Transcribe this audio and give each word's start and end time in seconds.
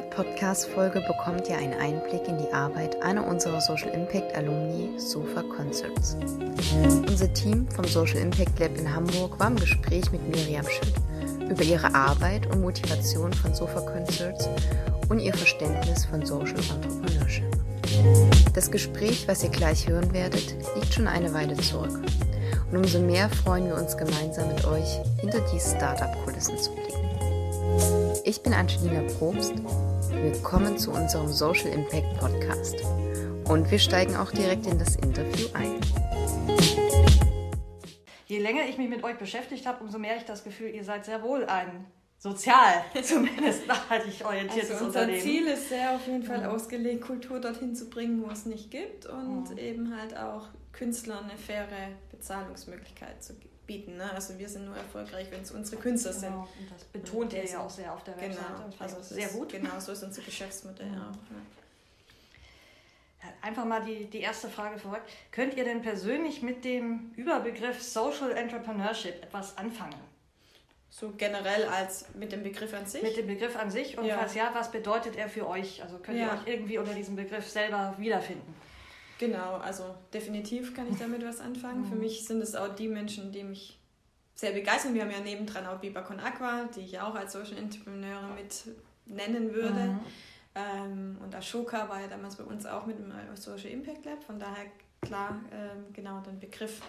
dieser 0.00 0.10
Podcast-Folge 0.10 1.00
bekommt 1.00 1.48
ihr 1.48 1.56
einen 1.56 1.74
Einblick 1.74 2.26
in 2.26 2.38
die 2.38 2.52
Arbeit 2.52 3.02
einer 3.02 3.26
unserer 3.26 3.60
Social 3.60 3.90
Impact 3.90 4.34
Alumni, 4.34 4.98
Sofa 4.98 5.42
Concerts. 5.42 6.16
Unser 7.06 7.32
Team 7.34 7.68
vom 7.70 7.84
Social 7.84 8.18
Impact 8.18 8.58
Lab 8.58 8.78
in 8.78 8.94
Hamburg 8.94 9.38
war 9.38 9.48
im 9.48 9.56
Gespräch 9.56 10.10
mit 10.12 10.26
Miriam 10.28 10.66
Schütt 10.66 10.94
über 11.50 11.62
ihre 11.62 11.94
Arbeit 11.94 12.46
und 12.46 12.62
Motivation 12.62 13.32
von 13.32 13.54
Sofa 13.54 13.80
Concerts 13.80 14.48
und 15.08 15.18
ihr 15.18 15.34
Verständnis 15.34 16.06
von 16.06 16.24
Social 16.24 16.56
Entrepreneurship. 16.56 17.50
Das 18.54 18.70
Gespräch, 18.70 19.26
was 19.26 19.42
ihr 19.42 19.50
gleich 19.50 19.86
hören 19.88 20.12
werdet, 20.12 20.54
liegt 20.76 20.94
schon 20.94 21.08
eine 21.08 21.34
Weile 21.34 21.56
zurück. 21.56 22.00
Und 22.70 22.76
umso 22.76 23.00
mehr 23.00 23.28
freuen 23.28 23.66
wir 23.66 23.74
uns 23.74 23.96
gemeinsam 23.96 24.48
mit 24.48 24.64
euch, 24.64 25.00
hinter 25.20 25.40
die 25.52 25.60
Startup-Kulissen 25.60 26.56
zu 26.58 26.70
blicken. 26.72 27.00
Ich 28.24 28.42
bin 28.42 28.52
Angelina 28.52 29.02
Probst. 29.18 29.54
Willkommen 30.10 30.76
zu 30.78 30.90
unserem 30.92 31.28
Social 31.28 31.68
Impact 31.68 32.18
Podcast. 32.18 32.76
Und 33.48 33.70
wir 33.70 33.78
steigen 33.78 34.16
auch 34.16 34.30
direkt 34.30 34.66
in 34.66 34.78
das 34.78 34.96
Interview 34.96 35.46
ein. 35.54 35.80
Je 38.26 38.38
länger 38.38 38.62
ich 38.68 38.76
mich 38.78 38.88
mit 38.88 39.02
euch 39.02 39.16
beschäftigt 39.18 39.66
habe, 39.66 39.82
umso 39.82 39.98
mehr 39.98 40.16
ich 40.16 40.24
das 40.24 40.44
Gefühl, 40.44 40.70
ihr 40.74 40.84
seid 40.84 41.04
sehr 41.04 41.22
wohl 41.22 41.44
ein 41.46 41.86
sozial, 42.18 42.84
zumindest 43.02 43.66
nachhaltig 43.66 44.24
orientiertes 44.24 44.70
also 44.72 44.86
unser 44.86 45.00
Unternehmen. 45.00 45.22
Ziel 45.22 45.46
ist 45.46 45.68
sehr 45.68 45.92
auf 45.94 46.06
jeden 46.06 46.22
Fall 46.22 46.44
ausgelegt, 46.44 47.02
Kultur 47.02 47.40
dorthin 47.40 47.74
zu 47.74 47.88
bringen, 47.88 48.22
wo 48.22 48.30
es 48.30 48.46
nicht 48.46 48.70
gibt 48.70 49.06
und 49.06 49.50
Mhm. 49.50 49.58
eben 49.58 49.96
halt 49.96 50.16
auch 50.16 50.48
Künstlern 50.72 51.24
eine 51.24 51.38
faire 51.38 51.66
Bezahlungsmöglichkeit 52.10 53.22
zu 53.22 53.34
bieten. 53.70 53.96
Ne? 53.96 54.10
Also 54.12 54.36
wir 54.36 54.48
sind 54.48 54.64
nur 54.64 54.76
erfolgreich, 54.76 55.28
wenn 55.30 55.42
es 55.42 55.52
unsere 55.52 55.80
Künstler 55.80 56.12
sind. 56.12 56.30
Genau, 56.32 56.48
und 56.58 56.70
das 56.74 56.84
betont 56.84 57.32
ihr 57.32 57.44
ja 57.44 57.60
auch 57.60 57.70
sehr 57.70 57.92
auf 57.94 58.02
der 58.02 58.16
Webseite. 58.16 58.44
Genau, 58.54 58.74
also 58.80 59.00
sehr 59.00 59.26
ist, 59.28 59.34
gut. 59.34 59.50
Genau, 59.52 59.78
so 59.78 59.92
ist 59.92 60.02
unser 60.02 60.22
Geschäftsmodell 60.22 60.88
auch. 60.88 61.14
Ja. 61.30 61.40
Ja, 63.22 63.28
Einfach 63.42 63.64
mal 63.64 63.82
die, 63.84 64.06
die 64.06 64.20
erste 64.20 64.48
Frage 64.48 64.78
vorweg. 64.78 65.02
Könnt 65.30 65.54
ihr 65.54 65.64
denn 65.64 65.82
persönlich 65.82 66.42
mit 66.42 66.64
dem 66.64 67.12
Überbegriff 67.16 67.80
Social 67.82 68.32
Entrepreneurship 68.32 69.22
etwas 69.22 69.56
anfangen? 69.56 69.94
So 70.92 71.12
generell 71.16 71.66
als 71.66 72.06
mit 72.14 72.32
dem 72.32 72.42
Begriff 72.42 72.74
an 72.74 72.86
sich. 72.86 73.02
Mit 73.02 73.16
dem 73.16 73.28
Begriff 73.28 73.54
an 73.56 73.70
sich 73.70 73.96
und 73.96 74.06
Ja. 74.06 74.18
falls 74.18 74.34
ja, 74.34 74.50
was 74.52 74.72
bedeutet 74.72 75.14
er 75.16 75.28
für 75.28 75.46
euch? 75.46 75.80
Also 75.82 75.98
könnt 75.98 76.18
ihr 76.18 76.24
Ja. 76.26 76.34
euch 76.34 76.46
irgendwie 76.46 76.78
unter 76.78 76.94
diesem 76.94 77.14
Begriff 77.14 77.48
selber 77.48 77.94
wiederfinden? 77.98 78.52
Genau, 79.20 79.56
also 79.58 79.94
definitiv 80.14 80.74
kann 80.74 80.90
ich 80.90 80.98
damit 80.98 81.22
was 81.22 81.40
anfangen. 81.40 81.84
Für 81.84 81.94
Mhm. 81.94 82.00
mich 82.00 82.24
sind 82.24 82.40
es 82.42 82.54
auch 82.54 82.74
die 82.74 82.88
Menschen, 82.88 83.30
die 83.32 83.44
mich 83.44 83.78
sehr 84.34 84.52
begeistern. 84.52 84.94
Wir 84.94 85.02
haben 85.02 85.10
ja 85.10 85.20
nebendran 85.20 85.66
auch 85.66 85.78
Biber 85.78 86.00
Con 86.00 86.18
Aqua, 86.18 86.64
die 86.74 86.80
ich 86.80 86.98
auch 86.98 87.14
als 87.14 87.34
Social 87.34 87.58
Entrepreneure 87.58 88.28
mit 88.34 88.64
nennen 89.04 89.52
würde. 89.52 89.74
Mhm. 89.74 90.00
Ähm, 90.54 91.18
und 91.22 91.34
Ashoka 91.34 91.86
war 91.90 92.00
ja 92.00 92.06
damals 92.08 92.36
bei 92.36 92.44
uns 92.44 92.64
auch 92.64 92.86
mit 92.86 92.98
dem 92.98 93.12
Social 93.34 93.68
Impact 93.70 94.06
Lab. 94.06 94.24
Von 94.24 94.38
daher 94.38 94.64
klar, 95.02 95.38
ähm, 95.52 95.92
genau, 95.92 96.20
den 96.20 96.40
Begriff 96.40 96.80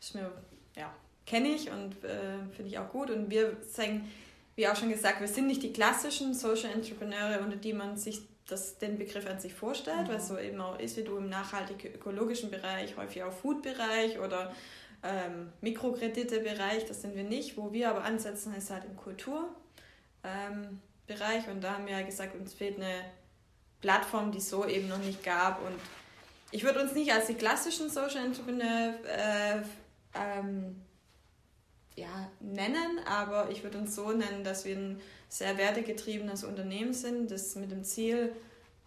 ist 0.00 0.14
mir, 0.14 0.30
ja, 0.76 0.94
kenne 1.26 1.48
ich 1.48 1.68
und 1.72 2.04
äh, 2.04 2.38
finde 2.54 2.68
ich 2.68 2.78
auch 2.78 2.88
gut. 2.92 3.10
Und 3.10 3.28
wir 3.30 3.56
sagen, 3.68 4.08
wie 4.54 4.68
auch 4.68 4.76
schon 4.76 4.90
gesagt, 4.90 5.20
wir 5.20 5.26
sind 5.28 5.48
nicht 5.48 5.64
die 5.64 5.72
klassischen 5.72 6.34
Social 6.34 6.70
Entrepreneure, 6.70 7.40
unter 7.40 7.56
die 7.56 7.72
man 7.72 7.96
sich 7.96 8.20
das, 8.46 8.78
den 8.78 8.98
Begriff 8.98 9.26
an 9.26 9.40
sich 9.40 9.54
vorstellt, 9.54 10.02
Mhm. 10.02 10.08
weil 10.08 10.16
es 10.16 10.28
so 10.28 10.38
eben 10.38 10.60
auch 10.60 10.78
ist, 10.78 10.96
wie 10.96 11.04
du 11.04 11.16
im 11.16 11.28
nachhaltigen 11.28 11.94
ökologischen 11.94 12.50
Bereich, 12.50 12.96
häufig 12.96 13.22
auch 13.22 13.32
Food-Bereich 13.32 14.18
oder 14.20 14.54
ähm, 15.02 15.52
Mikrokredite-Bereich, 15.60 16.86
das 16.86 17.02
sind 17.02 17.16
wir 17.16 17.24
nicht. 17.24 17.56
Wo 17.56 17.72
wir 17.72 17.90
aber 17.90 18.04
ansetzen, 18.04 18.54
ist 18.54 18.70
halt 18.70 18.84
im 18.84 18.96
Kultur. 18.96 19.48
Ähm, 20.24 20.80
und 21.08 21.62
da 21.62 21.74
haben 21.74 21.86
wir 21.86 21.98
ja 21.98 22.04
gesagt, 22.04 22.34
uns 22.34 22.54
fehlt 22.54 22.76
eine 22.76 23.04
Plattform, 23.80 24.32
die 24.32 24.38
es 24.38 24.50
so 24.50 24.66
eben 24.66 24.88
noch 24.88 24.98
nicht 24.98 25.22
gab 25.22 25.60
und 25.64 25.78
ich 26.50 26.64
würde 26.64 26.80
uns 26.80 26.94
nicht 26.94 27.12
als 27.12 27.26
die 27.26 27.34
klassischen 27.34 27.90
Social 27.90 28.24
Entrepreneur 28.24 28.94
äh, 29.04 29.58
ähm, 30.14 30.80
ja, 31.96 32.30
nennen, 32.40 33.00
aber 33.06 33.50
ich 33.50 33.62
würde 33.62 33.78
uns 33.78 33.94
so 33.94 34.10
nennen, 34.12 34.44
dass 34.44 34.64
wir 34.64 34.76
ein 34.76 35.00
sehr 35.28 35.58
wertegetriebenes 35.58 36.44
Unternehmen 36.44 36.92
sind, 36.92 37.30
das 37.30 37.54
mit 37.56 37.70
dem 37.70 37.84
Ziel, 37.84 38.32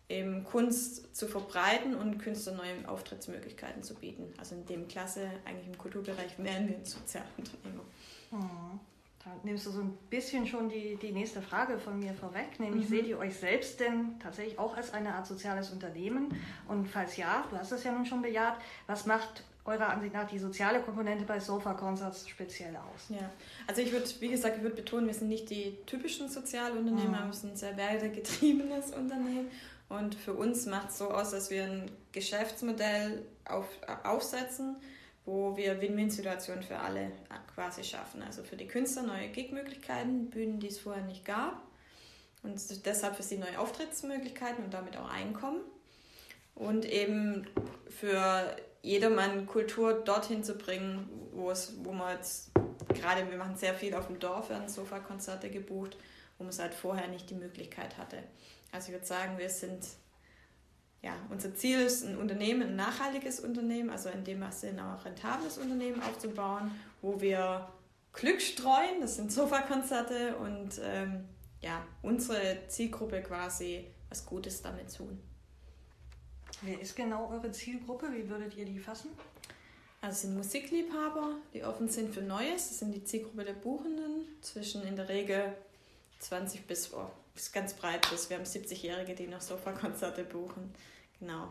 eben 0.08 0.44
Kunst 0.44 1.16
zu 1.16 1.28
verbreiten 1.28 1.96
und 1.96 2.18
Künstler 2.18 2.54
neue 2.54 2.88
Auftrittsmöglichkeiten 2.88 3.84
zu 3.84 3.94
bieten. 3.94 4.34
Also 4.40 4.56
in 4.56 4.66
dem 4.66 4.88
Klasse, 4.88 5.30
eigentlich 5.46 5.68
im 5.68 5.78
Kulturbereich, 5.78 6.38
wären 6.40 6.68
wir 6.68 6.78
ein 6.78 6.86
Sozialunternehmer. 6.86 7.84
Mhm. 8.32 8.80
Da 9.24 9.32
nimmst 9.44 9.66
du 9.68 9.72
so 9.72 9.82
ein 9.82 9.98
bisschen 10.10 10.48
schon 10.48 10.70
die, 10.70 10.96
die 10.96 11.12
nächste 11.12 11.42
Frage 11.42 11.78
von 11.78 12.00
mir 12.00 12.14
vorweg, 12.14 12.60
nämlich 12.60 12.86
Mhm. 12.86 12.90
seht 12.90 13.08
ihr 13.08 13.20
euch 13.20 13.36
selbst 13.36 13.80
denn 13.80 14.18
tatsächlich 14.20 14.58
auch 14.58 14.76
als 14.78 14.94
eine 14.94 15.14
Art 15.14 15.28
soziales 15.28 15.72
Unternehmen? 15.72 16.34
Und 16.68 16.88
falls 16.88 17.18
ja, 17.18 17.46
du 17.52 17.58
hast 17.58 17.72
es 17.72 17.84
ja 17.84 17.92
nun 17.92 18.06
schon 18.06 18.22
bejaht, 18.22 18.58
was 18.88 19.06
macht 19.06 19.44
eurer 19.66 19.90
Ansicht 19.90 20.14
nach 20.14 20.28
die 20.28 20.40
soziale 20.40 20.82
Komponente 20.82 21.26
bei 21.26 21.40
Sofa 21.40 21.74
Concerts 21.74 22.28
speziell 22.28 22.76
aus? 22.76 23.10
Ja, 23.10 23.30
also 23.68 23.82
ich 23.82 23.92
würde, 23.92 24.06
wie 24.20 24.30
gesagt, 24.30 24.58
ich 24.58 24.64
würde 24.64 24.76
betonen, 24.76 25.08
wir 25.08 25.14
sind 25.14 25.28
nicht 25.30 25.50
die 25.50 25.78
typischen 25.86 26.30
Sozialunternehmer, 26.30 27.22
Mhm. 27.22 27.28
wir 27.28 27.34
sind 27.34 27.52
ein 27.52 27.58
sehr 27.58 27.78
wertegetriebenes 27.78 28.92
Unternehmen. 28.96 29.52
Und 29.90 30.16
für 30.16 30.34
uns 30.34 30.66
macht 30.68 30.90
es 30.90 31.00
so 31.00 31.10
aus, 31.10 31.32
dass 31.32 31.50
wir 31.50 31.64
ein 31.64 31.92
Geschäftsmodell 32.12 33.24
auf, 33.46 33.66
aufsetzen, 34.04 34.76
wo 35.26 35.58
wir 35.58 35.82
Win-Win-Situationen 35.82 36.64
für 36.64 36.78
alle 36.78 37.12
quasi 37.56 37.84
schaffen. 37.84 38.22
Also 38.22 38.44
für 38.44 38.56
die 38.56 38.68
Künstler 38.68 39.04
neue 39.04 39.30
Gig-Möglichkeiten, 39.30 40.30
Bühnen, 40.30 40.60
die 40.60 40.68
es 40.68 40.80
vorher 40.80 41.04
nicht 41.04 41.26
gab. 41.26 41.62
Und 42.44 42.86
deshalb 42.86 43.16
für 43.16 43.24
sie 43.24 43.38
neue 43.38 43.60
Auftrittsmöglichkeiten 43.60 44.64
und 44.64 44.74
damit 44.74 44.96
auch 44.96 45.10
Einkommen. 45.10 45.60
Und 46.56 46.86
eben 46.86 47.48
für 47.90 48.56
jedermann 48.82 49.46
Kultur 49.46 49.94
dorthin 49.94 50.44
zu 50.44 50.56
bringen, 50.56 51.10
wo 51.34 51.52
es, 51.52 51.74
wo 51.84 51.92
man 51.92 52.16
jetzt, 52.16 52.52
gerade 52.94 53.30
wir 53.30 53.38
machen 53.38 53.56
sehr 53.56 53.74
viel 53.74 53.94
auf 53.94 54.08
dem 54.08 54.20
Dorf, 54.20 54.50
werden 54.50 54.70
Sofa-Konzerte 54.70 55.50
gebucht, 55.50 55.98
wo 56.38 56.44
man 56.44 56.52
es 56.52 56.60
halt 56.60 56.74
vorher 56.74 57.08
nicht 57.08 57.30
die 57.30 57.36
Möglichkeit 57.36 57.98
hatte. 57.98 58.24
Also 58.72 58.88
ich 58.88 58.94
würde 58.94 59.06
sagen, 59.06 59.38
wir 59.38 59.50
sind, 59.50 59.86
ja, 61.02 61.14
unser 61.30 61.56
Ziel 61.56 61.82
ist 61.82 62.04
ein 62.04 62.18
Unternehmen, 62.18 62.62
ein 62.62 62.76
nachhaltiges 62.76 63.40
Unternehmen, 63.40 63.90
also 63.90 64.10
in 64.10 64.24
dem 64.24 64.44
Sinne 64.52 64.94
auch 64.94 65.06
rentables 65.06 65.58
Unternehmen 65.58 66.02
aufzubauen, 66.02 66.72
wo 67.02 67.20
wir 67.20 67.70
Glück 68.14 68.42
streuen, 68.42 69.02
das 69.02 69.16
sind 69.16 69.32
Sofa-Konzerte 69.32 70.36
und 70.38 70.80
ähm, 70.84 71.26
ja, 71.62 71.86
unsere 72.02 72.68
Zielgruppe 72.68 73.22
quasi 73.22 73.88
was 74.10 74.26
Gutes 74.26 74.62
damit 74.62 74.96
tun. 74.96 75.20
Wer 76.62 76.80
ist 76.80 76.96
genau 76.96 77.30
eure 77.32 77.52
Zielgruppe? 77.52 78.08
Wie 78.14 78.30
würdet 78.30 78.56
ihr 78.56 78.66
die 78.66 78.80
fassen? 78.80 79.12
Also 80.02 80.14
es 80.14 80.22
sind 80.22 80.36
Musikliebhaber, 80.38 81.36
die 81.54 81.64
offen 81.64 81.90
sind 81.90 82.14
für 82.14 82.22
Neues. 82.22 82.70
Das 82.70 82.80
sind 82.80 82.94
die 82.94 83.04
Zielgruppe 83.04 83.44
der 83.44 83.54
Buchenden 83.54 84.26
zwischen 84.42 84.84
in 84.86 84.96
der 84.96 85.10
Regel 85.10 85.54
20 86.20 86.68
bis, 86.68 86.94
oh, 86.94 87.10
bis 87.34 87.52
ganz 87.52 87.74
breit 87.74 88.10
bis. 88.10 88.30
Wir 88.30 88.38
haben 88.38 88.46
70-Jährige, 88.46 89.14
die 89.16 89.28
noch 89.28 89.42
Sofakonzerte 89.42 90.24
buchen. 90.24 90.74
Genau. 91.20 91.50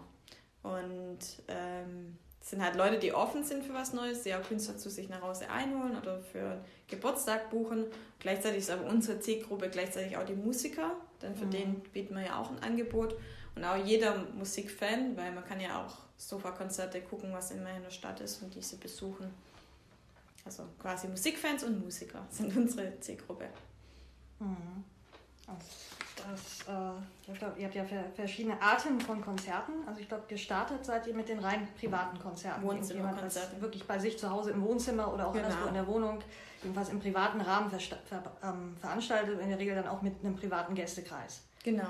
Und 0.63 1.19
ähm, 1.49 2.17
es 2.41 2.51
sind 2.51 2.63
halt 2.63 2.77
Leute, 2.77 2.99
die 2.99 3.13
offen 3.13 3.45
sind 3.45 3.65
für 3.65 3.75
was 3.75 3.93
Neues, 3.93 4.23
die 4.23 4.35
auch 4.35 4.43
Künstler 4.43 4.79
zu 4.79 4.89
sich 4.91 5.09
nach 5.09 5.21
Hause 5.21 5.51
einholen 5.51 5.97
oder 5.97 6.19
für 6.21 6.65
Geburtstag 6.87 7.51
buchen. 7.51 7.85
Gleichzeitig 8.19 8.61
ist 8.61 8.71
aber 8.71 8.87
unsere 8.87 9.21
Zielgruppe 9.21 9.69
gleichzeitig 9.69 10.17
auch 10.17 10.25
die 10.25 10.35
Musiker, 10.35 10.97
denn 11.21 11.37
für 11.37 11.45
Mhm. 11.47 11.51
den 11.51 11.81
bieten 11.93 12.15
wir 12.15 12.25
ja 12.25 12.41
auch 12.41 12.51
ein 12.51 12.63
Angebot. 12.63 13.15
Und 13.59 13.65
auch 13.65 13.77
jeder 13.77 14.15
Musikfan, 14.37 15.17
weil 15.17 15.33
man 15.33 15.45
kann 15.45 15.59
ja 15.61 15.85
auch 15.85 15.97
Sofakonzerte 16.17 17.01
gucken, 17.03 17.33
was 17.33 17.51
immer 17.51 17.71
in 17.77 17.83
der 17.83 17.91
Stadt 17.91 18.21
ist 18.21 18.41
und 18.43 18.55
diese 18.55 18.77
besuchen. 18.77 19.33
Also 20.45 20.63
quasi 20.81 21.09
Musikfans 21.09 21.65
und 21.65 21.83
Musiker 21.85 22.25
sind 22.31 22.57
unsere 22.57 22.99
Zielgruppe. 23.01 23.49
Mhm. 24.39 24.85
Das, 25.47 26.67
das, 26.67 26.69
äh, 26.69 27.33
ich 27.33 27.39
glaub, 27.39 27.59
ihr 27.59 27.65
habt 27.67 27.75
ja 27.75 27.85
ver- 27.85 28.11
verschiedene 28.15 28.61
Arten 28.63 29.01
von 29.01 29.21
Konzerten. 29.21 29.73
Also 29.87 30.01
ich 30.01 30.09
glaube, 30.09 30.25
gestartet 30.29 30.85
seid 30.85 31.07
ihr 31.09 31.15
mit 31.15 31.29
den 31.29 31.39
rein 31.41 31.67
privaten 31.79 32.19
Konzerten. 32.21 32.63
Wohnzimmerkonzerte. 32.63 33.39
Irgendjemand 33.39 33.55
das 33.57 33.61
Wirklich 33.63 33.87
bei 33.87 33.99
sich 33.99 34.19
zu 34.19 34.31
Hause 34.31 34.51
im 34.53 34.63
Wohnzimmer 34.63 35.13
oder 35.13 35.27
auch 35.27 35.33
Genau. 35.33 35.47
anderswo 35.47 35.67
in 35.69 35.75
der 35.75 35.87
Wohnung, 35.87 36.21
jedenfalls 36.63 36.91
im 36.91 37.01
privaten 37.01 37.41
Rahmen 37.41 37.71
versta- 37.73 37.97
ver 38.09 38.23
ähm, 38.45 38.77
veranstaltet, 38.81 39.41
in 39.41 39.49
der 39.49 39.59
Regel 39.59 39.75
dann 39.75 39.89
auch 39.89 40.03
mit 40.03 40.15
einem 40.23 40.37
privaten 40.37 40.75
Gästekreis. 40.75 41.41
Genau. 41.65 41.89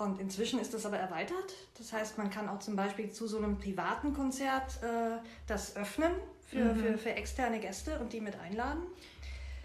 Und 0.00 0.18
inzwischen 0.18 0.58
ist 0.58 0.72
das 0.72 0.86
aber 0.86 0.96
erweitert. 0.96 1.54
Das 1.76 1.92
heißt, 1.92 2.16
man 2.16 2.30
kann 2.30 2.48
auch 2.48 2.58
zum 2.60 2.74
Beispiel 2.74 3.10
zu 3.10 3.26
so 3.26 3.36
einem 3.36 3.58
privaten 3.58 4.14
Konzert 4.14 4.82
äh, 4.82 5.18
das 5.46 5.76
öffnen 5.76 6.12
für, 6.46 6.64
Mhm. 6.74 6.76
für, 6.80 6.98
für 6.98 7.10
externe 7.10 7.60
Gäste 7.60 7.98
und 8.00 8.12
die 8.14 8.20
mit 8.22 8.38
einladen. 8.40 8.80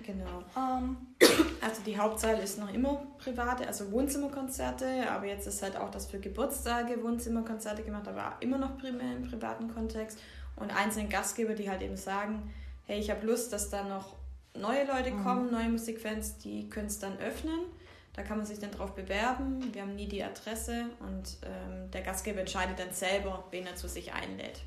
Genau. 0.05 0.43
Ähm, 0.57 0.97
Also 1.61 1.81
die 1.83 1.97
Hauptzahl 1.97 2.37
ist 2.39 2.59
noch 2.59 2.71
immer 2.71 3.01
private, 3.17 3.65
also 3.65 3.91
Wohnzimmerkonzerte, 3.91 5.09
aber 5.09 5.25
jetzt 5.25 5.47
ist 5.47 5.63
halt 5.63 5.77
auch 5.77 5.89
das 5.89 6.05
für 6.07 6.19
Geburtstage 6.19 7.01
Wohnzimmerkonzerte 7.01 7.81
gemacht, 7.81 8.07
aber 8.07 8.35
immer 8.41 8.57
noch 8.57 8.77
primär 8.77 9.15
im 9.15 9.23
privaten 9.23 9.73
Kontext. 9.73 10.19
Und 10.57 10.75
einzelne 10.75 11.07
Gastgeber, 11.07 11.53
die 11.53 11.69
halt 11.69 11.81
eben 11.81 11.97
sagen, 11.97 12.53
hey, 12.87 12.99
ich 12.99 13.09
habe 13.09 13.25
Lust, 13.25 13.51
dass 13.53 13.69
da 13.69 13.83
noch 13.83 14.15
neue 14.53 14.85
Leute 14.85 15.11
Mhm. 15.11 15.23
kommen, 15.23 15.51
neue 15.51 15.69
Musikfans, 15.69 16.37
die 16.39 16.69
können 16.69 16.87
es 16.87 16.99
dann 16.99 17.17
öffnen. 17.19 17.59
Da 18.15 18.23
kann 18.23 18.37
man 18.37 18.45
sich 18.45 18.59
dann 18.59 18.71
drauf 18.71 18.95
bewerben. 18.95 19.73
Wir 19.73 19.81
haben 19.81 19.95
nie 19.95 20.07
die 20.07 20.23
Adresse 20.23 20.85
und 20.99 21.37
ähm, 21.43 21.91
der 21.91 22.01
Gastgeber 22.01 22.39
entscheidet 22.39 22.79
dann 22.79 22.93
selber, 22.93 23.43
wen 23.51 23.67
er 23.67 23.75
zu 23.75 23.89
sich 23.89 24.13
einlädt. 24.13 24.61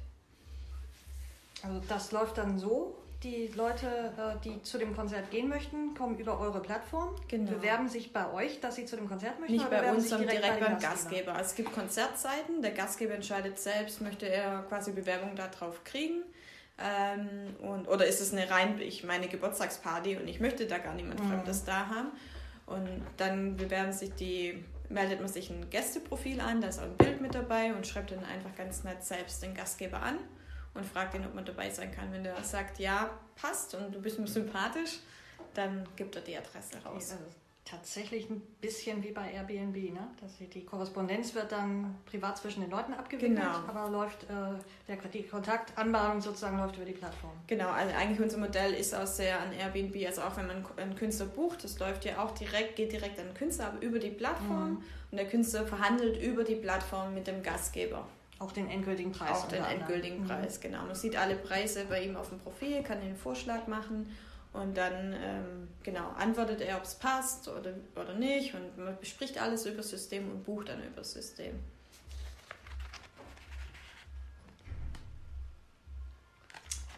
Also 1.62 1.81
das 1.89 2.12
läuft 2.12 2.39
dann 2.39 2.59
so, 2.59 2.95
die 3.23 3.49
Leute, 3.49 3.87
äh, 4.17 4.45
die 4.45 4.62
zu 4.62 4.79
dem 4.79 4.95
Konzert 4.95 5.31
gehen 5.31 5.49
möchten, 5.49 5.95
kommen 5.95 6.19
über 6.19 6.39
eure 6.39 6.61
Plattform, 6.61 7.17
genau. 7.27 7.50
bewerben 7.50 7.89
sich 7.89 8.12
bei 8.12 8.33
euch, 8.33 8.61
dass 8.61 8.77
sie 8.77 8.85
zu 8.85 8.97
dem 8.97 9.09
Konzert 9.09 9.41
möchten? 9.41 9.55
Nicht 9.55 9.71
bei 9.71 9.91
uns, 9.91 10.09
sondern 10.09 10.29
direkt, 10.29 10.44
direkt 10.44 10.61
beim 10.61 10.79
Gastgeber. 10.79 11.33
Gastgeber. 11.33 11.41
Es 11.41 11.55
gibt 11.55 11.73
Konzertseiten, 11.75 12.62
der 12.62 12.71
Gastgeber 12.73 13.15
entscheidet 13.15 13.59
selbst, 13.59 14.01
möchte 14.01 14.29
er 14.29 14.62
quasi 14.69 14.93
Bewerbung 14.93 15.35
darauf 15.35 15.83
kriegen. 15.83 16.23
Ähm, 16.81 17.56
und, 17.61 17.89
oder 17.89 18.06
ist 18.06 18.21
es 18.21 18.33
eine 18.33 18.49
rein, 18.49 18.81
ich 18.81 19.03
meine 19.03 19.27
Geburtstagsparty 19.27 20.17
und 20.17 20.29
ich 20.29 20.39
möchte 20.39 20.67
da 20.67 20.79
gar 20.79 20.94
niemand 20.94 21.21
mhm. 21.25 21.31
Fremdes 21.31 21.65
da 21.65 21.89
haben. 21.89 22.12
Und 22.69 23.03
dann 23.17 23.56
bewerben 23.56 23.93
sich 23.93 24.15
die, 24.15 24.65
meldet 24.88 25.20
man 25.20 25.29
sich 25.29 25.50
ein 25.50 25.70
Gästeprofil 25.70 26.41
an, 26.41 26.61
da 26.61 26.69
ist 26.69 26.79
auch 26.79 26.85
ein 26.85 26.97
Bild 26.97 27.20
mit 27.20 27.35
dabei 27.35 27.75
und 27.75 27.87
schreibt 27.87 28.11
dann 28.11 28.25
einfach 28.25 28.55
ganz 28.56 28.85
nett 28.85 29.03
selbst 29.03 29.43
den 29.43 29.55
Gastgeber 29.55 30.03
an 30.03 30.19
und 30.75 30.85
fragt 30.85 31.15
ihn, 31.15 31.25
ob 31.25 31.35
man 31.35 31.44
dabei 31.44 31.70
sein 31.70 31.91
kann. 31.91 32.12
Wenn 32.12 32.25
der 32.25 32.43
sagt, 32.44 32.79
ja, 32.79 33.11
passt 33.37 33.75
und 33.75 33.94
du 33.94 34.00
bist 34.00 34.19
mir 34.19 34.26
sympathisch, 34.26 34.99
dann 35.55 35.88
gibt 35.97 36.15
er 36.17 36.23
die 36.23 36.37
Adresse 36.37 36.76
raus. 36.85 37.12
Also 37.12 37.25
tatsächlich 37.69 38.31
ein 38.31 38.41
bisschen 38.61 39.03
wie 39.03 39.11
bei 39.11 39.32
Airbnb, 39.32 39.76
ne? 39.93 40.09
Dass 40.20 40.38
die 40.38 40.65
Korrespondenz 40.65 41.35
wird 41.35 41.53
dann 41.53 41.97
privat 42.06 42.38
zwischen 42.38 42.62
den 42.62 42.70
Leuten 42.70 42.94
abgewickelt, 42.94 43.37
genau. 43.37 43.69
aber 43.69 43.91
läuft 43.91 44.25
äh, 44.25 44.26
der, 44.87 44.97
die 45.12 45.25
Kontaktanbahnung 45.25 46.20
sozusagen 46.20 46.59
läuft 46.59 46.76
über 46.76 46.87
die 46.87 46.93
Plattform. 46.93 47.32
Genau, 47.47 47.69
also 47.69 47.94
eigentlich 47.94 48.20
unser 48.20 48.38
Modell 48.38 48.73
ist 48.75 48.94
auch 48.94 49.06
sehr 49.06 49.41
an 49.41 49.53
Airbnb, 49.53 50.06
also 50.06 50.23
auch 50.23 50.37
wenn 50.37 50.47
man 50.47 50.65
einen 50.76 50.97
Künstler 50.97 51.26
bucht, 51.26 51.65
das 51.65 51.79
läuft 51.79 52.05
ja 52.05 52.23
auch 52.23 52.32
direkt, 52.32 52.76
geht 52.76 52.93
direkt 52.93 53.19
an 53.19 53.26
den 53.26 53.35
Künstler, 53.35 53.67
aber 53.67 53.82
über 53.82 53.99
die 53.99 54.11
Plattform 54.11 54.70
mhm. 54.70 54.82
und 55.11 55.17
der 55.19 55.29
Künstler 55.29 55.67
verhandelt 55.67 56.23
über 56.23 56.44
die 56.44 56.56
Plattform 56.56 57.15
mit 57.15 57.26
dem 57.26 57.43
Gastgeber. 57.43 58.06
Auch 58.38 58.53
den 58.53 58.70
endgültigen 58.70 59.12
Preis. 59.12 59.31
Auch 59.31 59.49
den 59.49 59.65
endgültigen 59.65 60.23
anderen. 60.23 60.43
Preis, 60.43 60.61
genau. 60.61 60.85
Man 60.85 60.94
sieht 60.94 61.17
alle 61.17 61.35
Preise 61.35 61.87
bei 61.88 62.05
ihm 62.05 62.17
auf 62.17 62.29
dem 62.29 62.38
Profil, 62.38 62.82
kann 62.85 63.00
den 63.00 63.17
Vorschlag 63.17 63.67
machen 63.67 64.09
und 64.58 64.76
dann 64.76 65.12
ähm, 65.12 65.69
genau 65.82 66.08
antwortet 66.19 66.60
er, 66.60 66.76
ob 66.76 66.84
es 66.84 66.94
passt 66.96 67.49
oder, 67.49 67.75
oder 67.94 68.14
nicht 68.14 68.55
und 68.55 68.76
man 68.76 68.99
bespricht 68.99 69.40
alles 69.40 69.66
über 69.66 69.78
das 69.78 69.90
System 69.90 70.31
und 70.31 70.44
bucht 70.44 70.69
dann 70.69 70.82
über 70.82 70.96
das 70.96 71.12
System. 71.12 71.58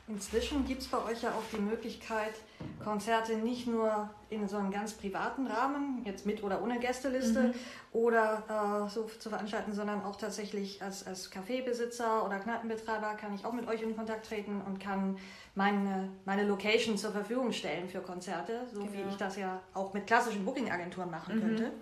Inzwischen 0.08 0.66
gibt 0.66 0.82
es 0.82 0.88
bei 0.88 0.98
euch 1.04 1.22
ja 1.22 1.30
auch 1.30 1.44
die 1.52 1.60
Möglichkeit, 1.60 2.34
Konzerte 2.82 3.36
nicht 3.36 3.66
nur 3.66 4.10
in 4.30 4.48
so 4.48 4.56
einem 4.56 4.70
ganz 4.70 4.94
privaten 4.94 5.46
Rahmen, 5.46 6.02
jetzt 6.04 6.26
mit 6.26 6.42
oder 6.42 6.62
ohne 6.62 6.78
Gästeliste, 6.78 7.42
mhm. 7.42 7.54
oder 7.92 8.86
äh, 8.86 8.90
so 8.90 9.04
zu 9.18 9.28
veranstalten, 9.28 9.72
sondern 9.72 10.02
auch 10.04 10.16
tatsächlich 10.16 10.82
als, 10.82 11.06
als 11.06 11.30
Kaffeebesitzer 11.30 12.24
oder 12.24 12.38
Kneipenbetreiber 12.38 13.14
kann 13.14 13.34
ich 13.34 13.44
auch 13.44 13.52
mit 13.52 13.68
euch 13.68 13.82
in 13.82 13.96
Kontakt 13.96 14.26
treten 14.26 14.60
und 14.66 14.80
kann 14.80 15.18
meine, 15.54 16.10
meine 16.24 16.44
Location 16.44 16.96
zur 16.96 17.12
Verfügung 17.12 17.52
stellen 17.52 17.88
für 17.88 18.00
Konzerte, 18.00 18.60
so 18.72 18.80
genau. 18.80 18.92
wie 18.92 19.10
ich 19.10 19.16
das 19.16 19.36
ja 19.36 19.60
auch 19.74 19.92
mit 19.92 20.06
klassischen 20.06 20.44
Booking-Agenturen 20.44 21.10
machen 21.10 21.36
mhm. 21.36 21.40
könnte. 21.40 21.72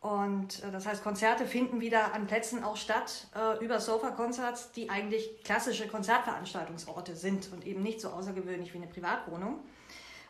Und 0.00 0.62
äh, 0.62 0.70
das 0.70 0.86
heißt, 0.86 1.02
Konzerte 1.02 1.46
finden 1.46 1.80
wieder 1.80 2.14
an 2.14 2.26
Plätzen 2.26 2.62
auch 2.62 2.76
statt 2.76 3.26
äh, 3.34 3.64
über 3.64 3.80
Sofa-Concerts, 3.80 4.72
die 4.72 4.88
eigentlich 4.88 5.42
klassische 5.42 5.88
Konzertveranstaltungsorte 5.88 7.16
sind 7.16 7.52
und 7.52 7.66
eben 7.66 7.82
nicht 7.82 8.00
so 8.00 8.10
außergewöhnlich 8.10 8.72
wie 8.72 8.78
eine 8.78 8.86
Privatwohnung. 8.86 9.60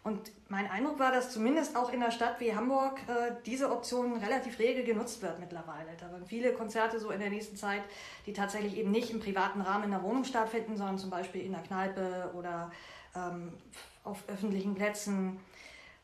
Und 0.07 0.31
mein 0.49 0.71
Eindruck 0.71 1.01
war, 1.01 1.11
dass 1.11 1.33
zumindest 1.33 1.75
auch 1.75 1.93
in 1.93 2.01
einer 2.01 2.13
Stadt 2.13 2.39
wie 2.39 2.55
Hamburg 2.55 3.01
äh, 3.09 3.33
diese 3.45 3.73
Option 3.73 4.19
relativ 4.19 4.61
rege 4.61 4.85
genutzt 4.85 5.21
wird 5.21 5.41
mittlerweile. 5.41 5.89
Da 5.99 6.13
waren 6.13 6.25
viele 6.25 6.53
Konzerte 6.53 7.01
so 7.01 7.11
in 7.11 7.19
der 7.19 7.29
nächsten 7.29 7.57
Zeit, 7.57 7.83
die 8.25 8.33
tatsächlich 8.33 8.77
eben 8.77 8.93
nicht 8.93 9.11
im 9.11 9.19
privaten 9.19 9.61
Rahmen 9.63 9.83
in 9.83 9.91
der 9.91 10.05
Wohnung 10.05 10.23
stattfinden, 10.23 10.77
sondern 10.77 10.97
zum 10.97 11.11
Beispiel 11.11 11.41
in 11.41 11.51
der 11.51 11.63
Kneipe 11.63 12.31
oder 12.35 12.71
ähm, 13.17 13.55
auf 14.05 14.23
öffentlichen 14.29 14.77
Plätzen. 14.77 15.41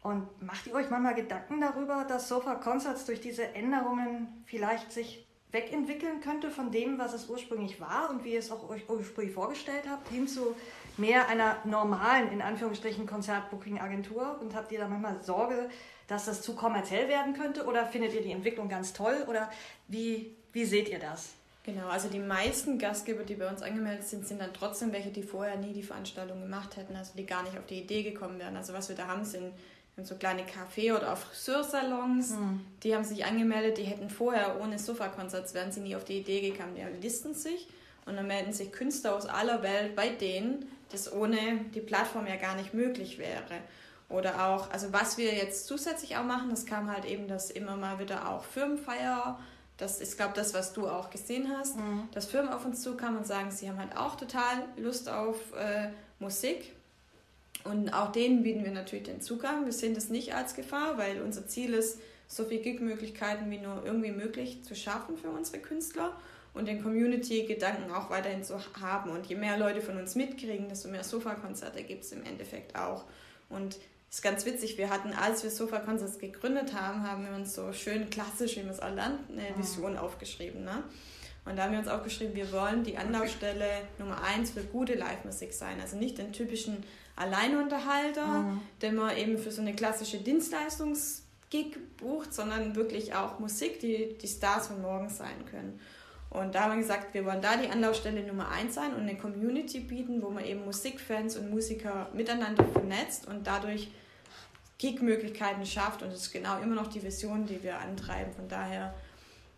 Und 0.03 0.27
macht 0.43 0.67
ihr 0.67 0.75
euch 0.75 0.91
manchmal 0.91 1.15
Gedanken 1.15 1.61
darüber, 1.61 2.05
dass 2.09 2.27
Sofa 2.27 2.57
Concerts 2.57 3.05
durch 3.05 3.21
diese 3.21 3.55
Änderungen 3.55 4.43
vielleicht 4.47 4.91
sich 4.91 5.22
wegentwickeln 5.53 6.21
könnte 6.21 6.51
von 6.51 6.71
dem, 6.71 6.99
was 6.99 7.13
es 7.13 7.29
ursprünglich 7.29 7.81
war 7.81 8.11
und 8.11 8.25
wie 8.25 8.33
ihr 8.33 8.39
es 8.39 8.51
auch 8.51 8.69
euch 8.69 8.89
ursprünglich 8.89 9.35
vorgestellt 9.35 9.85
habt, 9.89 10.09
hin 10.09 10.27
zu 10.27 10.57
mehr 10.97 11.29
einer 11.29 11.59
normalen, 11.65 12.33
in 12.33 12.43
Anführungsstrichen, 12.43 13.07
Konzertbooking-Agentur? 13.07 14.39
Und 14.41 14.55
habt 14.55 14.73
ihr 14.73 14.81
da 14.81 14.89
manchmal 14.89 15.23
Sorge, 15.23 15.69
dass 16.09 16.25
das 16.25 16.43
zu 16.43 16.55
kommerziell 16.55 17.09
werden 17.09 17.35
könnte? 17.35 17.67
Oder 17.67 17.87
findet 17.87 18.15
ihr 18.15 18.23
die 18.23 18.33
Entwicklung 18.33 18.69
ganz 18.69 18.93
toll? 18.93 19.25
Oder 19.29 19.51
wie, 19.89 20.35
wie 20.53 20.65
seht 20.65 20.89
ihr 20.89 20.99
das? 20.99 21.35
Genau, 21.65 21.87
also 21.87 22.09
die 22.09 22.19
meisten 22.19 22.77
Gastgeber, 22.79 23.23
die 23.23 23.37
bei 23.37 23.49
uns 23.49 23.63
angemeldet 23.63 24.09
sind, 24.09 24.27
sind 24.27 24.41
dann 24.41 24.53
trotzdem 24.53 24.93
welche, 24.93 25.11
die 25.11 25.23
vorher 25.23 25.57
nie 25.57 25.73
die 25.73 25.85
Veranstaltung 25.85 26.41
gemacht 26.41 26.77
hätten, 26.77 26.97
also 26.97 27.13
die 27.17 27.25
gar 27.25 27.45
nicht 27.45 27.57
auf 27.57 27.67
die 27.67 27.81
Idee 27.81 28.03
gekommen 28.03 28.41
wären. 28.41 28.57
Also 28.57 28.73
was 28.73 28.89
wir 28.89 28.97
da 28.97 29.07
haben, 29.07 29.25
sind 29.25 29.53
so 30.05 30.15
kleine 30.15 30.43
Café- 30.43 30.97
oder 30.97 31.15
Friseursalons, 31.17 32.31
mhm. 32.31 32.61
die 32.83 32.95
haben 32.95 33.05
sich 33.05 33.25
angemeldet, 33.25 33.79
die 33.79 33.85
hätten 33.85 34.09
vorher 34.09 34.61
ohne 34.61 34.79
Sofa-Konzerts, 34.79 35.55
wären 35.55 35.71
sie 35.71 35.81
nie 35.81 35.97
auf 35.97 36.05
die 36.05 36.19
Idee 36.19 36.51
gekommen, 36.51 36.75
die 36.75 37.03
listen 37.03 37.35
sich 37.35 37.69
und 38.07 38.17
dann 38.17 38.27
melden 38.27 38.53
sich 38.53 38.73
Künstler 38.73 39.15
aus 39.15 39.27
aller 39.27 39.63
Welt 39.63 39.95
bei 39.95 40.09
denen, 40.09 40.67
das 40.91 41.13
ohne 41.13 41.61
die 41.75 41.81
Plattform 41.81 42.27
ja 42.27 42.37
gar 42.37 42.57
nicht 42.57 42.75
möglich 42.75 43.19
wäre. 43.19 43.61
Oder 44.09 44.47
auch, 44.47 44.71
also 44.71 44.93
was 44.93 45.17
wir 45.19 45.35
jetzt 45.35 45.67
zusätzlich 45.67 46.17
auch 46.17 46.25
machen, 46.25 46.51
das 46.51 46.67
kam 46.67 46.91
halt 46.91 47.05
eben, 47.05 47.29
dass 47.29 47.51
immer 47.51 47.77
mal 47.77 47.99
wieder 47.99 48.29
auch 48.29 48.45
Firmenfeier, 48.45 49.39
das 49.79 50.01
ist, 50.01 50.17
glaube 50.17 50.35
das, 50.35 50.53
was 50.53 50.73
du 50.73 50.89
auch 50.89 51.11
gesehen 51.11 51.49
hast, 51.57 51.77
mhm. 51.77 52.09
dass 52.13 52.27
Firmen 52.27 52.53
auf 52.53 52.65
uns 52.65 52.83
zukamen 52.83 53.19
und 53.19 53.27
sagen, 53.27 53.51
sie 53.51 53.69
haben 53.69 53.79
halt 53.79 53.97
auch 53.97 54.17
total 54.17 54.65
Lust 54.77 55.09
auf 55.09 55.37
äh, 55.55 55.91
Musik 56.19 56.73
und 57.65 57.93
auch 57.93 58.13
denen 58.13 58.43
bieten 58.43 58.65
wir 58.65 58.73
natürlich 58.73 59.05
den 59.05 59.21
Zugang. 59.21 59.65
Wir 59.65 59.73
sehen 59.73 59.95
das 59.95 60.09
nicht 60.09 60.35
als 60.35 60.55
Gefahr, 60.55 60.99
weil 60.99 61.21
unser 61.21 61.47
Ziel 61.47 61.75
ist, 61.75 62.01
so 62.27 62.45
viele 62.45 62.63
Gig-Möglichkeiten 62.63 63.51
wie 63.51 63.59
nur 63.59 63.83
irgendwie 63.85 64.11
möglich 64.11 64.65
zu 64.65 64.75
schaffen 64.75 65.19
für 65.19 65.29
unsere 65.29 65.59
Künstler 65.59 66.17
und 66.55 66.67
den 66.67 66.83
Community-Gedanken 66.83 67.93
auch 67.93 68.11
weiterhin 68.11 68.43
zu 68.43 68.59
haben. 68.81 69.11
Und 69.11 69.27
je 69.27 69.37
mehr 69.37 69.59
Leute 69.59 69.83
von 69.83 69.99
uns 69.99 70.15
mitkriegen, 70.15 70.69
desto 70.69 70.89
mehr 70.89 71.05
Sofa-Konzerte 71.05 71.83
gibt 71.83 72.05
es 72.05 72.13
im 72.13 72.25
Endeffekt 72.25 72.77
auch. 72.77 73.05
Und 73.49 73.77
es 74.11 74.19
ist 74.19 74.23
ganz 74.23 74.45
witzig, 74.45 74.77
wir 74.77 74.91
hatten, 74.91 75.13
als 75.13 75.43
wir 75.43 75.51
Sofa 75.51 75.79
Concerts 75.79 76.19
gegründet 76.19 76.75
haben, 76.75 77.07
haben 77.07 77.27
wir 77.27 77.35
uns 77.35 77.55
so 77.55 77.73
schön 77.73 78.11
klassisch, 78.11 78.57
wie 78.57 78.63
man 78.63 78.73
es 78.73 78.81
auch 78.81 78.95
lernt, 78.95 79.19
eine 79.31 79.57
Vision 79.57 79.97
aufgeschrieben. 79.97 80.65
Ne? 80.65 80.83
Und 81.45 81.57
da 81.57 81.65
haben 81.65 81.73
wir 81.73 81.79
uns 81.79 81.89
auch 81.89 82.03
geschrieben, 82.03 82.35
wir 82.35 82.53
wollen 82.53 82.85
die 82.85 82.99
Anlaufstelle 82.99 83.67
Nummer 83.99 84.23
eins 84.23 84.51
für 84.51 84.63
gute 84.63 84.95
Live-Musik 84.95 85.53
sein. 85.53 85.81
Also 85.81 85.97
nicht 85.97 86.19
den 86.19 86.33
typischen 86.33 86.85
Alleinunterhalter, 87.17 88.27
mhm. 88.27 88.61
den 88.81 88.95
man 88.95 89.17
eben 89.17 89.39
für 89.39 89.51
so 89.51 89.61
eine 89.61 89.75
klassische 89.75 90.19
Dienstleistungsgig 90.19 91.77
bucht, 91.99 92.33
sondern 92.33 92.75
wirklich 92.75 93.15
auch 93.15 93.39
Musik, 93.39 93.81
die 93.81 94.17
die 94.21 94.29
Stars 94.29 94.69
von 94.69 94.81
morgen 94.81 95.09
sein 95.09 95.45
können. 95.51 95.79
Und 96.31 96.55
da 96.55 96.63
haben 96.63 96.73
wir 96.73 96.79
gesagt, 96.79 97.13
wir 97.13 97.27
wollen 97.27 97.43
da 97.43 97.59
die 97.59 97.69
Anlaufstelle 97.69 98.23
Nummer 98.27 98.49
eins 98.49 98.75
sein 98.75 98.95
und 98.95 99.03
eine 99.03 99.19
Community 99.19 99.81
bieten, 99.81 100.23
wo 100.23 100.31
man 100.31 100.45
eben 100.47 100.65
Musikfans 100.65 101.37
und 101.37 101.51
Musiker 101.51 102.09
miteinander 102.15 102.65
vernetzt 102.65 103.29
und 103.29 103.47
dadurch 103.47 103.91
Gig-Möglichkeiten 104.79 105.67
schafft. 105.67 106.03
Und 106.03 106.11
das 106.11 106.23
ist 106.23 106.33
genau 106.33 106.59
immer 106.63 106.75
noch 106.75 106.87
die 106.87 107.03
Vision, 107.03 107.45
die 107.45 107.63
wir 107.63 107.79
antreiben. 107.79 108.33
Von 108.33 108.49
daher 108.49 108.95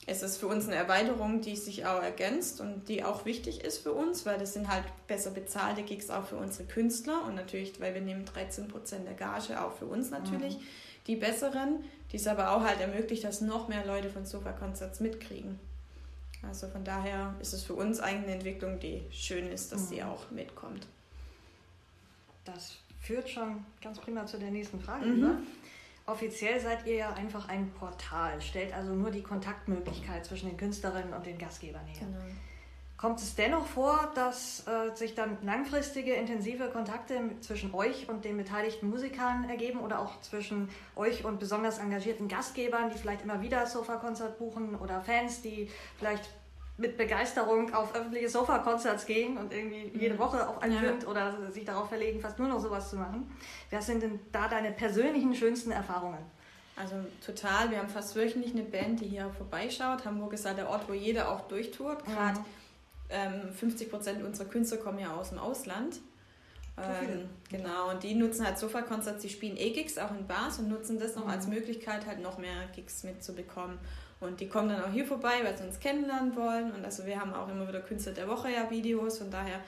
es 0.07 0.23
ist 0.23 0.37
für 0.37 0.47
uns 0.47 0.67
eine 0.67 0.77
Erweiterung, 0.77 1.41
die 1.41 1.57
sich 1.57 1.87
auch 1.87 2.03
ergänzt 2.03 2.61
und 2.61 2.89
die 2.89 3.05
auch 3.05 3.25
wichtig 3.25 3.65
ist 3.65 3.79
für 3.79 3.93
uns, 3.93 4.27
weil 4.27 4.39
das 4.39 4.53
sind 4.53 4.69
halt 4.69 4.85
besser 5.07 5.31
bezahlte 5.31 5.83
Gigs 5.83 6.11
auch 6.11 6.27
für 6.27 6.37
unsere 6.37 6.65
Künstler 6.65 7.25
und 7.27 7.35
natürlich, 7.35 7.81
weil 7.81 7.95
wir 7.95 8.03
nehmen 8.03 8.25
13 8.25 8.69
Prozent 8.69 9.07
der 9.07 9.15
Gage 9.15 9.63
auch 9.63 9.73
für 9.73 9.87
uns 9.87 10.11
natürlich, 10.11 10.59
mhm. 10.59 10.63
die 11.07 11.17
besseren, 11.17 11.85
die 12.13 12.17
es 12.17 12.27
aber 12.27 12.51
auch 12.51 12.63
halt 12.63 12.81
ermöglicht, 12.81 13.25
dass 13.25 13.41
noch 13.41 13.69
mehr 13.69 13.87
Leute 13.87 14.11
von 14.11 14.27
Sofa 14.27 14.53
Concerts 14.53 15.01
mitkriegen. 15.01 15.59
Also 16.43 16.69
von 16.69 16.85
daher 16.85 17.35
ist 17.41 17.55
es 17.55 17.63
für 17.63 17.75
uns 17.75 18.01
eigentlich 18.01 18.25
eine 18.25 18.35
Entwicklung, 18.35 18.79
die 18.79 19.03
schön 19.11 19.49
ist, 19.49 19.73
dass 19.73 19.83
mhm. 19.83 19.87
sie 19.87 20.03
auch 20.03 20.31
mitkommt. 20.31 20.87
Das 22.45 22.77
führt 23.01 23.31
schon 23.31 23.65
ganz 23.81 23.99
prima 23.99 24.27
zu 24.27 24.39
der 24.39 24.51
nächsten 24.51 24.81
Frage 24.81 25.07
mhm. 25.07 25.19
über. 25.19 25.39
Offiziell 26.07 26.61
seid 26.61 26.87
ihr 26.87 26.97
ja 26.97 27.13
einfach 27.15 27.49
ein 27.49 27.71
Portal, 27.73 28.41
stellt 28.41 28.75
also 28.75 28.93
nur 28.93 29.11
die 29.11 29.23
Kontaktmöglichkeit 29.23 30.25
zwischen 30.27 30.49
den 30.49 30.59
Künstlerinnen 30.59 31.15
und 31.15 31.25
den 31.25 31.39
Gastgebern 31.39 31.87
her. 31.87 32.07
Genau. 32.07 32.19
Kommt 32.97 33.21
es 33.21 33.35
dennoch 33.35 33.67
vor, 33.67 34.13
dass 34.15 34.67
äh, 34.67 34.95
sich 34.95 35.15
dann 35.15 35.39
langfristige, 35.43 36.13
intensive 36.13 36.69
Kontakte 36.69 37.21
zwischen 37.41 37.75
euch 37.75 38.09
und 38.09 38.25
den 38.25 38.37
beteiligten 38.37 38.89
Musikern 38.89 39.49
ergeben 39.49 39.81
oder 39.81 39.99
auch 39.99 40.21
zwischen 40.21 40.69
euch 40.95 41.25
und 41.25 41.41
besonders 41.41 41.79
engagierten 41.79 42.29
Gastgebern, 42.29 42.91
die 42.91 42.99
vielleicht 42.99 43.23
immer 43.23 43.43
wieder 43.43 43.67
Sofa-Konzert 43.67 44.39
buchen 44.39 44.77
oder 44.77 45.01
Fans, 45.01 45.43
die 45.43 45.69
vielleicht 45.99 46.31
mit 46.77 46.97
Begeisterung 46.97 47.73
auf 47.73 47.95
öffentliche 47.95 48.29
Sofa-Concerts 48.29 49.07
gehen 49.07 49.37
und 49.37 49.53
irgendwie 49.53 49.93
jede 49.95 50.15
mhm. 50.15 50.19
Woche 50.19 50.49
auf 50.49 50.61
einen 50.61 50.75
ja. 50.75 50.83
Wind 50.83 51.07
oder 51.07 51.51
sich 51.53 51.65
darauf 51.65 51.89
verlegen, 51.89 52.21
fast 52.21 52.39
nur 52.39 52.49
noch 52.49 52.59
sowas 52.59 52.91
zu 52.91 52.97
machen. 52.97 53.31
Was 53.71 53.87
sind 53.87 54.03
denn 54.03 54.19
da 54.33 54.49
deine 54.49 54.73
persönlichen 54.73 55.35
schönsten 55.35 55.71
Erfahrungen? 55.71 56.19
Also 56.77 56.97
total. 57.25 57.71
Wir 57.71 57.79
haben 57.79 57.89
fast 57.89 58.17
wöchentlich 58.17 58.53
eine 58.53 58.65
Band, 58.65 59.01
die 59.01 59.07
hier 59.07 59.31
vorbeischaut. 59.31 60.05
Hamburg 60.05 60.33
ist 60.33 60.45
ja 60.45 60.55
der 60.55 60.69
Ort, 60.69 60.89
wo 60.89 60.93
jeder 60.93 61.31
auch 61.31 61.43
durchtourt. 61.43 62.05
Gerade 62.05 62.41
mhm. 62.41 62.45
ähm, 63.11 63.53
50 63.53 63.91
Prozent 63.91 64.25
unserer 64.25 64.49
Künstler 64.49 64.79
kommen 64.79 64.99
ja 64.99 65.15
aus 65.15 65.29
dem 65.29 65.39
Ausland. 65.39 66.01
Ähm, 66.77 67.29
genau, 67.49 67.91
und 67.91 68.03
die 68.03 68.17
nutzen 68.17 68.45
halt 68.45 68.59
Sofa-Konzerts, 68.59 69.23
die 69.23 69.29
spielen 69.29 69.57
eh 69.57 69.71
Gigs 69.71 69.97
auch 69.97 70.11
in 70.11 70.27
Bars 70.27 70.59
und 70.59 70.69
nutzen 70.69 70.99
das 70.99 71.15
noch 71.15 71.27
mhm. 71.27 71.31
als 71.31 71.47
Möglichkeit, 71.47 72.05
halt 72.05 72.21
noch 72.21 72.37
mehr 72.37 72.67
Gigs 72.75 73.05
mitzubekommen. 73.05 73.79
Und 74.21 74.41
die 74.41 74.49
kommen 74.49 74.69
dann 74.69 74.83
auch 74.85 74.93
hier 74.93 75.05
vorbei, 75.05 75.41
weil 75.43 75.57
sie 75.57 75.65
uns 75.65 75.81
kennenlernen 75.81 76.35
wollen. 76.37 76.73
Und 76.73 76.85
also 76.85 77.05
wir 77.07 77.21
haben 77.21 77.35
auch 77.35 77.49
immer 77.49 77.69
wieder 77.69 77.81
Künstler 77.81 78.13
der 78.13 78.29
Woche 78.29 78.51
ja 78.51 78.71
Videos, 78.71 79.19
von 79.19 79.31
daher 79.31 79.61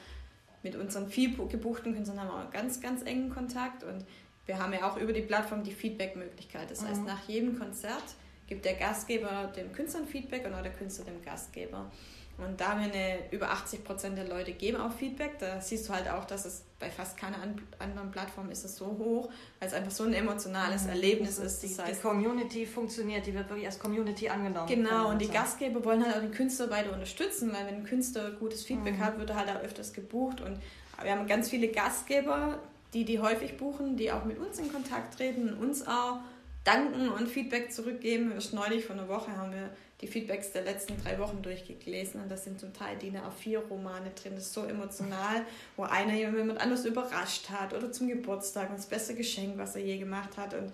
mit 0.62 0.76
unseren 0.76 1.08
viel 1.08 1.36
gebuchten 1.48 1.94
Künstlern 1.94 2.20
haben 2.20 2.28
wir 2.28 2.44
auch 2.44 2.50
ganz, 2.50 2.80
ganz 2.80 3.02
engen 3.02 3.30
Kontakt. 3.30 3.84
Und 3.84 4.04
wir 4.46 4.58
haben 4.58 4.72
ja 4.72 4.90
auch 4.90 4.96
über 4.96 5.12
die 5.12 5.22
Plattform 5.22 5.62
die 5.62 5.72
Feedback-Möglichkeit. 5.72 6.70
Das 6.70 6.82
mhm. 6.82 6.88
heißt, 6.88 7.04
nach 7.04 7.28
jedem 7.28 7.58
Konzert 7.58 8.04
gibt 8.46 8.64
der 8.64 8.74
Gastgeber 8.74 9.52
dem 9.56 9.72
Künstlern 9.72 10.06
Feedback 10.06 10.46
und 10.46 10.54
auch 10.54 10.62
der 10.62 10.72
Künstler 10.72 11.04
dem 11.04 11.22
Gastgeber. 11.22 11.90
Und 12.38 12.60
da 12.60 12.72
haben 12.72 12.80
wir 12.80 12.92
eine, 12.92 13.18
über 13.30 13.50
80 13.50 13.82
Prozent 13.82 14.18
der 14.18 14.28
Leute 14.28 14.52
geben 14.52 14.78
auch 14.78 14.92
Feedback. 14.92 15.38
Da 15.38 15.60
siehst 15.60 15.88
du 15.88 15.94
halt 15.94 16.08
auch, 16.10 16.26
dass 16.26 16.44
es 16.44 16.64
bei 16.78 16.90
fast 16.90 17.16
keiner 17.16 17.38
anderen 17.78 18.10
Plattform 18.10 18.50
ist 18.50 18.64
es 18.64 18.76
so 18.76 18.86
hoch, 18.86 19.30
weil 19.58 19.68
es 19.68 19.74
einfach 19.74 19.90
so 19.90 20.04
ein 20.04 20.12
emotionales 20.12 20.84
mhm. 20.84 20.90
Erlebnis 20.90 21.38
ist. 21.38 21.62
Die, 21.62 21.68
heißt, 21.68 21.98
die 21.98 22.06
Community 22.06 22.66
funktioniert, 22.66 23.26
die 23.26 23.32
wird 23.32 23.48
wirklich 23.48 23.66
als 23.66 23.78
Community 23.78 24.28
angenommen. 24.28 24.68
Genau, 24.68 25.08
und 25.08 25.20
die 25.20 25.28
Gastgeber 25.28 25.82
wollen 25.82 26.04
halt 26.04 26.16
auch 26.16 26.20
den 26.20 26.32
Künstler 26.32 26.68
weiter 26.70 26.92
unterstützen, 26.92 27.52
weil 27.54 27.66
wenn 27.66 27.76
ein 27.76 27.84
Künstler 27.84 28.32
gutes 28.32 28.64
Feedback 28.64 28.98
mhm. 28.98 29.04
hat, 29.04 29.18
wird 29.18 29.30
er 29.30 29.36
halt 29.36 29.48
auch 29.48 29.62
öfters 29.62 29.94
gebucht. 29.94 30.42
Und 30.42 30.58
wir 31.02 31.12
haben 31.12 31.26
ganz 31.26 31.48
viele 31.48 31.68
Gastgeber, 31.68 32.58
die 32.92 33.06
die 33.06 33.18
häufig 33.18 33.56
buchen, 33.56 33.96
die 33.96 34.12
auch 34.12 34.24
mit 34.24 34.38
uns 34.38 34.58
in 34.58 34.70
Kontakt 34.70 35.16
treten, 35.16 35.54
uns 35.54 35.86
auch 35.86 36.18
danken 36.66 37.08
und 37.08 37.28
Feedback 37.28 37.72
zurückgeben. 37.72 38.32
Erst 38.32 38.52
neulich 38.52 38.84
vor 38.84 38.96
einer 38.96 39.08
Woche 39.08 39.36
haben 39.36 39.52
wir 39.52 39.70
die 40.00 40.06
Feedbacks 40.06 40.52
der 40.52 40.62
letzten 40.62 41.00
drei 41.02 41.18
Wochen 41.18 41.40
durchgelesen 41.40 42.20
und 42.20 42.30
da 42.30 42.36
sind 42.36 42.60
zum 42.60 42.74
Teil 42.74 42.98
DIN 42.98 43.16
A4-Romane 43.16 44.10
drin. 44.10 44.32
Das 44.34 44.44
ist 44.44 44.52
so 44.52 44.64
emotional, 44.64 45.46
wo 45.76 45.84
einer 45.84 46.12
jemand 46.12 46.60
anders 46.60 46.84
überrascht 46.84 47.48
hat 47.50 47.72
oder 47.72 47.90
zum 47.92 48.08
Geburtstag 48.08 48.68
und 48.70 48.78
das 48.78 48.86
beste 48.86 49.14
Geschenk, 49.14 49.56
was 49.56 49.76
er 49.76 49.82
je 49.82 49.96
gemacht 49.96 50.36
hat. 50.36 50.52
Und 50.54 50.72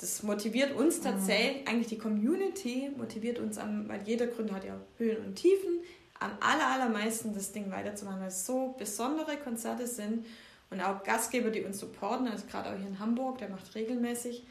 das 0.00 0.22
motiviert 0.22 0.72
uns 0.72 0.98
mhm. 0.98 1.04
tatsächlich, 1.04 1.68
eigentlich 1.68 1.88
die 1.88 1.98
Community 1.98 2.90
motiviert 2.96 3.38
uns, 3.38 3.58
am, 3.58 3.88
weil 3.88 4.00
jeder 4.04 4.28
Gründer 4.28 4.54
hat 4.54 4.64
ja 4.64 4.80
Höhen 4.96 5.18
und 5.24 5.34
Tiefen, 5.34 5.80
am 6.18 6.30
aller, 6.40 6.66
allermeisten 6.66 7.34
das 7.34 7.52
Ding 7.52 7.70
weiterzumachen, 7.70 8.20
weil 8.20 8.28
es 8.28 8.46
so 8.46 8.74
besondere 8.78 9.36
Konzerte 9.38 9.86
sind 9.86 10.24
und 10.70 10.80
auch 10.80 11.02
Gastgeber, 11.02 11.50
die 11.50 11.62
uns 11.62 11.78
supporten, 11.78 12.28
also 12.28 12.46
gerade 12.46 12.70
auch 12.70 12.76
hier 12.76 12.86
in 12.86 12.98
Hamburg, 12.98 13.38
der 13.38 13.48
macht 13.48 13.74
regelmäßig 13.74 14.44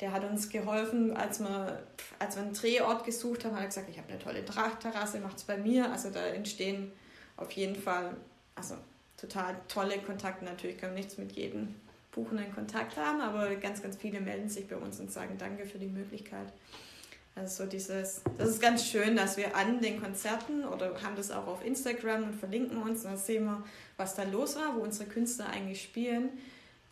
der 0.00 0.12
hat 0.12 0.24
uns 0.24 0.48
geholfen, 0.50 1.16
als 1.16 1.40
wir, 1.40 1.82
als 2.18 2.36
wir 2.36 2.42
einen 2.42 2.52
Drehort 2.52 3.04
gesucht 3.04 3.44
haben, 3.44 3.54
hat 3.54 3.62
er 3.62 3.66
gesagt, 3.68 3.88
ich 3.88 3.98
habe 3.98 4.08
eine 4.10 4.18
tolle 4.18 4.44
Trachtterrasse, 4.44 5.20
es 5.34 5.44
bei 5.44 5.56
mir. 5.56 5.90
Also 5.90 6.10
da 6.10 6.20
entstehen 6.26 6.92
auf 7.36 7.50
jeden 7.52 7.76
Fall 7.76 8.14
also 8.54 8.76
total 9.16 9.56
tolle 9.68 9.98
Kontakte. 9.98 10.44
Natürlich 10.44 10.78
können 10.78 10.94
wir 10.94 11.02
nichts 11.02 11.16
mit 11.16 11.32
jedem 11.32 11.74
buchenden 12.12 12.54
Kontakt 12.54 12.96
haben, 12.96 13.20
aber 13.20 13.54
ganz, 13.56 13.82
ganz 13.82 13.96
viele 13.96 14.20
melden 14.20 14.48
sich 14.48 14.68
bei 14.68 14.76
uns 14.76 15.00
und 15.00 15.10
sagen 15.10 15.36
Danke 15.38 15.66
für 15.66 15.78
die 15.78 15.86
Möglichkeit. 15.86 16.52
Also 17.34 17.64
so 17.64 17.70
dieses, 17.70 18.22
das 18.38 18.48
ist 18.48 18.62
ganz 18.62 18.86
schön, 18.86 19.14
dass 19.14 19.36
wir 19.36 19.54
an 19.54 19.80
den 19.82 20.00
Konzerten 20.00 20.64
oder 20.64 21.02
haben 21.02 21.16
das 21.16 21.30
auch 21.30 21.46
auf 21.46 21.64
Instagram 21.64 22.24
und 22.24 22.34
verlinken 22.34 22.78
uns 22.78 23.04
und 23.04 23.10
dann 23.10 23.18
sehen 23.18 23.44
wir, 23.44 23.62
was 23.98 24.14
da 24.14 24.22
los 24.24 24.56
war, 24.56 24.74
wo 24.74 24.80
unsere 24.80 25.06
Künstler 25.08 25.46
eigentlich 25.50 25.82
spielen 25.82 26.30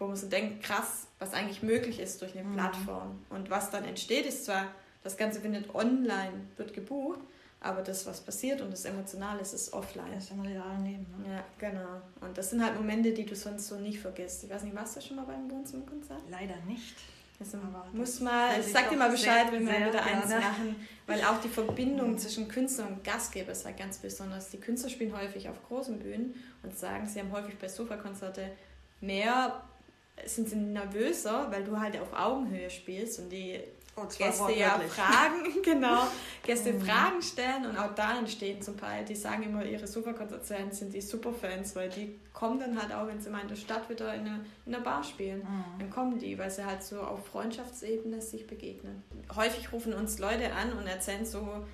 wo 0.05 0.09
man 0.09 0.17
so 0.17 0.29
denkt, 0.29 0.63
krass, 0.63 1.07
was 1.19 1.33
eigentlich 1.33 1.63
möglich 1.63 1.99
ist 1.99 2.21
durch 2.21 2.37
eine 2.37 2.45
mhm. 2.47 2.55
Plattform. 2.55 3.25
Und 3.31 3.51
was 3.51 3.71
dann 3.71 3.85
entsteht, 3.85 4.27
ist 4.27 4.45
zwar, 4.45 4.67
das 5.03 5.17
Ganze 5.17 5.41
findet 5.41 5.75
online, 5.75 6.33
wird 6.57 6.75
gebucht, 6.75 7.21
aber 7.61 7.81
das, 7.81 8.05
was 8.07 8.21
passiert 8.21 8.61
und 8.61 8.71
das 8.71 8.85
Emotionale 8.85 9.41
ist, 9.41 9.55
ist 9.55 9.73
offline. 9.73 10.13
Das 10.15 10.25
ist 10.25 10.33
im 10.33 10.41
realen 10.41 10.85
Leben. 10.85 11.07
Ne? 11.19 11.37
Ja, 11.37 11.45
genau. 11.59 12.03
Und 12.21 12.37
das 12.37 12.51
sind 12.51 12.63
halt 12.63 12.77
Momente, 12.77 13.13
die 13.13 13.25
du 13.25 13.35
sonst 13.35 13.67
so 13.67 13.77
nicht 13.77 13.99
vergisst. 13.99 14.45
Ich 14.45 14.51
weiß 14.51 14.65
nicht, 14.65 14.77
warst 14.77 14.97
du 14.97 15.01
schon 15.01 15.17
mal 15.17 15.25
beim 15.25 15.51
Wohnzimmerkonzert? 15.51 16.21
Leider 16.31 16.57
nicht. 16.67 16.95
Also 17.41 17.59
muss 17.93 18.21
mal, 18.21 18.61
ich 18.61 18.67
sag 18.67 18.91
dir 18.91 18.97
mal 18.97 19.11
Bescheid, 19.11 19.47
wenn 19.51 19.67
wir 19.67 19.89
wieder 19.89 20.05
eins 20.05 20.29
machen, 20.29 20.77
weil 21.07 21.21
auch 21.25 21.41
die 21.41 21.49
Verbindung 21.49 22.13
mhm. 22.13 22.19
zwischen 22.19 22.49
Künstler 22.49 22.87
und 22.87 23.03
Gastgeber 23.03 23.53
ist 23.53 23.65
halt 23.65 23.77
ganz 23.77 23.99
besonders. 23.99 24.51
Die 24.51 24.59
Künstler 24.59 24.89
spielen 24.89 25.17
häufig 25.17 25.49
auf 25.49 25.57
großen 25.67 25.99
Bühnen 25.99 26.35
und 26.63 26.79
sagen, 26.79 27.09
sie 27.09 27.19
haben 27.19 27.33
häufig 27.33 27.59
bei 27.59 27.69
Sofa-Konzerte 27.69 28.53
mehr 29.01 29.63
sind 30.27 30.49
sie 30.49 30.57
nervöser, 30.57 31.49
weil 31.51 31.65
du 31.65 31.79
halt 31.79 31.99
auf 32.01 32.13
Augenhöhe 32.13 32.71
spielst 32.71 33.19
und 33.19 33.31
die 33.31 33.61
Gäste 34.19 34.53
ja 34.53 34.81
Fragen, 34.89 35.45
genau, 35.63 36.07
Gäste 36.43 36.73
mhm. 36.73 36.83
Fragen 36.83 37.23
stellen 37.23 37.67
und 37.67 37.79
auch 37.79 37.95
da 37.95 38.19
entstehen 38.19 38.61
zum 38.61 38.77
Teil, 38.77 39.05
die 39.05 39.15
sagen 39.15 39.45
immer, 39.45 39.65
ihre 39.65 39.87
Superkonzerten 39.87 40.73
sind 40.73 40.93
die 40.93 41.01
Superfans, 41.01 41.77
weil 41.77 41.91
die 41.91 42.19
kommen 42.33 42.59
dann 42.59 42.81
halt 42.81 42.93
auch, 42.93 43.07
wenn 43.07 43.21
sie 43.21 43.31
mal 43.31 43.43
in 43.43 43.49
der 43.49 43.57
Stadt 43.57 43.89
wieder 43.89 44.13
in 44.15 44.23
einer, 44.23 44.41
in 44.67 44.75
einer 44.75 44.83
Bar 44.83 45.05
spielen, 45.05 45.41
mhm. 45.41 45.79
dann 45.79 45.91
kommen 45.91 46.19
die, 46.19 46.37
weil 46.39 46.51
sie 46.51 46.65
halt 46.65 46.83
so 46.83 47.01
auf 47.01 47.25
Freundschaftsebene 47.27 48.21
sich 48.21 48.47
begegnen. 48.47 49.05
Häufig 49.35 49.73
rufen 49.73 49.93
uns 49.93 50.19
Leute 50.19 50.53
an 50.53 50.73
und 50.73 50.87
erzählen 50.87 51.25
so 51.25 51.65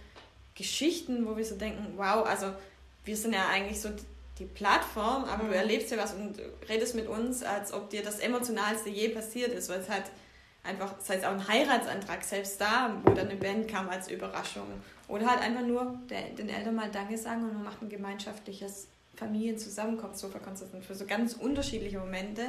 Geschichten, 0.54 1.26
wo 1.26 1.36
wir 1.38 1.44
so 1.44 1.56
denken, 1.56 1.94
wow, 1.96 2.26
also 2.26 2.52
wir 3.04 3.16
sind 3.16 3.32
ja 3.32 3.48
eigentlich 3.48 3.80
so 3.80 3.88
die 4.40 4.46
Plattform, 4.46 5.24
aber 5.24 5.44
mhm. 5.44 5.48
du 5.50 5.56
erlebst 5.56 5.90
ja 5.90 5.98
was 5.98 6.14
und 6.14 6.40
redest 6.68 6.94
mit 6.94 7.06
uns, 7.06 7.42
als 7.42 7.72
ob 7.72 7.90
dir 7.90 8.02
das 8.02 8.18
Emotionalste 8.18 8.88
je 8.88 9.10
passiert 9.10 9.52
ist, 9.52 9.68
weil 9.68 9.80
es 9.80 9.88
halt 9.88 10.04
einfach, 10.64 10.94
das 10.94 11.10
heißt 11.10 11.24
auch 11.24 11.32
ein 11.32 11.46
Heiratsantrag, 11.46 12.24
selbst 12.24 12.60
da, 12.60 12.98
wo 13.04 13.12
dann 13.12 13.28
eine 13.28 13.38
Band 13.38 13.68
kam 13.68 13.88
als 13.88 14.10
Überraschung. 14.10 14.66
Oder 15.08 15.26
halt 15.26 15.40
einfach 15.40 15.64
nur 15.64 15.98
der, 16.08 16.22
den 16.30 16.48
Eltern 16.48 16.74
mal 16.74 16.90
Danke 16.90 17.18
sagen 17.18 17.44
und 17.44 17.54
man 17.54 17.64
macht 17.64 17.82
ein 17.82 17.88
gemeinschaftliches 17.88 18.88
Familienzusammenkommen, 19.14 20.16
Sofa-Konzert. 20.16 20.72
Und 20.72 20.84
für 20.84 20.94
so 20.94 21.04
ganz 21.04 21.34
unterschiedliche 21.34 21.98
Momente 21.98 22.42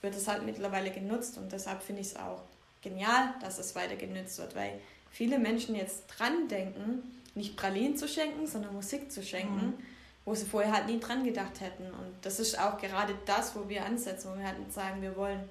wird 0.00 0.14
es 0.16 0.26
halt 0.26 0.44
mittlerweile 0.44 0.90
genutzt 0.90 1.38
und 1.38 1.52
deshalb 1.52 1.82
finde 1.82 2.00
ich 2.00 2.08
es 2.08 2.16
auch 2.16 2.42
genial, 2.82 3.34
dass 3.40 3.58
es 3.58 3.74
weiter 3.76 3.96
genutzt 3.96 4.38
wird, 4.38 4.56
weil 4.56 4.80
viele 5.10 5.38
Menschen 5.38 5.74
jetzt 5.74 6.06
dran 6.06 6.48
denken, 6.48 7.02
nicht 7.34 7.56
Pralinen 7.56 7.96
zu 7.96 8.08
schenken, 8.08 8.46
sondern 8.46 8.74
Musik 8.74 9.12
zu 9.12 9.22
schenken. 9.22 9.66
Mhm 9.66 9.74
wo 10.24 10.34
sie 10.34 10.46
vorher 10.46 10.72
halt 10.72 10.86
nie 10.86 11.00
dran 11.00 11.24
gedacht 11.24 11.60
hätten. 11.60 11.84
Und 11.84 12.14
das 12.22 12.40
ist 12.40 12.58
auch 12.58 12.78
gerade 12.78 13.14
das, 13.26 13.56
wo 13.56 13.68
wir 13.68 13.84
ansetzen, 13.84 14.30
wo 14.32 14.38
wir 14.38 14.46
halt 14.46 14.72
sagen, 14.72 15.02
wir 15.02 15.16
wollen, 15.16 15.48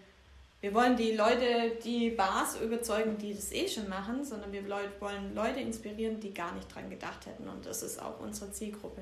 wir 0.61 0.73
wollen 0.73 0.95
die 0.95 1.13
Leute, 1.13 1.77
die 1.83 2.11
Bars 2.11 2.59
überzeugen, 2.59 3.17
die 3.17 3.33
das 3.33 3.51
eh 3.51 3.67
schon 3.67 3.89
machen, 3.89 4.23
sondern 4.23 4.51
wir 4.51 4.63
wollen 4.99 5.33
Leute 5.33 5.59
inspirieren, 5.59 6.19
die 6.19 6.33
gar 6.33 6.53
nicht 6.53 6.73
dran 6.73 6.89
gedacht 6.89 7.25
hätten. 7.25 7.47
Und 7.47 7.65
das 7.65 7.83
ist 7.83 8.01
auch 8.01 8.19
unsere 8.19 8.51
Zielgruppe. 8.51 9.01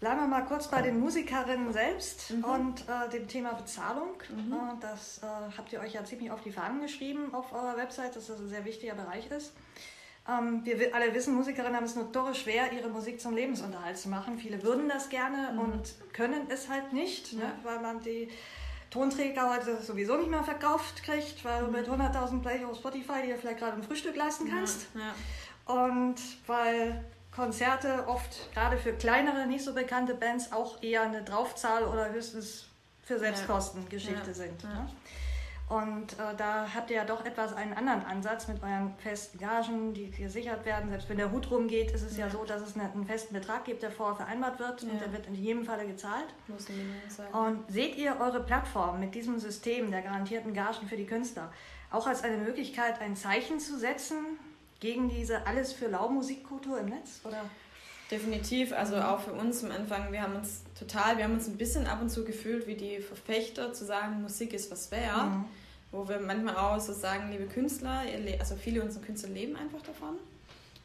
Bleiben 0.00 0.20
wir 0.20 0.28
mal 0.28 0.44
kurz 0.44 0.68
bei 0.68 0.80
den 0.80 1.00
Musikerinnen 1.00 1.72
selbst 1.72 2.30
mhm. 2.30 2.44
und 2.44 2.84
äh, 2.88 3.08
dem 3.10 3.26
Thema 3.26 3.54
Bezahlung. 3.54 4.10
Mhm. 4.28 4.52
Äh, 4.52 4.80
das 4.80 5.18
äh, 5.18 5.26
habt 5.56 5.72
ihr 5.72 5.80
euch 5.80 5.92
ja 5.92 6.04
ziemlich 6.04 6.30
auf 6.30 6.40
die 6.40 6.52
Fahnen 6.52 6.80
geschrieben 6.80 7.34
auf 7.34 7.52
eurer 7.52 7.76
Website, 7.76 8.14
dass 8.14 8.28
das 8.28 8.38
ein 8.38 8.48
sehr 8.48 8.64
wichtiger 8.64 8.94
Bereich 8.94 9.28
ist. 9.32 9.52
Ähm, 10.28 10.62
wir 10.64 10.94
alle 10.94 11.14
wissen, 11.14 11.34
Musikerinnen 11.34 11.74
haben 11.74 11.84
es 11.84 11.96
notorisch 11.96 12.42
schwer, 12.42 12.72
ihre 12.72 12.88
Musik 12.88 13.20
zum 13.20 13.34
Lebensunterhalt 13.34 13.96
zu 13.96 14.08
machen. 14.08 14.38
Viele 14.38 14.62
würden 14.62 14.88
das 14.88 15.08
gerne 15.08 15.52
mhm. 15.52 15.58
und 15.58 15.94
können 16.12 16.42
es 16.50 16.68
halt 16.68 16.92
nicht, 16.92 17.32
ja. 17.32 17.38
ne, 17.38 17.52
weil 17.62 17.80
man 17.80 18.00
die 18.00 18.28
Tonträger 18.90 19.50
heute 19.54 19.80
sowieso 19.82 20.16
nicht 20.16 20.30
mehr 20.30 20.44
verkauft 20.44 21.02
kriegt, 21.02 21.44
weil 21.44 21.64
du 21.64 21.70
mit 21.70 21.88
100.000 21.88 22.40
Play 22.40 22.64
auf 22.64 22.76
Spotify 22.76 23.26
dir 23.26 23.36
vielleicht 23.36 23.58
gerade 23.58 23.74
ein 23.74 23.82
Frühstück 23.82 24.16
leisten 24.16 24.48
kannst. 24.50 24.86
Ja. 24.94 25.00
Ja. 25.00 25.84
Und 25.84 26.16
weil 26.46 27.04
Konzerte 27.34 28.06
oft 28.08 28.52
gerade 28.52 28.76
für 28.78 28.92
kleinere, 28.92 29.46
nicht 29.46 29.64
so 29.64 29.74
bekannte 29.74 30.14
Bands 30.14 30.52
auch 30.52 30.82
eher 30.82 31.02
eine 31.02 31.22
Draufzahl 31.22 31.84
oder 31.84 32.10
höchstens 32.10 32.66
für 33.04 33.18
Selbstkostengeschichte 33.18 34.34
sind. 34.34 34.64
Ne? 34.64 34.88
Und 35.68 36.14
äh, 36.14 36.34
da 36.36 36.66
habt 36.74 36.90
ihr 36.90 36.96
ja 36.96 37.04
doch 37.04 37.24
etwas 37.26 37.52
einen 37.52 37.74
anderen 37.74 38.02
Ansatz 38.06 38.48
mit 38.48 38.62
euren 38.62 38.94
festen 38.96 39.38
Gagen, 39.38 39.92
die 39.92 40.10
gesichert 40.10 40.64
werden. 40.64 40.88
Selbst 40.88 41.08
wenn 41.10 41.18
der 41.18 41.30
Hut 41.30 41.50
rumgeht, 41.50 41.90
ist 41.90 42.02
es 42.02 42.16
ja, 42.16 42.26
ja 42.26 42.32
so, 42.32 42.44
dass 42.44 42.62
es 42.62 42.74
einen 42.74 43.06
festen 43.06 43.34
Betrag 43.34 43.66
gibt, 43.66 43.82
der 43.82 43.90
vorher 43.90 44.16
vereinbart 44.16 44.58
wird 44.58 44.82
ja. 44.82 44.90
und 44.90 45.00
der 45.00 45.12
wird 45.12 45.26
in 45.26 45.34
jedem 45.34 45.64
Falle 45.64 45.86
gezahlt. 45.86 46.26
Muss 46.46 46.66
sein. 46.66 47.26
Und 47.32 47.70
seht 47.70 47.96
ihr 47.96 48.18
eure 48.18 48.42
Plattform 48.42 48.98
mit 48.98 49.14
diesem 49.14 49.38
System 49.38 49.90
der 49.90 50.00
garantierten 50.00 50.54
Gagen 50.54 50.86
für 50.88 50.96
die 50.96 51.06
Künstler 51.06 51.52
auch 51.90 52.06
als 52.06 52.22
eine 52.22 52.36
Möglichkeit, 52.38 53.00
ein 53.00 53.16
Zeichen 53.16 53.60
zu 53.60 53.78
setzen 53.78 54.38
gegen 54.80 55.08
diese 55.08 55.46
alles 55.46 55.72
für 55.72 55.88
Lau-Musikkultur 55.88 56.80
im 56.80 56.86
Netz? 56.86 57.20
Oder? 57.24 57.44
Definitiv, 58.10 58.72
also 58.72 58.96
mhm. 58.96 59.02
auch 59.02 59.20
für 59.20 59.32
uns 59.32 59.64
am 59.64 59.70
Anfang, 59.70 60.12
wir 60.12 60.22
haben 60.22 60.36
uns 60.36 60.62
total, 60.78 61.16
wir 61.16 61.24
haben 61.24 61.34
uns 61.34 61.48
ein 61.48 61.56
bisschen 61.56 61.86
ab 61.86 62.00
und 62.00 62.10
zu 62.10 62.24
gefühlt 62.24 62.66
wie 62.66 62.74
die 62.74 63.00
Verfechter 63.00 63.72
zu 63.72 63.84
sagen, 63.84 64.22
Musik 64.22 64.52
ist 64.52 64.70
was 64.70 64.90
wert, 64.90 65.30
mhm. 65.30 65.44
wo 65.90 66.08
wir 66.08 66.20
manchmal 66.20 66.56
auch 66.56 66.80
so 66.80 66.92
sagen, 66.92 67.30
liebe 67.30 67.46
Künstler, 67.46 68.02
also 68.38 68.56
viele 68.56 68.82
unserer 68.82 69.02
Künstler 69.02 69.30
leben 69.30 69.56
einfach 69.56 69.82
davon. 69.82 70.16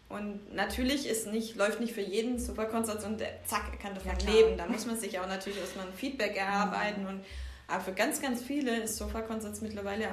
Und 0.10 0.54
natürlich 0.54 1.08
ist 1.08 1.28
nicht, 1.28 1.56
läuft 1.56 1.80
nicht 1.80 1.94
für 1.94 2.02
jeden 2.02 2.38
Superkonzert 2.38 3.04
und 3.04 3.22
zack, 3.46 3.64
er 3.72 3.80
kann 3.80 3.96
davon 3.96 4.12
ja, 4.20 4.32
leben. 4.32 4.58
Da 4.58 4.68
muss 4.68 4.86
man 4.86 5.00
sich 5.00 5.20
auch 5.20 5.28
natürlich 5.28 5.60
erstmal 5.60 5.88
ein 5.88 5.94
Feedback 5.94 6.36
erarbeiten. 6.38 7.02
Mhm. 7.04 7.08
Und 7.08 7.26
aber 7.68 7.82
für 7.82 7.94
ganz, 7.94 8.22
ganz 8.22 8.44
viele 8.44 8.84
ist 8.84 8.98
Sofa-Konzerts 8.98 9.62
mittlerweile 9.62 10.10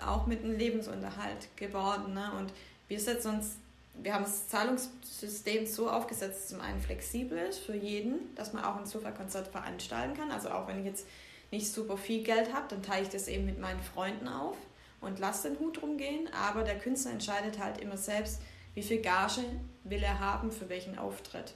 auch 0.00 0.26
mit 0.26 0.42
einem 0.42 0.56
Lebensunterhalt 0.56 1.48
geworden. 1.56 2.14
Ne? 2.14 2.32
Und 2.38 2.52
wir 2.88 2.98
setzen 2.98 3.36
uns, 3.36 3.56
wir 3.94 4.14
haben 4.14 4.24
das 4.24 4.48
Zahlungssystem 4.48 5.66
so 5.66 5.90
aufgesetzt, 5.90 6.34
dass 6.34 6.42
es 6.44 6.48
zum 6.48 6.60
einen 6.60 6.80
flexibel 6.80 7.38
ist 7.38 7.58
für 7.58 7.74
jeden, 7.74 8.34
dass 8.34 8.52
man 8.52 8.64
auch 8.64 8.76
ein 8.76 8.86
Sofa-Konzert 8.86 9.48
veranstalten 9.48 10.14
kann. 10.14 10.30
Also 10.30 10.50
auch 10.50 10.66
wenn 10.66 10.80
ich 10.80 10.86
jetzt 10.86 11.06
nicht 11.50 11.70
super 11.70 11.96
viel 11.96 12.22
Geld 12.22 12.52
habe, 12.54 12.66
dann 12.68 12.82
teile 12.82 13.02
ich 13.02 13.10
das 13.10 13.28
eben 13.28 13.44
mit 13.44 13.60
meinen 13.60 13.80
Freunden 13.80 14.28
auf 14.28 14.56
und 15.00 15.18
lasse 15.18 15.50
den 15.50 15.58
Hut 15.58 15.82
rumgehen. 15.82 16.28
Aber 16.32 16.62
der 16.62 16.78
Künstler 16.78 17.12
entscheidet 17.12 17.58
halt 17.58 17.78
immer 17.78 17.96
selbst, 17.96 18.40
wie 18.74 18.82
viel 18.82 19.02
Gage 19.02 19.44
will 19.84 20.02
er 20.02 20.18
haben 20.18 20.50
für 20.50 20.68
welchen 20.68 20.98
Auftritt. 20.98 21.54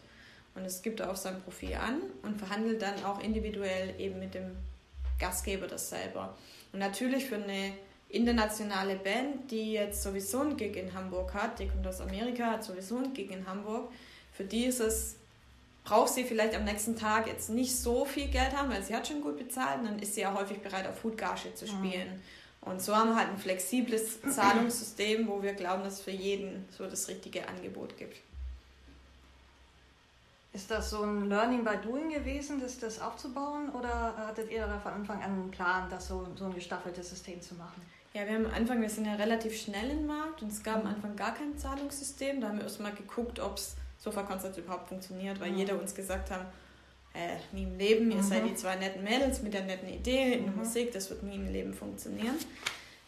Und 0.55 0.65
es 0.65 0.83
gibt 0.83 1.01
er 1.01 1.11
auf 1.11 1.17
seinem 1.17 1.43
Profil 1.43 1.75
an 1.75 2.01
und 2.23 2.39
verhandelt 2.39 2.83
dann 2.83 3.05
auch 3.05 3.21
individuell 3.21 3.99
eben 3.99 4.19
mit 4.19 4.35
dem 4.35 4.57
Gastgeber 5.19 5.67
das 5.67 5.89
selber. 5.89 6.37
Und 6.73 6.79
natürlich 6.79 7.27
für 7.27 7.37
eine 7.37 7.73
internationale 8.09 8.97
Band, 8.97 9.51
die 9.51 9.73
jetzt 9.73 10.03
sowieso 10.03 10.41
einen 10.41 10.57
Gig 10.57 10.77
in 10.77 10.95
Hamburg 10.95 11.35
hat, 11.35 11.59
die 11.59 11.69
kommt 11.69 11.87
aus 11.87 12.01
Amerika, 12.01 12.53
hat 12.53 12.65
sowieso 12.65 12.97
einen 12.97 13.13
Gig 13.13 13.31
in 13.31 13.47
Hamburg, 13.47 13.91
für 14.33 14.45
die 14.45 14.65
ist 14.65 14.81
es, 14.81 15.17
braucht 15.85 16.13
sie 16.13 16.25
vielleicht 16.25 16.55
am 16.55 16.65
nächsten 16.65 16.97
Tag 16.97 17.27
jetzt 17.27 17.51
nicht 17.51 17.75
so 17.75 18.05
viel 18.05 18.29
Geld 18.29 18.57
haben, 18.57 18.71
weil 18.71 18.83
sie 18.83 18.95
hat 18.95 19.09
schon 19.09 19.23
gut 19.23 19.39
bezahlt 19.39 19.81
und 19.81 19.87
dann 19.87 19.99
ist 19.99 20.15
sie 20.15 20.23
ja 20.23 20.35
häufig 20.35 20.59
bereit, 20.59 20.87
auf 20.87 21.03
Hutgage 21.03 21.55
zu 21.55 21.67
spielen. 21.67 22.09
Mhm. 22.09 22.71
Und 22.71 22.83
so 22.83 22.97
haben 22.97 23.11
wir 23.11 23.17
halt 23.17 23.29
ein 23.29 23.39
flexibles 23.39 24.21
Zahlungssystem, 24.23 25.29
wo 25.29 25.43
wir 25.43 25.53
glauben, 25.55 25.85
dass 25.85 25.95
es 25.95 26.01
für 26.01 26.11
jeden 26.11 26.65
so 26.77 26.85
das 26.87 27.07
richtige 27.09 27.49
Angebot 27.49 27.97
gibt. 27.97 28.17
Ist 30.57 30.71
das 30.71 30.89
so 30.89 31.03
ein 31.03 31.29
Learning 31.29 31.63
by 31.65 31.77
Doing 31.83 32.09
gewesen, 32.09 32.59
das, 32.63 32.79
das 32.79 32.99
aufzubauen? 32.99 33.69
Oder 33.79 34.15
hattet 34.17 34.51
ihr 34.51 34.67
da 34.67 34.79
von 34.79 34.93
Anfang 34.93 35.23
an 35.23 35.33
einen 35.33 35.51
Plan, 35.51 35.87
das 35.91 36.09
so, 36.09 36.27
so 36.35 36.47
ein 36.47 36.55
gestaffeltes 36.55 37.11
System 37.11 37.43
zu 37.43 37.57
machen? 37.57 37.83
Ja, 38.15 38.27
wir 38.27 38.37
haben 38.37 38.47
am 38.47 38.55
Anfang, 38.55 38.81
wir 38.81 38.89
sind 38.89 39.05
ja 39.05 39.17
relativ 39.17 39.55
schnell 39.55 39.91
im 39.91 40.07
Markt 40.07 40.41
und 40.41 40.51
es 40.51 40.63
gab 40.63 40.77
am 40.77 40.87
Anfang 40.87 41.15
gar 41.15 41.35
kein 41.35 41.59
Zahlungssystem. 41.59 42.41
Da 42.41 42.49
haben 42.49 42.57
wir 42.57 42.65
erstmal 42.65 42.95
geguckt, 42.95 43.39
ob 43.39 43.59
es 43.59 43.77
Sofa-Konzert 43.99 44.57
überhaupt 44.57 44.89
funktioniert, 44.89 45.39
weil 45.41 45.51
mhm. 45.51 45.59
jeder 45.59 45.79
uns 45.79 45.95
gesagt 45.95 46.31
hat, 46.31 46.47
äh, 47.13 47.37
nie 47.55 47.65
im 47.65 47.77
Leben, 47.77 48.11
ihr 48.11 48.17
mhm. 48.17 48.23
seid 48.23 48.47
die 48.47 48.55
zwei 48.55 48.77
netten 48.77 49.05
Mädels 49.05 49.43
mit 49.43 49.53
der 49.53 49.65
netten 49.65 49.91
Idee 49.91 50.39
in 50.39 50.45
der 50.45 50.53
mhm. 50.53 50.61
Musik, 50.61 50.91
das 50.91 51.11
wird 51.11 51.23
nie 51.23 51.35
im 51.35 51.53
Leben 51.53 51.75
funktionieren. 51.75 52.37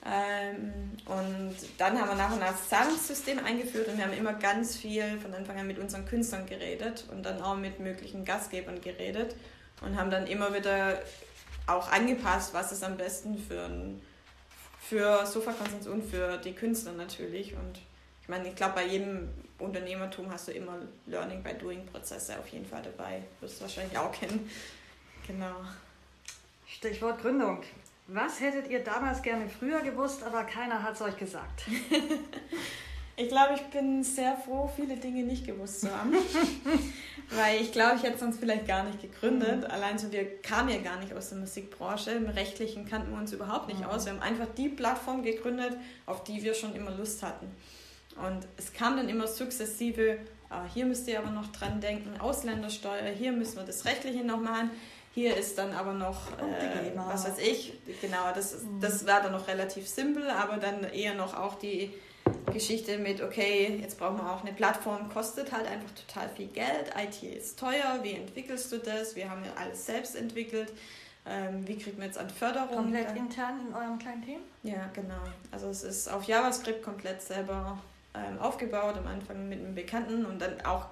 Ähm, 0.06 0.92
und 1.06 1.56
dann 1.76 2.00
haben 2.00 2.08
wir 2.08 2.14
nach 2.14 2.32
und 2.32 2.38
nach 2.38 2.52
das 2.52 2.68
Zahlungssystem 2.68 3.38
eingeführt 3.44 3.88
und 3.88 3.96
wir 3.96 4.04
haben 4.04 4.12
immer 4.12 4.34
ganz 4.34 4.76
viel 4.76 5.18
von 5.18 5.34
Anfang 5.34 5.58
an 5.58 5.66
mit 5.66 5.78
unseren 5.78 6.06
Künstlern 6.06 6.46
geredet 6.46 7.06
und 7.10 7.24
dann 7.24 7.42
auch 7.42 7.56
mit 7.56 7.80
möglichen 7.80 8.24
Gastgebern 8.24 8.80
geredet 8.80 9.34
und 9.80 9.98
haben 9.98 10.10
dann 10.10 10.26
immer 10.26 10.54
wieder 10.54 11.02
auch 11.66 11.90
angepasst, 11.90 12.54
was 12.54 12.72
ist 12.72 12.84
am 12.84 12.96
besten 12.96 13.38
für, 13.38 13.68
für 14.80 15.26
Sofa-Konsens 15.26 15.86
und 15.86 16.08
für 16.08 16.38
die 16.38 16.52
Künstler 16.52 16.92
natürlich. 16.92 17.54
Und 17.54 17.80
ich 18.22 18.28
meine, 18.28 18.48
ich 18.48 18.54
glaube, 18.54 18.76
bei 18.76 18.86
jedem 18.86 19.28
Unternehmertum 19.58 20.30
hast 20.32 20.48
du 20.48 20.52
immer 20.52 20.78
Learning 21.06 21.42
by 21.42 21.54
Doing 21.54 21.84
Prozesse 21.86 22.38
auf 22.38 22.48
jeden 22.48 22.66
Fall 22.66 22.82
dabei. 22.82 23.22
Wirst 23.40 23.58
du 23.58 23.62
wahrscheinlich 23.62 23.98
auch 23.98 24.12
kennen. 24.12 24.48
Genau. 25.26 25.56
Stichwort 26.66 27.20
Gründung. 27.20 27.62
Was 28.10 28.40
hättet 28.40 28.70
ihr 28.70 28.82
damals 28.82 29.20
gerne 29.20 29.50
früher 29.50 29.82
gewusst, 29.82 30.22
aber 30.22 30.44
keiner 30.44 30.82
hat 30.82 30.94
es 30.94 31.02
euch 31.02 31.18
gesagt? 31.18 31.64
ich 33.16 33.28
glaube, 33.28 33.52
ich 33.54 33.62
bin 33.64 34.02
sehr 34.02 34.34
froh, 34.34 34.70
viele 34.74 34.96
Dinge 34.96 35.24
nicht 35.24 35.46
gewusst 35.46 35.82
zu 35.82 35.94
haben. 35.94 36.14
Weil 37.30 37.60
ich 37.60 37.70
glaube, 37.70 37.96
ich 37.96 38.04
hätte 38.04 38.16
sonst 38.16 38.40
vielleicht 38.40 38.66
gar 38.66 38.84
nicht 38.84 39.02
gegründet. 39.02 39.58
Mhm. 39.58 39.70
Allein 39.70 39.98
so, 39.98 40.10
wir 40.10 40.40
kamen 40.40 40.70
ja 40.70 40.78
gar 40.78 40.98
nicht 41.00 41.12
aus 41.12 41.28
der 41.28 41.36
Musikbranche. 41.36 42.12
Im 42.12 42.30
Rechtlichen 42.30 42.86
kannten 42.86 43.10
wir 43.10 43.18
uns 43.18 43.34
überhaupt 43.34 43.68
nicht 43.68 43.80
mhm. 43.80 43.88
aus. 43.88 44.06
Wir 44.06 44.14
haben 44.14 44.22
einfach 44.22 44.48
die 44.56 44.70
Plattform 44.70 45.22
gegründet, 45.22 45.76
auf 46.06 46.24
die 46.24 46.42
wir 46.42 46.54
schon 46.54 46.74
immer 46.74 46.92
Lust 46.92 47.22
hatten. 47.22 47.54
Und 48.16 48.48
es 48.56 48.72
kam 48.72 48.96
dann 48.96 49.10
immer 49.10 49.26
sukzessive, 49.26 50.18
ah, 50.48 50.64
hier 50.72 50.86
müsst 50.86 51.06
ihr 51.08 51.18
aber 51.18 51.30
noch 51.30 51.48
dran 51.52 51.82
denken, 51.82 52.18
Ausländersteuer, 52.18 53.10
hier 53.10 53.32
müssen 53.32 53.56
wir 53.56 53.64
das 53.64 53.84
Rechtliche 53.84 54.24
noch 54.24 54.40
machen. 54.40 54.70
Hier 55.18 55.36
ist 55.36 55.58
dann 55.58 55.72
aber 55.72 55.94
noch, 55.94 56.30
äh, 56.38 56.92
was 56.94 57.24
weiß 57.24 57.38
ich, 57.40 57.72
genau, 58.00 58.30
das, 58.32 58.62
mhm. 58.62 58.80
das 58.80 59.04
war 59.04 59.20
dann 59.20 59.32
noch 59.32 59.48
relativ 59.48 59.88
simpel, 59.88 60.30
aber 60.30 60.58
dann 60.58 60.84
eher 60.84 61.14
noch 61.14 61.36
auch 61.36 61.56
die 61.56 61.92
Geschichte 62.52 62.98
mit, 62.98 63.20
okay, 63.20 63.80
jetzt 63.82 63.98
brauchen 63.98 64.18
wir 64.18 64.32
auch 64.32 64.42
eine 64.44 64.52
Plattform, 64.52 65.08
kostet 65.12 65.50
halt 65.50 65.66
einfach 65.66 65.90
total 66.06 66.28
viel 66.28 66.46
Geld, 66.46 66.92
IT 66.96 67.20
ist 67.24 67.58
teuer, 67.58 67.98
wie 68.02 68.12
entwickelst 68.12 68.70
du 68.70 68.78
das? 68.78 69.16
Wir 69.16 69.28
haben 69.28 69.44
ja 69.44 69.50
alles 69.60 69.86
selbst 69.86 70.14
entwickelt. 70.14 70.72
Ähm, 71.26 71.66
wie 71.66 71.76
kriegt 71.76 71.98
man 71.98 72.06
jetzt 72.06 72.18
an 72.18 72.30
Förderung? 72.30 72.76
Komplett 72.76 73.16
intern 73.16 73.66
in 73.66 73.74
eurem 73.74 73.98
kleinen 73.98 74.24
Team? 74.24 74.38
Ja, 74.62 74.88
genau. 74.94 75.18
Also 75.50 75.66
es 75.66 75.82
ist 75.82 76.08
auf 76.08 76.22
JavaScript 76.28 76.84
komplett 76.84 77.22
selber 77.22 77.76
ähm, 78.14 78.38
aufgebaut, 78.38 78.96
am 78.96 79.08
Anfang 79.08 79.48
mit 79.48 79.58
einem 79.58 79.74
Bekannten 79.74 80.24
und 80.24 80.40
dann 80.40 80.60
auch 80.60 80.86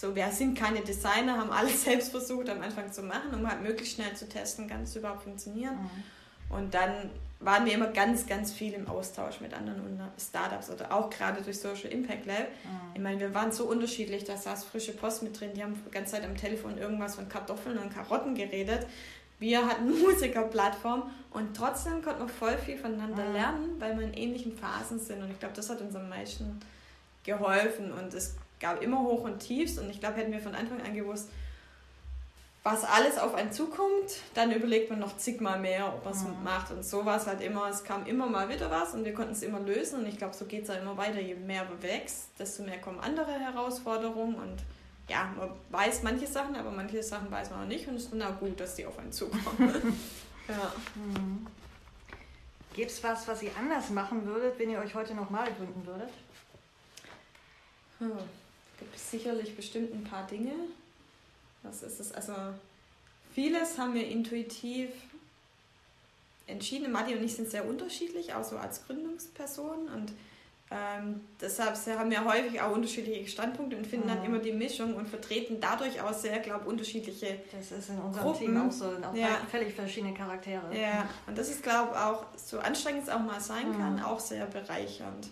so, 0.00 0.14
wir 0.14 0.30
sind 0.30 0.56
keine 0.56 0.80
Designer, 0.80 1.38
haben 1.38 1.50
alles 1.50 1.82
selbst 1.84 2.12
versucht 2.12 2.48
am 2.48 2.62
Anfang 2.62 2.92
zu 2.92 3.02
machen, 3.02 3.34
um 3.34 3.48
halt 3.48 3.62
möglichst 3.62 3.96
schnell 3.96 4.14
zu 4.14 4.28
testen, 4.28 4.68
kann 4.68 4.84
es 4.84 4.94
überhaupt 4.94 5.24
funktionieren. 5.24 5.74
Mhm. 5.74 6.56
Und 6.56 6.72
dann 6.72 7.10
waren 7.40 7.66
wir 7.66 7.74
immer 7.74 7.88
ganz, 7.88 8.24
ganz 8.24 8.52
viel 8.52 8.74
im 8.74 8.86
Austausch 8.86 9.40
mit 9.40 9.52
anderen 9.54 10.00
Startups 10.16 10.70
oder 10.70 10.92
auch 10.92 11.10
gerade 11.10 11.42
durch 11.42 11.58
Social 11.58 11.90
Impact 11.90 12.26
Lab. 12.26 12.46
Mhm. 12.48 12.94
Ich 12.94 13.00
meine, 13.00 13.18
wir 13.18 13.34
waren 13.34 13.50
so 13.50 13.64
unterschiedlich, 13.64 14.22
da 14.22 14.36
saß 14.36 14.66
frische 14.66 14.92
Post 14.92 15.24
mit 15.24 15.38
drin, 15.38 15.50
die 15.56 15.64
haben 15.64 15.74
die 15.74 15.90
ganze 15.90 16.12
Zeit 16.12 16.24
am 16.24 16.36
Telefon 16.36 16.78
irgendwas 16.78 17.16
von 17.16 17.28
Kartoffeln 17.28 17.76
und 17.78 17.92
Karotten 17.92 18.36
geredet. 18.36 18.86
Wir 19.40 19.66
hatten 19.66 19.90
Musikerplattform 20.00 21.10
und 21.32 21.56
trotzdem 21.56 22.02
konnte 22.02 22.20
man 22.20 22.28
voll 22.28 22.56
viel 22.56 22.78
voneinander 22.78 23.24
mhm. 23.24 23.32
lernen, 23.32 23.70
weil 23.80 23.98
wir 23.98 24.06
in 24.06 24.14
ähnlichen 24.14 24.56
Phasen 24.56 25.00
sind. 25.00 25.20
Und 25.24 25.32
ich 25.32 25.40
glaube, 25.40 25.56
das 25.56 25.68
hat 25.68 25.80
uns 25.80 25.96
am 25.96 26.08
meisten 26.08 26.60
geholfen. 27.24 27.92
Und 27.92 28.14
es 28.14 28.36
gab 28.60 28.82
immer 28.82 29.00
Hoch 29.00 29.24
und 29.24 29.38
Tiefs 29.38 29.78
und 29.78 29.90
ich 29.90 30.00
glaube, 30.00 30.16
hätten 30.16 30.32
wir 30.32 30.40
von 30.40 30.54
Anfang 30.54 30.80
an 30.82 30.94
gewusst, 30.94 31.28
was 32.64 32.84
alles 32.84 33.18
auf 33.18 33.34
einen 33.34 33.52
zukommt, 33.52 34.20
dann 34.34 34.52
überlegt 34.52 34.90
man 34.90 34.98
noch 34.98 35.16
zigmal 35.16 35.58
mehr, 35.58 35.92
ob 35.94 36.04
man 36.04 36.12
es 36.12 36.22
mhm. 36.22 36.42
macht. 36.42 36.70
Und 36.70 36.84
so 36.84 37.04
war 37.04 37.16
es 37.16 37.26
halt 37.26 37.40
immer, 37.40 37.68
es 37.68 37.84
kam 37.84 38.04
immer 38.04 38.26
mal 38.26 38.48
wieder 38.48 38.70
was 38.70 38.94
und 38.94 39.04
wir 39.04 39.14
konnten 39.14 39.32
es 39.32 39.42
immer 39.42 39.60
lösen. 39.60 40.00
Und 40.00 40.06
ich 40.06 40.18
glaube, 40.18 40.34
so 40.34 40.44
geht 40.44 40.62
es 40.62 40.68
ja 40.68 40.74
immer 40.74 40.96
weiter. 40.96 41.20
Je 41.20 41.34
mehr 41.34 41.64
man 41.64 41.82
wächst, 41.82 42.28
desto 42.38 42.62
mehr 42.64 42.78
kommen 42.78 43.00
andere 43.00 43.32
Herausforderungen. 43.32 44.34
Und 44.34 44.56
ja, 45.08 45.32
man 45.36 45.50
weiß 45.70 46.02
manche 46.02 46.26
Sachen, 46.26 46.56
aber 46.56 46.70
manche 46.70 47.02
Sachen 47.02 47.30
weiß 47.30 47.50
man 47.50 47.62
auch 47.62 47.68
nicht. 47.68 47.88
Und 47.88 47.94
es 47.94 48.04
ist 48.04 48.12
dann 48.12 48.22
auch 48.22 48.38
gut, 48.38 48.58
dass 48.60 48.74
die 48.74 48.84
auf 48.84 48.98
einen 48.98 49.12
zukommen. 49.12 49.38
ja. 50.48 50.72
Mhm. 50.94 51.46
Gibt 52.74 52.90
es 52.90 53.02
was, 53.02 53.26
was 53.26 53.42
ihr 53.42 53.52
anders 53.58 53.88
machen 53.90 54.26
würdet, 54.26 54.58
wenn 54.58 54.70
ihr 54.70 54.80
euch 54.80 54.94
heute 54.94 55.14
nochmal 55.14 55.48
gründen 55.56 55.86
würdet? 55.86 56.10
Hm 57.98 58.18
gibt 58.78 58.94
es 58.94 59.10
sicherlich 59.10 59.56
bestimmt 59.56 59.92
ein 59.92 60.04
paar 60.04 60.26
Dinge. 60.26 60.52
Was 61.62 61.82
ist 61.82 62.00
es? 62.00 62.12
Also 62.12 62.32
vieles 63.34 63.78
haben 63.78 63.94
wir 63.94 64.06
intuitiv 64.06 64.90
entschieden. 66.46 66.90
Matti 66.92 67.14
und 67.14 67.22
ich 67.22 67.34
sind 67.34 67.50
sehr 67.50 67.66
unterschiedlich, 67.66 68.34
auch 68.34 68.44
so 68.44 68.56
als 68.56 68.86
Gründungsperson. 68.86 69.88
Und 69.88 70.12
ähm, 70.70 71.22
deshalb 71.40 71.76
haben 71.98 72.10
wir 72.10 72.24
häufig 72.24 72.60
auch 72.60 72.72
unterschiedliche 72.72 73.26
Standpunkte 73.28 73.76
und 73.76 73.86
finden 73.86 74.08
mhm. 74.08 74.14
dann 74.14 74.24
immer 74.24 74.38
die 74.38 74.52
Mischung 74.52 74.94
und 74.94 75.08
vertreten 75.08 75.58
dadurch 75.60 76.00
auch 76.00 76.12
sehr, 76.12 76.38
glaube 76.40 76.64
ich, 76.64 76.70
unterschiedliche 76.70 77.40
Das 77.52 77.72
ist 77.72 77.88
in 77.88 77.98
unserem 77.98 78.24
Gruppen. 78.24 78.46
Team 78.46 78.68
auch 78.68 78.72
so, 78.72 78.84
auch 78.86 79.14
ja. 79.14 79.40
völlig 79.50 79.74
verschiedene 79.74 80.14
Charaktere. 80.14 80.78
Ja, 80.78 81.08
und 81.26 81.38
das 81.38 81.48
ist, 81.48 81.62
glaube 81.62 81.92
ich, 81.92 81.98
auch, 81.98 82.26
so 82.36 82.58
anstrengend 82.58 83.04
es 83.04 83.08
auch 83.08 83.20
mal 83.20 83.40
sein 83.40 83.70
mhm. 83.70 83.78
kann, 83.78 84.02
auch 84.02 84.20
sehr 84.20 84.46
bereichernd. 84.46 85.28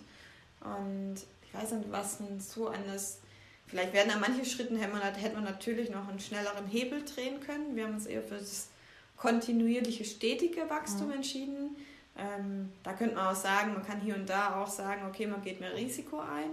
Und 0.61 1.17
ich 1.45 1.53
weiß 1.53 1.71
nicht, 1.71 1.91
was 1.91 2.17
so 2.39 2.67
an 2.67 2.79
das 2.91 3.19
Vielleicht 3.67 3.93
werden 3.93 4.11
an 4.11 4.21
manchen 4.21 4.45
Schritten 4.45 4.77
hätte 4.77 4.93
man, 4.93 5.01
hätte 5.01 5.35
man 5.35 5.43
natürlich 5.43 5.89
noch 5.89 6.07
einen 6.07 6.19
schnelleren 6.19 6.65
Hebel 6.67 7.03
drehen 7.03 7.41
können. 7.41 7.75
Wir 7.75 7.85
haben 7.85 7.95
uns 7.95 8.05
eher 8.05 8.23
für 8.23 8.37
das 8.37 8.69
kontinuierliche, 9.17 10.05
stetige 10.05 10.69
Wachstum 10.69 11.07
mhm. 11.07 11.13
entschieden. 11.13 11.75
Ähm, 12.17 12.71
da 12.83 12.93
könnte 12.93 13.15
man 13.15 13.27
auch 13.27 13.35
sagen, 13.35 13.73
man 13.73 13.85
kann 13.85 13.99
hier 13.99 14.15
und 14.15 14.29
da 14.29 14.61
auch 14.61 14.67
sagen, 14.67 15.05
okay, 15.07 15.27
man 15.27 15.41
geht 15.41 15.59
mehr 15.59 15.75
Risiko 15.75 16.19
ein. 16.19 16.51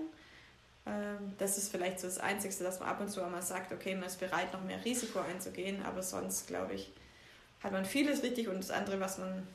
Ähm, 0.87 1.33
das 1.39 1.57
ist 1.57 1.71
vielleicht 1.71 2.01
so 2.01 2.07
das 2.07 2.19
Einzige, 2.19 2.55
dass 2.65 2.81
man 2.81 2.89
ab 2.89 3.01
und 3.01 3.09
zu 3.09 3.23
einmal 3.23 3.43
sagt, 3.43 3.73
okay, 3.73 3.95
man 3.95 4.05
ist 4.05 4.21
bereit, 4.21 4.53
noch 4.53 4.63
mehr 4.65 4.85
Risiko 4.85 5.21
einzugehen. 5.21 5.85
Aber 5.85 6.03
sonst, 6.03 6.49
glaube 6.49 6.75
ich, 6.75 6.93
hat 7.63 7.73
man 7.73 7.85
vieles 7.85 8.23
richtig 8.23 8.49
und 8.49 8.59
das 8.59 8.71
andere, 8.71 8.99
was 9.01 9.19
man 9.19 9.47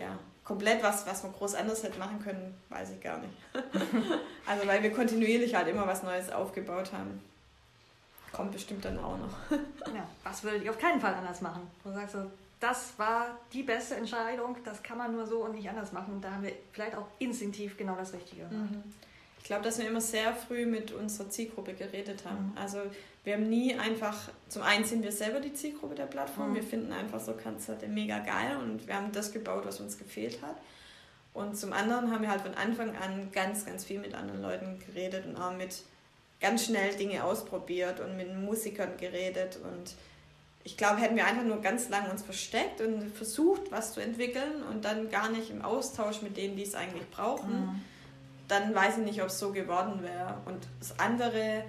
ja, 0.00 0.18
komplett 0.52 0.82
was, 0.82 1.06
was 1.06 1.22
man 1.22 1.32
groß 1.32 1.54
anders 1.54 1.82
hätte 1.82 1.98
machen 1.98 2.22
können, 2.22 2.54
weiß 2.68 2.90
ich 2.90 3.00
gar 3.00 3.16
nicht. 3.16 3.32
also 4.46 4.66
weil 4.66 4.82
wir 4.82 4.92
kontinuierlich 4.92 5.54
halt 5.54 5.66
immer 5.66 5.86
was 5.86 6.02
Neues 6.02 6.30
aufgebaut 6.30 6.92
haben. 6.92 7.22
Kommt 8.32 8.52
bestimmt 8.52 8.84
dann 8.84 8.98
auch 8.98 9.16
noch. 9.16 9.34
ja, 9.94 10.06
was 10.24 10.44
würdet 10.44 10.64
ihr 10.64 10.70
auf 10.70 10.78
keinen 10.78 11.00
Fall 11.00 11.14
anders 11.14 11.40
machen? 11.40 11.62
Wo 11.84 11.90
sagst 11.90 12.16
du, 12.16 12.30
das 12.60 12.92
war 12.98 13.38
die 13.54 13.62
beste 13.62 13.94
Entscheidung, 13.94 14.54
das 14.62 14.82
kann 14.82 14.98
man 14.98 15.12
nur 15.12 15.26
so 15.26 15.42
und 15.42 15.54
nicht 15.54 15.70
anders 15.70 15.90
machen. 15.92 16.14
Und 16.14 16.20
da 16.22 16.32
haben 16.32 16.42
wir 16.42 16.52
vielleicht 16.72 16.96
auch 16.96 17.06
instinktiv 17.18 17.78
genau 17.78 17.96
das 17.96 18.12
Richtige 18.12 18.42
gemacht. 18.42 18.72
Mhm. 18.72 18.92
Ich 19.42 19.48
glaube, 19.48 19.64
dass 19.64 19.78
wir 19.78 19.88
immer 19.88 20.00
sehr 20.00 20.32
früh 20.34 20.66
mit 20.66 20.92
unserer 20.92 21.28
Zielgruppe 21.28 21.74
geredet 21.74 22.24
haben. 22.24 22.52
Mhm. 22.52 22.58
Also 22.58 22.78
wir 23.24 23.34
haben 23.34 23.48
nie 23.48 23.74
einfach, 23.74 24.16
zum 24.48 24.62
einen 24.62 24.84
sind 24.84 25.02
wir 25.02 25.10
selber 25.10 25.40
die 25.40 25.52
Zielgruppe 25.52 25.96
der 25.96 26.06
Plattform, 26.06 26.50
mhm. 26.50 26.54
wir 26.54 26.62
finden 26.62 26.92
einfach 26.92 27.18
so 27.18 27.32
Konzerte 27.32 27.88
mega 27.88 28.20
geil 28.20 28.56
und 28.56 28.86
wir 28.86 28.94
haben 28.94 29.10
das 29.10 29.32
gebaut, 29.32 29.64
was 29.66 29.80
uns 29.80 29.98
gefehlt 29.98 30.40
hat. 30.42 30.56
Und 31.34 31.56
zum 31.56 31.72
anderen 31.72 32.12
haben 32.12 32.22
wir 32.22 32.30
halt 32.30 32.42
von 32.42 32.54
Anfang 32.54 32.96
an 32.96 33.32
ganz, 33.32 33.66
ganz 33.66 33.84
viel 33.84 33.98
mit 33.98 34.14
anderen 34.14 34.42
Leuten 34.42 34.78
geredet 34.86 35.26
und 35.26 35.36
auch 35.36 35.56
mit 35.56 35.82
ganz 36.40 36.66
schnell 36.66 36.94
Dinge 36.94 37.24
ausprobiert 37.24 37.98
und 37.98 38.16
mit 38.16 38.32
Musikern 38.36 38.96
geredet. 38.96 39.58
Und 39.62 39.94
ich 40.62 40.76
glaube, 40.76 41.00
hätten 41.00 41.16
wir 41.16 41.26
einfach 41.26 41.44
nur 41.44 41.60
ganz 41.60 41.88
lange 41.88 42.10
uns 42.10 42.22
versteckt 42.22 42.80
und 42.80 43.10
versucht, 43.12 43.72
was 43.72 43.92
zu 43.92 44.00
entwickeln 44.00 44.62
und 44.70 44.84
dann 44.84 45.10
gar 45.10 45.30
nicht 45.30 45.50
im 45.50 45.62
Austausch 45.62 46.22
mit 46.22 46.36
denen, 46.36 46.56
die 46.56 46.62
es 46.62 46.74
eigentlich 46.74 47.10
brauchen, 47.10 47.60
mhm. 47.60 47.80
Dann 48.52 48.74
weiß 48.74 48.98
ich 48.98 49.04
nicht, 49.04 49.22
ob 49.22 49.28
es 49.28 49.38
so 49.38 49.50
geworden 49.52 50.02
wäre. 50.02 50.36
Und 50.44 50.66
das 50.78 50.98
andere, 50.98 51.64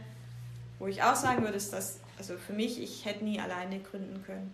wo 0.80 0.88
ich 0.88 1.02
auch 1.02 1.16
sagen 1.16 1.44
würde, 1.44 1.56
ist, 1.56 1.72
dass, 1.72 2.00
also 2.18 2.36
für 2.38 2.54
mich, 2.54 2.82
ich 2.82 3.06
hätte 3.06 3.24
nie 3.24 3.40
alleine 3.40 3.80
gründen 3.80 4.24
können. 4.26 4.54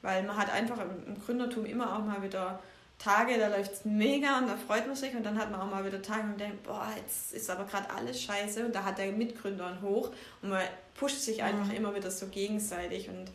Weil 0.00 0.22
man 0.22 0.36
hat 0.36 0.52
einfach 0.52 0.78
im 0.78 1.20
Gründertum 1.20 1.64
immer 1.64 1.96
auch 1.96 2.04
mal 2.04 2.22
wieder 2.22 2.60
Tage, 2.98 3.38
da 3.38 3.48
läuft 3.48 3.72
es 3.72 3.84
mega 3.84 4.38
und 4.38 4.46
da 4.46 4.56
freut 4.56 4.86
man 4.86 4.94
sich 4.94 5.14
und 5.14 5.24
dann 5.24 5.36
hat 5.38 5.50
man 5.50 5.60
auch 5.60 5.70
mal 5.70 5.84
wieder 5.84 6.00
Tage 6.00 6.22
und 6.22 6.38
denkt, 6.38 6.62
boah, 6.62 6.88
jetzt 6.96 7.32
ist 7.32 7.50
aber 7.50 7.64
gerade 7.64 7.90
alles 7.90 8.22
scheiße 8.22 8.64
und 8.64 8.74
da 8.74 8.84
hat 8.84 8.98
der 8.98 9.10
Mitgründer 9.12 9.66
einen 9.66 9.82
hoch 9.82 10.10
und 10.42 10.50
man 10.50 10.62
pusht 10.94 11.20
sich 11.20 11.42
einfach 11.42 11.66
mhm. 11.66 11.72
immer 11.72 11.94
wieder 11.94 12.10
so 12.10 12.28
gegenseitig 12.28 13.08
und 13.08 13.30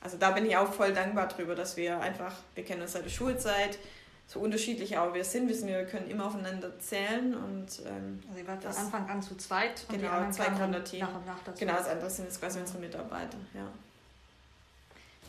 also 0.00 0.16
da 0.16 0.30
bin 0.30 0.46
ich 0.46 0.56
auch 0.56 0.72
voll 0.72 0.94
dankbar 0.94 1.28
drüber, 1.28 1.54
dass 1.54 1.76
wir 1.76 2.00
einfach, 2.00 2.34
wir 2.54 2.64
kennen 2.64 2.82
uns 2.82 2.92
seit 2.92 3.04
der 3.04 3.10
Schulzeit, 3.10 3.78
so 4.30 4.38
unterschiedlich 4.38 4.96
auch 4.96 5.12
wir 5.12 5.24
sind, 5.24 5.48
wissen 5.48 5.66
wir, 5.66 5.78
wir 5.78 5.86
können 5.86 6.08
immer 6.08 6.26
aufeinander 6.26 6.78
zählen 6.78 7.34
und 7.34 7.66
ähm, 7.84 8.22
also 8.28 8.40
ihr 8.40 8.46
wart 8.46 8.62
von 8.62 8.76
Anfang 8.76 9.08
an 9.08 9.20
zu 9.20 9.36
zweit 9.36 9.84
und 9.88 9.98
genau, 10.00 10.30
zwei 10.30 10.50
Gründerteam. 10.50 11.00
Nach 11.00 11.14
und 11.16 11.26
nach 11.26 11.38
dazu. 11.44 11.58
Genau, 11.58 11.72
das 11.72 11.88
andere 11.88 12.08
sind 12.08 12.26
jetzt 12.26 12.38
quasi 12.38 12.60
unsere 12.60 12.78
Mitarbeiter, 12.78 13.38
ja. 13.52 13.66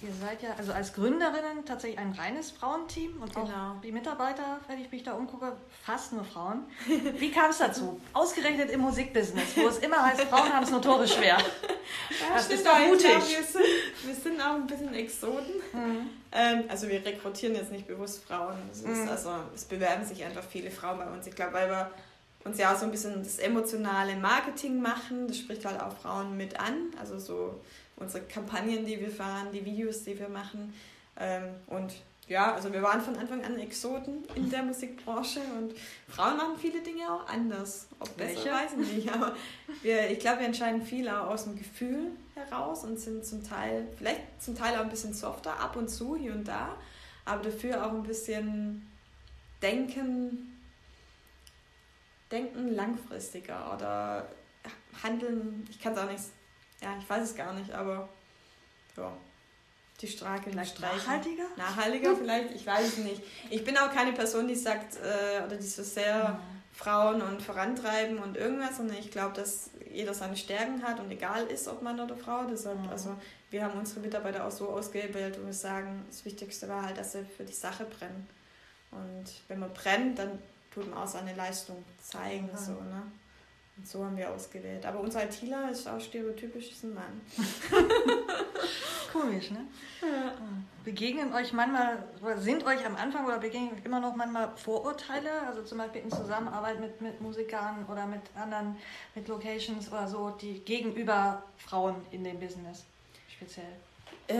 Ihr 0.04 0.14
seid 0.14 0.44
ja 0.44 0.50
also 0.56 0.72
als 0.72 0.94
Gründerinnen 0.94 1.66
tatsächlich 1.66 2.00
ein 2.00 2.12
reines 2.12 2.52
Frauenteam 2.52 3.22
und 3.22 3.36
auch 3.38 3.46
genau. 3.46 3.76
die 3.84 3.92
Mitarbeiter, 3.92 4.60
wenn 4.68 4.80
ich 4.80 4.92
mich 4.92 5.02
da 5.02 5.14
umgucke, 5.14 5.56
fast 5.84 6.14
nur 6.14 6.24
Frauen. 6.24 6.64
Wie 7.18 7.32
kam 7.32 7.50
es 7.50 7.58
dazu? 7.58 8.00
Ausgerechnet 8.14 8.70
im 8.70 8.82
Musikbusiness, 8.82 9.58
wo 9.58 9.68
es 9.68 9.80
immer 9.80 10.06
heißt, 10.06 10.22
Frauen 10.22 10.54
haben 10.54 10.64
es 10.64 10.72
notorisch 10.72 11.16
schwer. 11.16 11.38
Ja, 12.10 12.36
das 12.36 12.50
ist 12.50 12.66
doch 12.66 12.80
mutig. 12.80 13.06
Wir, 13.06 13.44
sind, 13.44 13.66
wir 14.06 14.16
sind 14.16 14.42
auch 14.42 14.54
ein 14.54 14.68
bisschen 14.68 14.94
Exoten. 14.94 15.56
Mhm. 15.74 16.10
Ähm, 16.32 16.64
also 16.70 16.88
wir 16.88 17.06
rekrutieren 17.06 17.56
jetzt 17.56 17.72
nicht 17.72 17.88
bewusst 17.88 18.24
Frauen. 18.24 18.56
Es, 18.72 18.84
mhm. 18.84 19.08
also, 19.10 19.32
es 19.54 19.66
bewerben 19.66 20.06
sich 20.06 20.24
einfach 20.24 20.44
viele 20.44 20.72
Frauen 20.72 21.00
bei 21.00 21.08
uns. 21.08 21.28
Ich 21.28 21.36
glaube, 21.36 21.54
weil 21.54 21.70
wir 21.70 21.92
uns 22.44 22.58
ja 22.58 22.74
auch 22.74 22.78
so 22.78 22.86
ein 22.86 22.92
bisschen 22.92 23.24
das 23.24 23.40
emotionale 23.40 24.16
Marketing 24.16 24.82
machen. 24.82 25.28
Das 25.28 25.38
spricht 25.38 25.66
halt 25.66 25.80
auch 25.80 25.96
Frauen 25.98 26.38
mit 26.38 26.60
an. 26.60 26.92
Also 27.00 27.20
so 27.20 27.60
unsere 27.98 28.24
Kampagnen, 28.26 28.86
die 28.86 29.00
wir 29.00 29.12
fahren, 29.12 29.48
die 29.54 29.64
Videos, 29.66 30.04
die 30.04 30.18
wir 30.18 30.30
machen. 30.30 30.74
Ähm, 31.20 31.44
und 31.68 31.94
ja, 32.28 32.54
also 32.54 32.72
wir 32.72 32.82
waren 32.82 33.02
von 33.02 33.18
Anfang 33.18 33.44
an 33.44 33.60
Exoten 33.60 34.24
in 34.36 34.50
der 34.50 34.64
Musikbranche 34.64 35.42
und 35.60 35.74
Frauen 36.08 36.38
machen 36.38 36.58
viele 36.58 36.82
Dinge 36.82 37.12
auch 37.12 37.28
anders. 37.28 37.88
Ob 38.00 38.16
besser, 38.16 38.36
Welche? 38.36 38.52
weiß 38.52 38.72
ich 38.82 38.94
nicht. 38.94 39.14
Aber 39.14 39.36
wir, 39.82 40.10
ich 40.10 40.20
glaube, 40.20 40.40
wir 40.40 40.48
entscheiden 40.48 40.82
viel 40.82 41.10
auch 41.10 41.28
aus 41.28 41.44
dem 41.44 41.58
Gefühl 41.58 42.12
heraus 42.46 42.84
und 42.84 43.00
sind 43.00 43.26
zum 43.26 43.44
Teil, 43.44 43.88
vielleicht 43.98 44.42
zum 44.42 44.56
Teil 44.56 44.76
auch 44.76 44.82
ein 44.82 44.90
bisschen 44.90 45.14
softer, 45.14 45.60
ab 45.60 45.76
und 45.76 45.90
zu, 45.90 46.16
hier 46.16 46.34
und 46.34 46.48
da, 46.48 46.78
aber 47.26 47.44
dafür 47.44 47.86
auch 47.86 47.92
ein 47.92 48.04
bisschen 48.04 48.90
denken, 49.62 50.58
denken 52.32 52.76
langfristiger 52.76 53.74
oder 53.74 54.28
handeln, 55.04 55.68
ich 55.70 55.80
kann 55.80 55.94
es 55.94 56.00
auch 56.00 56.10
nicht 56.10 56.24
ja, 56.82 56.98
ich 57.00 57.08
weiß 57.08 57.24
es 57.24 57.36
gar 57.36 57.54
nicht, 57.54 57.72
aber 57.72 58.10
ja, 58.98 59.12
die 60.02 60.08
vielleicht 60.08 60.80
nachhaltiger? 60.80 61.44
Nachhaltiger 61.56 62.16
vielleicht, 62.16 62.56
ich 62.56 62.66
weiß 62.66 62.88
es 62.88 62.98
nicht. 62.98 63.22
Ich 63.52 63.64
bin 63.64 63.78
auch 63.78 63.94
keine 63.94 64.14
Person, 64.14 64.48
die 64.48 64.56
sagt, 64.56 64.98
äh, 64.98 65.44
oder 65.46 65.58
die 65.58 65.68
so 65.68 65.84
sehr 65.84 66.30
mhm. 66.30 66.62
Frauen 66.74 67.22
und 67.22 67.42
vorantreiben 67.42 68.18
und 68.18 68.36
irgendwas, 68.36 68.78
sondern 68.78 68.98
ich 68.98 69.12
glaube, 69.12 69.36
dass 69.36 69.70
jeder 69.94 70.14
seine 70.14 70.38
Stärken 70.38 70.82
hat 70.84 71.00
und 71.00 71.12
egal 71.12 71.46
ist, 71.48 71.68
ob 71.68 71.82
Mann 71.82 72.00
oder 72.00 72.16
Frau. 72.16 72.44
Deshalb, 72.50 72.80
mhm. 72.80 72.90
also 72.90 73.16
wir 73.50 73.64
haben 73.64 73.78
unsere 73.80 74.00
Mitarbeiter 74.00 74.46
auch 74.46 74.52
so 74.52 74.70
ausgewählt 74.70 75.38
und 75.38 75.46
wir 75.46 75.54
sagen, 75.54 76.04
das 76.08 76.24
Wichtigste 76.26 76.68
war 76.68 76.86
halt, 76.86 76.98
dass 76.98 77.14
sie 77.14 77.26
für 77.26 77.44
die 77.44 77.54
Sache 77.54 77.86
brennen. 77.86 78.28
Und 78.92 79.26
wenn 79.48 79.60
man 79.60 79.74
brennt, 79.74 80.20
dann 80.20 80.40
tut 80.74 80.90
man 80.90 81.04
auch 81.04 81.08
seine 81.08 81.34
Leistung 81.36 81.84
zeigen. 82.02 82.50
Mhm. 82.52 82.58
So, 82.58 82.72
ne? 82.74 83.04
Und 83.78 83.88
so 83.88 84.06
haben 84.06 84.18
wir 84.18 84.30
ausgewählt. 84.30 84.86
Aber 84.86 85.00
unser 85.00 85.24
ITler 85.24 85.72
ist 85.72 85.88
auch 85.88 86.00
stereotypisch, 86.00 86.72
ist 86.72 86.84
ein 86.84 86.94
Mann. 86.94 87.22
Komisch, 89.12 89.52
ne? 89.52 89.66
Ja. 90.02 90.34
Begegnen 90.84 91.34
euch 91.34 91.52
manchmal, 91.54 92.04
oder 92.22 92.38
sind 92.38 92.66
euch 92.66 92.86
am 92.86 92.96
Anfang 92.96 93.26
oder 93.26 93.40
begegnen 93.40 93.82
immer 93.84 94.00
noch 94.00 94.16
manchmal 94.16 94.52
Vorurteile? 94.56 95.30
Also 95.48 95.64
zum 95.64 95.80
Beispiel 95.80 96.02
in 96.02 96.12
Zusammenarbeit 96.12 96.80
mit, 96.80 97.02
mit 97.02 97.22
Musikern 97.22 97.86
oder 97.90 98.06
mit 98.06 98.22
anderen, 98.36 98.78
mit 99.16 99.28
Locations 99.28 99.92
oder 99.92 100.08
so, 100.08 100.30
die 100.30 100.60
gegenüber 100.60 101.44
Frauen 101.58 101.96
in 102.12 102.24
dem 102.24 102.40
Business 102.40 102.86
speziell? 103.28 103.66
Äh, 104.28 104.34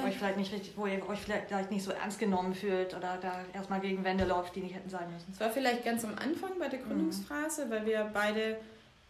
die 0.00 0.08
euch 0.08 0.16
vielleicht 0.16 0.36
nicht 0.36 0.52
richtig, 0.52 0.72
wo 0.76 0.86
ihr 0.86 1.08
euch 1.08 1.20
vielleicht 1.20 1.70
nicht 1.70 1.82
so 1.82 1.92
ernst 1.92 2.18
genommen 2.18 2.54
fühlt 2.54 2.94
oder 2.94 3.16
da 3.20 3.40
erstmal 3.52 3.80
gegen 3.80 4.04
Wände 4.04 4.24
läuft, 4.24 4.54
die 4.56 4.60
nicht 4.60 4.74
hätten 4.74 4.90
sein 4.90 5.10
müssen. 5.12 5.32
Es 5.32 5.40
war 5.40 5.50
vielleicht 5.50 5.84
ganz 5.84 6.04
am 6.04 6.14
Anfang 6.18 6.58
bei 6.58 6.68
der 6.68 6.80
Gründungsphase, 6.80 7.66
mhm. 7.66 7.70
weil 7.70 7.86
wir 7.86 8.10
beide 8.12 8.58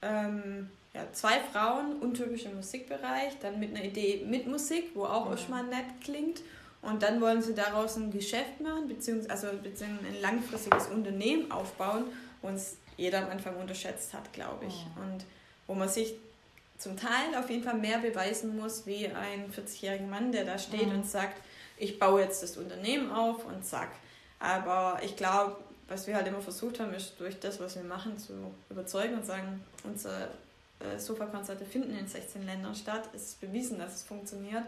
ähm, 0.02 0.70
ja, 0.94 1.02
zwei 1.12 1.40
Frauen, 1.40 1.98
untypisch 2.00 2.44
im 2.44 2.56
Musikbereich, 2.56 3.38
dann 3.40 3.60
mit 3.60 3.74
einer 3.74 3.84
Idee 3.84 4.24
mit 4.26 4.46
Musik, 4.46 4.90
wo 4.94 5.04
auch 5.04 5.30
ja. 5.30 5.48
mal 5.48 5.64
nett 5.64 5.86
klingt. 6.02 6.40
Und 6.80 7.02
dann 7.02 7.20
wollen 7.20 7.42
sie 7.42 7.54
daraus 7.54 7.96
ein 7.96 8.10
Geschäft 8.10 8.60
machen, 8.60 8.86
beziehungsweise, 8.88 9.48
also, 9.48 9.58
beziehungsweise 9.62 10.06
ein 10.08 10.20
langfristiges 10.20 10.86
Unternehmen 10.88 11.50
aufbauen, 11.50 12.04
wo 12.40 12.48
uns 12.48 12.76
jeder 12.96 13.24
am 13.24 13.30
Anfang 13.30 13.56
unterschätzt 13.56 14.14
hat, 14.14 14.32
glaube 14.32 14.66
ich. 14.66 14.74
Ja. 14.74 15.02
Und 15.02 15.24
wo 15.66 15.74
man 15.74 15.88
sich 15.88 16.14
zum 16.78 16.96
Teil 16.96 17.34
auf 17.36 17.50
jeden 17.50 17.64
Fall 17.64 17.76
mehr 17.76 17.98
beweisen 17.98 18.56
muss, 18.56 18.86
wie 18.86 19.08
ein 19.08 19.52
40-jähriger 19.52 20.06
Mann, 20.06 20.30
der 20.30 20.44
da 20.44 20.58
steht 20.58 20.86
mhm. 20.86 20.96
und 20.96 21.10
sagt, 21.10 21.40
ich 21.76 21.98
baue 21.98 22.20
jetzt 22.20 22.42
das 22.42 22.56
Unternehmen 22.56 23.10
auf 23.10 23.44
und 23.44 23.64
zack. 23.64 23.90
Aber 24.38 25.00
ich 25.02 25.16
glaube, 25.16 25.56
was 25.88 26.06
wir 26.06 26.14
halt 26.14 26.26
immer 26.26 26.40
versucht 26.40 26.80
haben, 26.80 26.92
ist 26.94 27.18
durch 27.18 27.38
das, 27.40 27.60
was 27.60 27.76
wir 27.76 27.84
machen, 27.84 28.18
zu 28.18 28.32
überzeugen 28.70 29.14
und 29.14 29.26
sagen, 29.26 29.64
unsere 29.84 30.28
äh, 30.80 30.98
Sofa-Konzerte 30.98 31.64
finden 31.64 31.96
in 31.96 32.06
16 32.06 32.44
Ländern 32.44 32.74
statt. 32.74 33.08
Es 33.14 33.30
ist 33.30 33.40
bewiesen, 33.40 33.78
dass 33.78 33.94
es 33.94 34.02
funktioniert. 34.02 34.64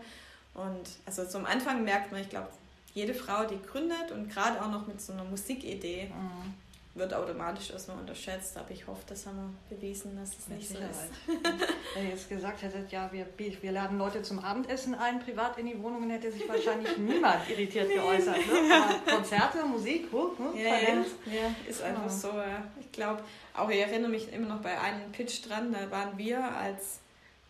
Und 0.55 0.89
also 1.07 1.25
zum 1.27 1.47
Anfang 1.47 1.85
merkt 1.85 2.11
man, 2.11 2.23
ich 2.23 2.29
glaube, 2.29 2.49
jede 2.95 3.15
Frau, 3.15 3.45
die 3.45 3.61
gründet 3.63 4.11
und 4.13 4.29
gerade 4.31 4.61
auch 4.61 4.71
noch 4.71 4.87
mit 4.87 5.01
so 5.01 5.13
einer 5.13 5.25
Musikidee, 5.25 6.07
mhm 6.07 6.55
wird 6.95 7.15
automatisch 7.15 7.71
erstmal 7.71 7.99
unterschätzt, 7.99 8.57
aber 8.57 8.73
ich 8.73 8.87
hoffe, 8.87 9.03
das 9.07 9.25
haben 9.25 9.55
wir 9.69 9.77
bewiesen, 9.77 10.17
dass 10.17 10.37
es 10.37 10.49
nicht 10.49 10.69
so 10.69 10.75
ist. 10.75 11.11
Wenn 11.95 12.05
ihr 12.05 12.11
jetzt 12.11 12.29
gesagt 12.29 12.63
hättet, 12.63 12.91
ja, 12.91 13.09
wir, 13.13 13.27
wir 13.37 13.73
laden 13.73 13.97
Leute 13.97 14.23
zum 14.23 14.41
Abendessen 14.41 14.97
ein, 14.97 15.21
privat 15.21 15.57
in 15.59 15.67
die 15.67 15.81
Wohnungen, 15.81 16.11
hätte 16.11 16.33
sich 16.33 16.49
wahrscheinlich 16.49 16.97
niemand 16.99 17.49
irritiert 17.49 17.89
nee. 17.89 17.95
geäußert. 17.95 18.39
Ne? 18.39 19.01
Konzerte, 19.15 19.65
Musik, 19.65 20.09
huh, 20.11 20.33
huh, 20.37 20.57
ja, 20.57 20.65
ja, 20.65 20.95
ja, 21.27 21.55
ist 21.69 21.81
einfach 21.81 22.05
ja. 22.05 22.09
so. 22.09 22.29
Ja. 22.29 22.65
Ich 22.81 22.91
glaube, 22.91 23.23
auch 23.55 23.71
ich 23.71 23.79
erinnere 23.79 24.11
mich 24.11 24.33
immer 24.33 24.49
noch 24.49 24.61
bei 24.61 24.79
einem 24.81 25.13
Pitch 25.13 25.49
dran, 25.49 25.73
da 25.73 25.91
waren 25.93 26.19
wir 26.19 26.43
als 26.57 26.99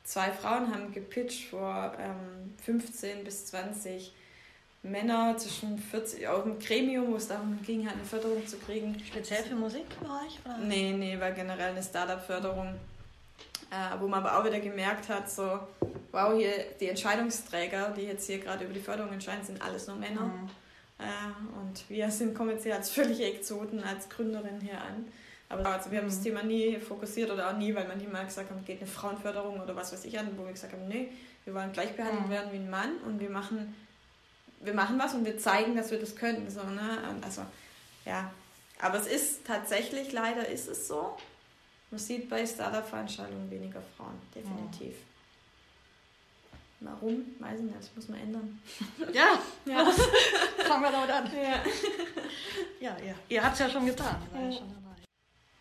zwei 0.05 0.31
Frauen, 0.33 0.75
haben 0.75 0.93
gepitcht 0.93 1.49
vor 1.49 1.95
ähm, 1.99 2.55
15 2.63 3.25
bis 3.25 3.47
20 3.47 4.13
Männer 4.83 5.37
zwischen 5.37 5.79
40, 5.79 6.27
aus 6.27 6.45
dem 6.45 6.59
Gremium, 6.59 7.13
wo 7.13 7.17
es 7.17 7.29
darum 7.29 7.59
ging, 7.63 7.87
halt 7.87 7.97
eine 7.97 8.05
Förderung 8.05 8.47
zu 8.47 8.57
kriegen. 8.59 8.97
Speziell 9.07 9.43
für 9.43 9.55
Musikbereich? 9.55 10.39
Oder? 10.45 10.59
Nee, 10.59 10.93
nee, 10.93 11.21
war 11.21 11.33
generell 11.33 11.71
eine 11.71 11.83
Startup-Förderung. 11.83 12.75
Äh, 13.71 14.01
wo 14.01 14.09
man 14.09 14.25
aber 14.25 14.37
auch 14.37 14.45
wieder 14.45 14.59
gemerkt 14.59 15.09
hat, 15.09 15.31
so, 15.31 15.61
wow, 16.11 16.37
hier 16.37 16.51
die 16.81 16.89
Entscheidungsträger, 16.89 17.95
die 17.97 18.03
jetzt 18.03 18.27
hier 18.27 18.41
gerade 18.41 18.65
über 18.65 18.73
die 18.73 18.81
Förderung 18.81 19.13
entscheiden, 19.13 19.45
sind 19.45 19.63
alles 19.63 19.87
nur 19.87 19.97
Männer. 19.97 20.23
Mhm. 20.23 20.49
Äh, 20.99 21.61
und 21.61 21.89
wir 21.89 22.11
sind, 22.11 22.35
kommen 22.35 22.51
jetzt 22.51 22.65
hier 22.65 22.75
als 22.75 22.91
völlige 22.91 23.25
Exoten, 23.25 23.85
als 23.85 24.09
Gründerin 24.09 24.61
hier 24.61 24.81
an. 24.81 25.07
Aber 25.49 25.67
also 25.67 25.91
wir 25.91 25.99
haben 25.99 26.07
mhm. 26.07 26.11
das 26.11 26.23
Thema 26.23 26.43
nie 26.43 26.79
fokussiert 26.79 27.31
oder 27.31 27.51
auch 27.51 27.57
nie, 27.57 27.75
weil 27.75 27.87
man 27.87 28.01
immer 28.01 28.25
gesagt 28.25 28.51
hat, 28.51 28.67
geht 28.67 28.79
eine 28.79 28.89
Frauenförderung 28.89 29.61
oder 29.61 29.77
was 29.77 29.93
weiß 29.93 30.05
ich 30.05 30.19
an, 30.19 30.29
wo 30.37 30.45
wir 30.45 30.53
gesagt 30.53 30.73
haben, 30.73 30.89
nee, 30.89 31.13
wir 31.45 31.55
wollen 31.55 31.71
gleich 31.73 31.95
behandelt 31.95 32.27
mhm. 32.27 32.31
werden 32.31 32.53
wie 32.53 32.57
ein 32.57 32.71
Mann 32.71 32.97
und 33.07 33.21
wir 33.21 33.31
machen 33.31 33.75
wir 34.61 34.75
machen 34.75 34.99
was 34.99 35.15
und 35.15 35.25
wir 35.25 35.39
zeigen, 35.39 35.77
dass 35.77 35.91
wir 35.91 35.99
das 35.99 36.15
können. 36.15 36.49
So, 36.51 36.63
ne? 36.63 36.99
Also, 37.23 37.43
ja. 38.05 38.31
Aber 38.81 38.99
es 38.99 39.07
ist 39.07 39.45
tatsächlich, 39.45 40.13
leider 40.13 40.49
ist 40.49 40.69
es 40.69 40.89
so. 40.89 41.17
Man 41.91 41.99
sieht 41.99 42.31
bei 42.31 42.47
Startup-Veranstaltungen 42.47 43.51
weniger 43.51 43.83
Frauen, 43.97 44.21
definitiv. 44.35 44.95
Oh. 44.95 45.11
Warum? 46.81 47.25
Weiß 47.39 47.59
ich 47.59 47.65
nicht, 47.65 47.79
das 47.79 47.91
muss 47.95 48.09
man 48.09 48.21
ändern. 48.21 48.63
Ja, 49.13 49.39
ja. 49.67 49.85
fangen 50.67 50.83
wir 50.83 50.93
damit 50.93 51.11
an. 51.11 51.31
Ja, 51.35 51.63
ja 52.81 52.97
ihr, 53.05 53.15
ihr 53.29 53.45
habt 53.45 53.55
es 53.55 53.61
ja 53.61 53.69
schon 53.69 53.85
getan. 53.85 54.17
Ja. 54.33 54.53
Schon 54.53 54.80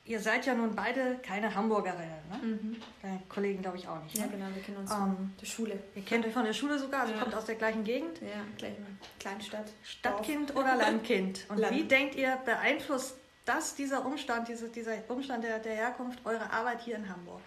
ihr 0.10 0.20
seid 0.20 0.46
ja 0.48 0.56
nun 0.56 0.76
beide 0.76 1.20
keine 1.22 1.54
Hamburgerinnen, 1.54 2.22
ne? 2.32 2.38
Mhm. 2.42 2.76
Deine 3.02 3.22
Kollegen 3.30 3.62
glaube 3.62 3.78
ich 3.78 3.88
auch 3.88 4.02
nicht. 4.04 4.18
Ja, 4.18 4.26
ne? 4.26 4.32
genau, 4.32 4.46
wir 4.54 4.64
kennen 4.64 4.78
uns 4.78 4.92
von 4.92 5.04
um, 5.04 5.34
der 5.40 5.46
Schule. 5.46 5.80
Ihr 5.96 6.02
kennt 6.02 6.26
euch 6.26 6.34
von 6.34 6.44
der 6.44 6.54
Schule 6.54 6.80
sogar, 6.80 7.02
also 7.02 7.14
ja. 7.14 7.20
kommt 7.20 7.36
aus 7.36 7.46
der 7.46 7.56
gleichen 7.56 7.84
Gegend? 7.84 8.20
Ja, 8.22 8.44
gleiche 8.58 8.78
Kleinstadt. 9.20 9.72
Stadtkind 9.84 10.50
Dorf. 10.50 10.60
oder 10.60 10.76
Landkind? 10.76 11.46
Und 11.50 11.60
Land. 11.60 11.76
wie 11.76 11.84
denkt 11.84 12.16
ihr, 12.16 12.38
beeinflusst 12.44 13.18
das, 13.46 13.76
dieser 13.76 14.04
Umstand, 14.04 14.48
diese, 14.48 14.70
dieser 14.70 14.98
Umstand 15.10 15.44
der, 15.44 15.60
der 15.60 15.76
Herkunft 15.76 16.20
eurer 16.26 16.52
Arbeit 16.52 16.82
hier 16.82 16.96
in 16.96 17.08
Hamburg? 17.08 17.42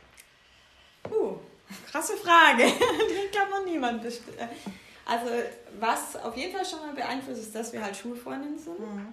Uh, 1.11 1.35
krasse 1.91 2.17
Frage. 2.17 2.63
Die 2.65 3.31
glaube 3.33 3.51
noch 3.51 3.65
niemand. 3.65 4.05
Äh, 4.05 4.11
also 5.05 5.27
was 5.81 6.15
auf 6.15 6.37
jeden 6.37 6.57
Fall 6.57 6.65
schon 6.65 6.79
mal 6.79 6.95
beeinflusst, 6.95 7.41
ist, 7.41 7.55
dass 7.57 7.73
wir 7.73 7.83
halt 7.83 7.97
Schulfreundinnen 7.97 8.59
sind. 8.59 8.79
Mhm. 8.79 9.13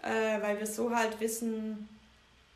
Äh, 0.00 0.40
weil 0.40 0.60
wir 0.60 0.66
so 0.66 0.94
halt 0.94 1.18
wissen, 1.18 1.88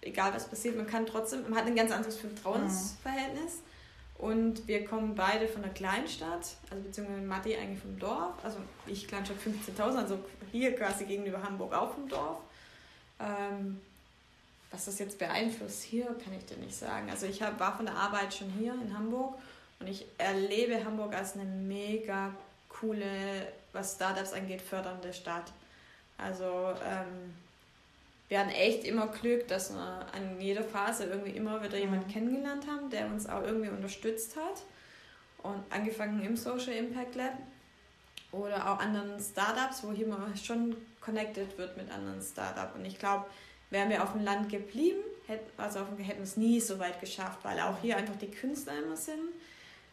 egal 0.01 0.35
was 0.35 0.49
passiert, 0.49 0.77
man 0.77 0.87
kann 0.87 1.07
trotzdem, 1.07 1.43
man 1.49 1.59
hat 1.59 1.67
ein 1.67 1.77
ganz 1.77 1.93
anderes 1.93 2.17
Vertrauensverhältnis. 2.17 3.63
Und 4.19 4.67
wir 4.67 4.85
kommen 4.85 5.15
beide 5.15 5.47
von 5.47 5.63
einer 5.63 5.73
Kleinstadt, 5.73 6.57
also 6.71 6.83
beziehungsweise 6.83 7.21
Matti 7.21 7.57
eigentlich 7.57 7.79
vom 7.79 7.97
Dorf. 8.01 8.35
Also 8.43 8.59
ich 8.87 9.07
Kleinstadt 9.07 9.37
15.000, 9.39 9.97
also 9.97 10.19
hier 10.51 10.75
quasi 10.75 11.05
gegenüber 11.05 11.41
Hamburg 11.41 11.73
auch 11.73 11.95
vom 11.95 12.09
Dorf. 12.09 12.39
Ähm, 13.21 13.81
was 14.73 14.87
das 14.87 14.99
jetzt 14.99 15.19
beeinflusst 15.19 15.83
hier, 15.83 16.07
kann 16.25 16.35
ich 16.37 16.45
dir 16.45 16.57
nicht 16.57 16.77
sagen. 16.77 17.09
Also 17.11 17.27
ich 17.27 17.43
hab, 17.43 17.61
war 17.61 17.77
von 17.77 17.87
der 17.87 17.95
Arbeit 17.95 18.35
schon 18.35 18.51
hier 18.51 18.75
in 18.75 18.93
Hamburg 18.93 19.39
und 19.79 19.87
ich 19.87 20.05
erlebe 20.19 20.85
Hamburg 20.85 21.15
als 21.15 21.35
eine 21.35 21.45
mega 21.45 22.35
coole, 22.69 23.53
was 23.73 23.95
Startups 23.95 24.33
angeht, 24.33 24.61
fördernde 24.63 25.13
Stadt. 25.13 25.53
Also 26.19 26.75
ähm, 26.85 27.35
wir 28.29 28.41
hatten 28.41 28.51
echt 28.51 28.85
immer 28.85 29.07
Glück, 29.09 29.49
dass 29.49 29.73
wir 29.73 30.07
an 30.13 30.41
jeder 30.41 30.63
Phase 30.63 31.05
irgendwie 31.05 31.31
immer 31.31 31.63
wieder 31.63 31.79
jemanden 31.79 32.11
kennengelernt 32.11 32.67
haben, 32.67 32.91
der 32.91 33.07
uns 33.07 33.27
auch 33.27 33.43
irgendwie 33.43 33.71
unterstützt 33.71 34.37
hat. 34.37 34.63
Und 35.43 35.63
angefangen 35.71 36.23
im 36.23 36.37
Social 36.37 36.75
Impact 36.75 37.15
Lab 37.15 37.33
oder 38.33 38.71
auch 38.71 38.81
anderen 38.81 39.19
Startups, 39.21 39.83
wo 39.83 39.93
hier 39.93 40.07
mal 40.07 40.37
schon 40.37 40.77
connected 41.01 41.57
wird 41.57 41.77
mit 41.77 41.91
anderen 41.91 42.21
Startups. 42.21 42.75
Und 42.77 42.85
ich 42.85 42.99
glaube, 42.99 43.27
wären 43.71 43.89
wir 43.89 44.03
auf 44.03 44.13
dem 44.13 44.25
Land 44.25 44.51
geblieben, 44.51 44.99
hätten, 45.27 45.51
also 45.57 45.81
auf 45.81 45.87
hätten 45.99 46.19
wir 46.19 46.25
es 46.25 46.37
nie 46.37 46.61
so 46.61 46.79
weit 46.79 47.01
geschafft, 47.01 47.39
weil 47.45 47.59
auch 47.61 47.79
hier 47.81 47.97
einfach 47.97 48.17
die 48.17 48.31
Künstler 48.31 48.79
immer 48.83 48.97
sind. 48.97 49.21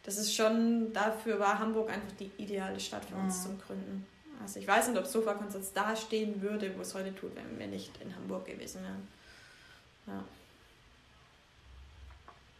Das 0.02 0.18
ist 0.18 0.34
schon, 0.34 0.92
dafür 0.92 1.40
war 1.40 1.58
Hamburg 1.58 1.88
einfach 1.88 2.12
die 2.18 2.30
ideale 2.36 2.78
Stadt 2.78 3.04
für 3.06 3.16
uns 3.16 3.38
mhm. 3.38 3.42
zum 3.42 3.60
Gründen. 3.60 4.06
Also 4.42 4.60
ich 4.60 4.68
weiß 4.68 4.88
nicht, 4.88 4.98
ob 4.98 5.06
Sofa 5.06 5.34
Konzerts 5.34 5.72
da 5.72 5.96
stehen 5.96 6.40
würde, 6.42 6.76
wo 6.76 6.82
es 6.82 6.94
heute 6.94 7.14
tut, 7.14 7.34
wenn 7.34 7.58
wir 7.58 7.66
nicht 7.66 7.90
in 8.00 8.14
Hamburg 8.14 8.46
gewesen 8.46 8.82
wären. 8.82 9.08
Ja. 10.06 10.24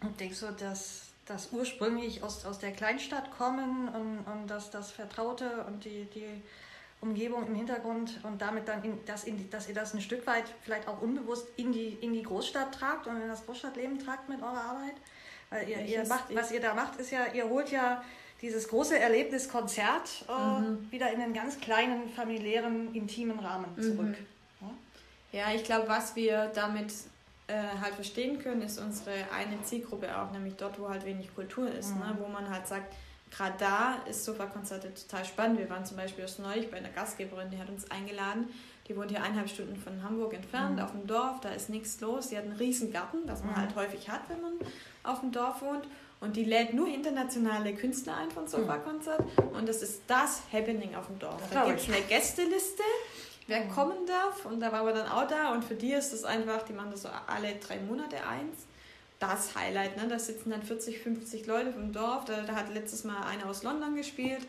Und 0.01 0.19
denkst 0.21 0.41
du, 0.41 0.47
dass 0.53 1.03
das 1.27 1.49
ursprünglich 1.53 2.23
aus, 2.23 2.45
aus 2.45 2.59
der 2.59 2.73
Kleinstadt 2.73 3.37
kommen 3.37 3.89
und, 3.89 4.25
und 4.33 4.47
dass 4.49 4.71
das 4.71 4.91
Vertraute 4.93 5.65
und 5.67 5.85
die, 5.85 6.07
die 6.15 6.43
Umgebung 7.01 7.47
im 7.47 7.55
Hintergrund 7.55 8.21
und 8.23 8.41
damit 8.41 8.69
dann, 8.69 8.83
in, 8.85 9.05
das 9.05 9.25
in, 9.25 9.51
dass 9.51 9.69
ihr 9.69 9.75
das 9.75 9.93
ein 9.93 10.01
Stück 10.01 10.27
weit 10.27 10.45
vielleicht 10.63 10.89
auch 10.89 11.03
unbewusst 11.03 11.49
in 11.57 11.73
die, 11.73 11.99
in 12.01 12.13
die 12.13 12.23
Großstadt 12.23 12.75
tragt 12.75 13.07
und 13.07 13.21
in 13.21 13.29
das 13.29 13.45
Großstadtleben 13.45 13.99
tragt 13.99 14.29
mit 14.29 14.41
eurer 14.41 14.63
Arbeit? 14.63 14.95
Weil 15.51 15.69
ihr, 15.69 15.81
ihr 15.81 16.07
macht, 16.07 16.35
was 16.35 16.51
ihr 16.51 16.61
da 16.61 16.75
macht, 16.75 16.99
ist 16.99 17.11
ja, 17.11 17.27
ihr 17.33 17.49
holt 17.49 17.71
ja 17.71 18.03
dieses 18.43 18.69
große 18.69 18.99
Erlebniskonzert 18.99 20.25
äh, 20.29 20.61
mhm. 20.61 20.91
wieder 20.91 21.11
in 21.13 21.21
einen 21.21 21.35
ganz 21.35 21.59
kleinen, 21.61 22.09
familiären, 22.11 22.95
intimen 22.95 23.39
Rahmen 23.39 23.73
mhm. 23.77 23.83
zurück. 23.83 24.17
Mhm. 24.61 24.71
Ja? 25.33 25.41
ja, 25.41 25.55
ich 25.55 25.65
glaube, 25.65 25.89
was 25.89 26.15
wir 26.17 26.51
damit 26.55 26.93
äh, 27.47 27.55
halt 27.81 27.95
verstehen 27.95 28.39
können, 28.39 28.63
ist 28.63 28.79
unsere 28.79 29.13
eine 29.33 29.61
Zielgruppe 29.63 30.17
auch, 30.19 30.31
nämlich 30.33 30.55
dort, 30.57 30.79
wo 30.79 30.89
halt 30.89 31.05
wenig 31.05 31.35
Kultur 31.35 31.71
ist, 31.71 31.91
ne? 31.91 31.97
mhm. 31.97 32.01
ne? 32.01 32.17
wo 32.21 32.29
man 32.29 32.51
halt 32.51 32.67
sagt, 32.67 32.95
gerade 33.31 33.55
da 33.59 33.95
ist 34.09 34.25
Sofa-Konzerte 34.25 34.93
total 34.95 35.25
spannend. 35.25 35.59
Wir 35.59 35.69
waren 35.71 35.85
zum 35.85 35.97
Beispiel 35.97 36.23
erst 36.23 36.39
neulich 36.39 36.71
bei 36.71 36.77
einer 36.77 36.91
Gastgeberin, 36.91 37.51
die 37.51 37.59
hat 37.59 37.69
uns 37.69 37.91
eingeladen. 37.91 38.49
Die 38.89 38.97
wohnt 38.97 39.11
hier 39.11 39.21
eineinhalb 39.21 39.49
Stunden 39.49 39.75
von 39.77 40.01
Hamburg 40.03 40.35
entfernt, 40.35 40.77
mhm. 40.77 40.83
auf 40.83 40.93
dem 40.93 41.07
Dorf, 41.07 41.41
da 41.41 41.49
ist 41.51 41.71
nichts 41.71 42.01
los. 42.01 42.29
Sie 42.29 42.37
hat 42.37 42.45
einen 42.45 42.57
riesen 42.57 42.93
Garten, 42.93 43.27
das 43.27 43.43
man 43.43 43.55
mhm. 43.55 43.57
halt 43.57 43.75
häufig 43.75 44.09
hat, 44.09 44.21
wenn 44.29 44.41
man 44.41 44.53
auf 45.03 45.21
dem 45.21 45.33
Dorf 45.33 45.61
wohnt. 45.63 45.87
Und 46.21 46.37
die 46.37 46.45
lädt 46.45 46.73
nur 46.73 46.89
internationale 46.89 47.75
Künstler 47.75 48.17
ein 48.17 48.31
von 48.31 48.49
Sofa-Konzert. 48.49 49.23
Und 49.53 49.69
das 49.69 49.83
ist 49.83 50.03
das 50.07 50.43
Happening 50.53 50.95
auf 50.95 51.07
dem 51.07 51.19
Dorf. 51.19 51.41
Da 51.53 51.67
gibt 51.67 51.81
es 51.81 51.89
eine 51.89 52.01
Gästeliste, 52.03 52.83
wer 53.47 53.65
mhm. 53.65 53.71
kommen 53.71 54.07
darf. 54.07 54.47
Und 54.47 54.61
da 54.61 54.73
waren 54.73 54.87
wir 54.87 54.95
dann 54.95 55.09
auch 55.09 55.29
da. 55.29 55.53
Und 55.53 55.65
für 55.65 55.75
die 55.75 55.93
ist 55.93 56.13
das 56.13 56.25
einfach, 56.25 56.63
die 56.63 56.73
machen 56.73 56.91
das 56.91 57.03
so 57.03 57.09
alle 57.27 57.55
drei 57.57 57.79
Monate 57.81 58.17
eins. 58.27 58.65
Das 59.19 59.55
Highlight, 59.55 59.97
ne? 59.97 60.09
Da 60.09 60.19
sitzen 60.19 60.51
dann 60.51 60.63
40, 60.63 60.99
50 60.99 61.47
Leute 61.47 61.73
vom 61.73 61.93
Dorf. 61.93 62.25
Da, 62.25 62.43
da 62.43 62.55
hat 62.55 62.73
letztes 62.73 63.05
Mal 63.05 63.23
einer 63.27 63.49
aus 63.49 63.63
London 63.63 63.95
gespielt. 63.95 64.47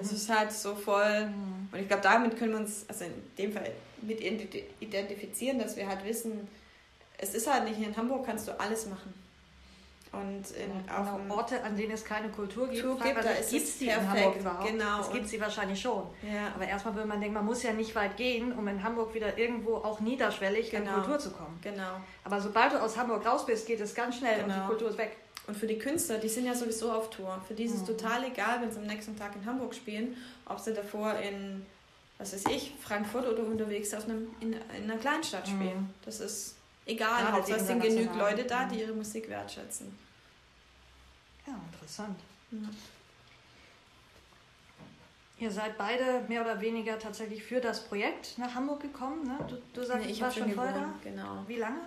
Es 0.00 0.12
ist 0.12 0.28
halt 0.28 0.52
so 0.52 0.74
voll. 0.74 1.26
Mhm. 1.26 1.68
Und 1.72 1.78
ich 1.80 1.88
glaube, 1.88 2.02
damit 2.02 2.36
können 2.36 2.52
wir 2.52 2.60
uns, 2.60 2.84
also 2.88 3.04
in 3.04 3.12
dem 3.36 3.52
Fall 3.52 3.70
mit 4.02 4.20
identifizieren, 4.20 5.58
dass 5.58 5.76
wir 5.76 5.88
halt 5.88 6.04
wissen, 6.04 6.46
es 7.16 7.34
ist 7.34 7.52
halt 7.52 7.64
nicht 7.64 7.80
in 7.80 7.96
Hamburg 7.96 8.26
kannst 8.26 8.46
du 8.46 8.58
alles 8.60 8.86
machen. 8.86 9.12
Und 10.12 10.50
in, 10.52 10.86
ja, 10.86 11.02
auch 11.02 11.18
genau. 11.18 11.36
Orte, 11.36 11.62
an 11.62 11.76
denen 11.76 11.92
es 11.92 12.04
keine 12.04 12.28
Kultur 12.30 12.68
gibt, 12.68 12.82
Kultur 12.82 13.04
gibt 13.04 13.24
da 13.24 13.30
ist 13.30 13.52
es 13.52 13.78
die 13.78 13.86
perfekt. 13.86 14.02
in 14.02 14.10
Hamburg 14.10 14.40
überhaupt? 14.40 14.70
Genau. 14.70 15.00
Es 15.00 15.10
gibt 15.10 15.28
sie 15.28 15.40
wahrscheinlich 15.40 15.80
schon. 15.80 16.04
Ja. 16.22 16.52
Aber 16.54 16.66
erstmal 16.66 16.94
würde 16.94 17.08
man 17.08 17.20
denken, 17.20 17.34
man 17.34 17.44
muss 17.44 17.62
ja 17.62 17.72
nicht 17.72 17.94
weit 17.94 18.16
gehen, 18.16 18.52
um 18.52 18.66
in 18.68 18.82
Hamburg 18.82 19.12
wieder 19.14 19.36
irgendwo 19.36 19.76
auch 19.76 20.00
niederschwellig 20.00 20.70
genau. 20.70 20.90
in 20.90 21.02
Kultur 21.02 21.18
zu 21.18 21.30
kommen. 21.32 21.58
Genau. 21.62 22.00
Aber 22.24 22.40
sobald 22.40 22.72
du 22.72 22.80
aus 22.80 22.96
Hamburg 22.96 23.26
raus 23.26 23.44
bist, 23.44 23.66
geht 23.66 23.80
es 23.80 23.94
ganz 23.94 24.16
schnell 24.16 24.36
genau. 24.36 24.44
und 24.44 24.50
die 24.50 24.54
genau. 24.54 24.68
Kultur 24.68 24.90
ist 24.90 24.98
weg. 24.98 25.16
Und 25.46 25.56
für 25.56 25.66
die 25.66 25.78
Künstler, 25.78 26.18
die 26.18 26.28
sind 26.28 26.46
ja 26.46 26.54
sowieso 26.54 26.92
auf 26.92 27.10
Tour. 27.10 27.40
Für 27.46 27.54
die 27.54 27.64
ist 27.64 27.74
es 27.74 27.80
mhm. 27.80 27.86
total 27.86 28.24
egal, 28.24 28.60
wenn 28.60 28.70
sie 28.70 28.78
am 28.78 28.86
nächsten 28.86 29.16
Tag 29.16 29.34
in 29.34 29.46
Hamburg 29.46 29.74
spielen, 29.74 30.14
ob 30.46 30.60
sie 30.60 30.74
davor 30.74 31.14
in, 31.14 31.64
was 32.18 32.34
weiß 32.34 32.44
ich, 32.54 32.74
Frankfurt 32.82 33.26
oder 33.26 33.44
unterwegs 33.44 33.94
auf 33.94 34.04
einem, 34.04 34.28
in, 34.40 34.52
in 34.52 34.90
einer 34.90 34.98
Kleinstadt 34.98 35.46
mhm. 35.48 35.52
spielen. 35.52 35.80
Mhm. 35.80 35.94
Das 36.04 36.20
ist 36.20 36.57
egal. 36.88 37.22
Ja, 37.22 37.32
Hauptsache 37.32 37.60
es 37.60 37.66
sind 37.66 37.80
genügend 37.80 38.16
Leute 38.16 38.44
da, 38.44 38.64
die 38.64 38.80
ihre 38.80 38.92
Musik 38.92 39.28
wertschätzen. 39.28 39.96
Ja, 41.46 41.54
interessant. 41.72 42.18
Ja. 42.50 42.58
Ihr 45.40 45.50
seid 45.52 45.78
beide 45.78 46.24
mehr 46.26 46.42
oder 46.42 46.60
weniger 46.60 46.98
tatsächlich 46.98 47.44
für 47.44 47.60
das 47.60 47.84
Projekt 47.84 48.36
nach 48.38 48.54
Hamburg 48.54 48.80
gekommen. 48.80 49.24
Ne? 49.24 49.38
Du, 49.48 49.56
du 49.72 49.86
sagst, 49.86 50.06
nee, 50.06 50.12
ich 50.12 50.20
war 50.20 50.32
schon 50.32 50.52
vorher 50.52 50.74
da. 50.74 50.94
Genau. 51.04 51.44
Wie 51.46 51.56
lange? 51.56 51.80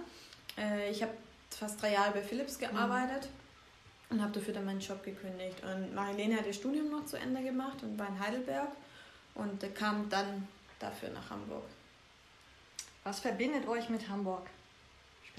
Äh, 0.57 0.89
ich 0.89 1.01
habe 1.01 1.11
fast 1.49 1.81
drei 1.81 1.91
Jahre 1.91 2.11
bei 2.11 2.21
Philips 2.21 2.57
gearbeitet 2.57 3.27
mhm. 3.27 4.15
und 4.15 4.23
habe 4.23 4.31
dafür 4.31 4.53
dann 4.53 4.63
meinen 4.63 4.79
Job 4.79 5.03
gekündigt. 5.03 5.61
Und 5.63 5.93
Marilene 5.93 6.37
hat 6.37 6.47
ihr 6.47 6.53
Studium 6.53 6.89
noch 6.89 7.05
zu 7.05 7.17
Ende 7.17 7.43
gemacht 7.43 7.83
und 7.83 7.99
war 7.99 8.07
in 8.07 8.19
Heidelberg 8.19 8.71
und 9.35 9.75
kam 9.75 10.09
dann 10.09 10.47
dafür 10.79 11.09
nach 11.09 11.29
Hamburg. 11.29 11.65
Was 13.03 13.19
verbindet 13.19 13.67
euch 13.67 13.89
mit 13.89 14.07
Hamburg 14.07 14.47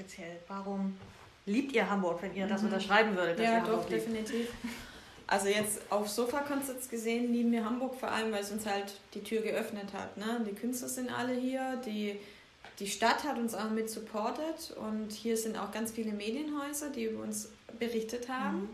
speziell? 0.03 0.39
Warum 0.49 0.97
Liebt 1.45 1.73
ihr 1.73 1.91
Hamburg, 1.91 2.23
wenn 2.23 2.35
ihr 2.37 2.47
das 2.47 2.63
mhm. 2.63 2.69
unterschreiben 2.69 3.17
würdet? 3.17 3.41
ja, 3.41 3.61
doch, 3.61 3.89
definitiv. 3.89 4.49
Also 5.27 5.49
jetzt 5.49 5.81
auf 5.91 6.09
Sofa-Konzerts 6.09 6.89
gesehen 6.89 7.33
lieben 7.33 7.51
wir 7.53 7.65
Hamburg 7.65 7.95
vor 7.95 8.11
allem, 8.11 8.33
weil 8.33 8.43
es 8.43 8.53
uns 8.53 8.67
halt 8.67 9.01
die 9.15 9.23
Tür 9.23 9.41
geöffnet 9.41 9.93
hat. 9.93 10.17
Ne? 10.17 10.45
Die 10.47 10.55
Künstler 10.55 10.89
sind 10.89 11.11
alle 11.11 11.35
hier, 11.35 11.81
die, 11.87 12.21
die 12.79 12.87
Stadt 12.87 13.25
hat 13.25 13.39
uns 13.39 13.55
auch 13.55 13.71
mit 13.71 13.91
supportet 13.91 14.77
und 14.77 15.11
hier 15.11 15.37
sind 15.37 15.57
auch 15.57 15.73
ganz 15.73 15.91
viele 15.91 16.13
Medienhäuser, 16.13 16.91
die 16.91 17.05
über 17.05 17.23
uns 17.23 17.49
berichtet 17.79 18.29
haben. 18.29 18.63
Mhm. 18.63 18.71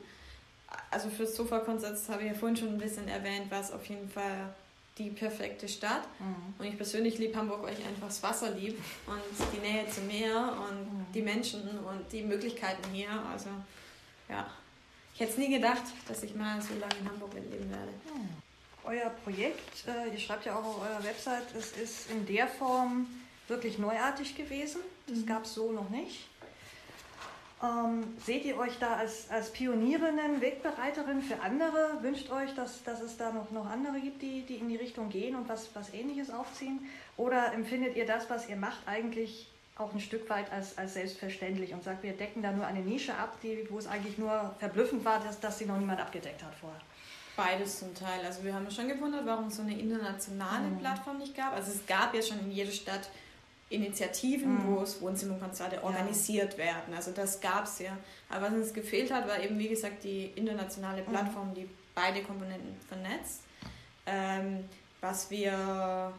Also 0.91 1.09
für 1.09 1.27
Sofa-Konzerts 1.27 2.09
habe 2.09 2.25
ich 2.25 2.33
ja 2.33 2.35
vorhin 2.35 2.57
schon 2.57 2.69
ein 2.69 2.79
bisschen 2.79 3.09
erwähnt, 3.09 3.51
war 3.51 3.61
es 3.61 3.71
auf 3.71 3.87
jeden 3.87 4.09
Fall 4.11 4.53
die 4.99 5.11
perfekte 5.11 5.69
Stadt. 5.69 6.03
Mhm. 6.19 6.55
Und 6.59 6.65
ich 6.67 6.77
persönlich 6.77 7.19
liebe 7.19 7.37
Hamburg, 7.37 7.63
weil 7.63 7.75
ich 7.79 7.85
einfach 7.85 8.09
das 8.09 8.23
Wasser 8.23 8.51
liebe 8.51 8.79
und 9.07 9.55
die 9.55 9.61
Nähe 9.61 9.89
zum 9.89 10.07
Meer 10.07 10.57
und 10.69 10.81
mhm. 10.81 11.07
die 11.15 11.23
Menschen 11.23 11.63
und 11.63 12.13
die 12.13 12.23
Möglichkeiten 12.23 12.91
hier. 12.93 13.11
Also 13.33 13.49
ja, 14.29 14.51
ich 15.15 15.21
hätte 15.21 15.33
es 15.33 15.39
nie 15.39 15.51
gedacht, 15.51 15.83
dass 16.07 16.23
ich 16.23 16.35
mal 16.35 16.61
so 16.61 16.75
lange 16.75 16.95
in 17.01 17.09
Hamburg 17.09 17.35
leben 17.35 17.71
werde. 17.71 17.93
Mhm. 18.15 18.29
Euer 18.85 19.11
Projekt, 19.11 19.87
äh, 19.87 20.13
ihr 20.13 20.19
schreibt 20.19 20.47
ja 20.47 20.57
auch 20.57 20.65
auf 20.65 20.81
eurer 20.81 21.05
Website, 21.05 21.45
es 21.57 21.73
ist 21.73 22.11
in 22.11 22.27
der 22.27 22.49
Form 22.49 23.07
wirklich 23.49 23.79
neuartig 23.79 24.35
gewesen. 24.37 24.81
Das 25.07 25.19
mhm. 25.19 25.27
gab 25.27 25.45
es 25.45 25.55
so 25.55 25.73
noch 25.73 25.91
nicht. 25.91 26.29
Ähm, 27.61 28.05
seht 28.25 28.45
ihr 28.45 28.57
euch 28.57 28.79
da 28.79 28.95
als, 28.95 29.29
als 29.31 29.51
Pionierinnen, 29.51 30.41
Wegbereiterin 30.41 31.21
für 31.23 31.41
andere? 31.41 31.99
Wünscht 32.03 32.31
euch, 32.31 32.55
dass, 32.55 32.85
dass 32.85 33.01
es 33.01 33.17
da 33.17 33.33
noch, 33.33 33.51
noch 33.51 33.67
andere 33.67 34.01
gibt, 34.01 34.23
die, 34.23 34.43
die 34.43 34.57
in 34.57 34.69
die 34.69 34.77
Richtung 34.77 35.09
gehen 35.09 35.35
und 35.35 35.49
was, 35.49 35.75
was 35.75 35.93
Ähnliches 35.93 36.31
aufziehen? 36.31 36.87
Oder 37.17 37.53
empfindet 37.53 37.97
ihr 37.97 38.07
das, 38.07 38.31
was 38.31 38.49
ihr 38.49 38.57
macht, 38.57 38.87
eigentlich 38.87 39.51
auch 39.77 39.93
ein 39.93 40.01
Stück 40.01 40.29
weit 40.31 40.53
als, 40.53 40.79
als 40.79 40.95
selbstverständlich 40.95 41.73
und 41.73 41.83
sagt, 41.83 42.03
wir 42.03 42.13
decken 42.13 42.43
da 42.43 42.53
nur 42.53 42.67
eine 42.67 42.81
Nische 42.81 43.15
ab, 43.15 43.39
die, 43.43 43.67
wo 43.71 43.79
es 43.79 43.87
eigentlich 43.87 44.19
nur 44.19 44.55
verblüffend 44.59 45.05
war, 45.05 45.21
dass, 45.21 45.41
dass 45.41 45.59
sie 45.59 45.67
noch 45.67 45.79
niemand 45.79 46.01
abgedeckt 46.01 46.43
hat 46.43 46.55
vorher? 46.55 46.81
Beides 47.37 47.81
zum 47.81 47.95
Teil. 47.95 48.25
Also 48.25 48.43
wir 48.43 48.55
haben 48.55 48.67
uns 48.67 48.75
schon 48.75 48.89
gewundert, 48.89 49.25
warum 49.25 49.47
es 49.47 49.57
so 49.57 49.63
eine 49.63 49.79
internationale 49.79 50.69
mhm. 50.69 50.79
Plattform 50.79 51.19
nicht 51.19 51.37
gab. 51.37 51.55
Also 51.55 51.73
es 51.73 51.87
gab 51.87 52.15
ja 52.15 52.23
schon 52.23 52.41
in 52.41 52.51
jeder 52.51 52.73
Stadt 52.73 53.09
Initiativen, 53.71 54.55
mhm. 54.55 54.67
wo 54.67 54.87
Wohnzimmerkonzerte 55.01 55.83
organisiert 55.83 56.53
ja. 56.55 56.59
werden. 56.59 56.95
Also 56.95 57.11
das 57.13 57.41
gab 57.41 57.65
es 57.65 57.79
ja. 57.81 57.97
Aber 58.29 58.47
was 58.47 58.55
uns 58.55 58.73
gefehlt 58.73 59.13
hat, 59.13 59.29
war 59.29 59.41
eben, 59.43 59.59
wie 59.59 59.69
gesagt, 59.69 60.05
die 60.05 60.27
internationale 60.35 61.03
mhm. 61.03 61.07
Plattform, 61.07 61.55
die 61.55 61.69
beide 61.95 62.23
Komponenten 62.23 62.77
vernetzt. 62.87 63.43
Ähm, 64.07 64.65
was 65.01 65.31
wir, 65.31 66.13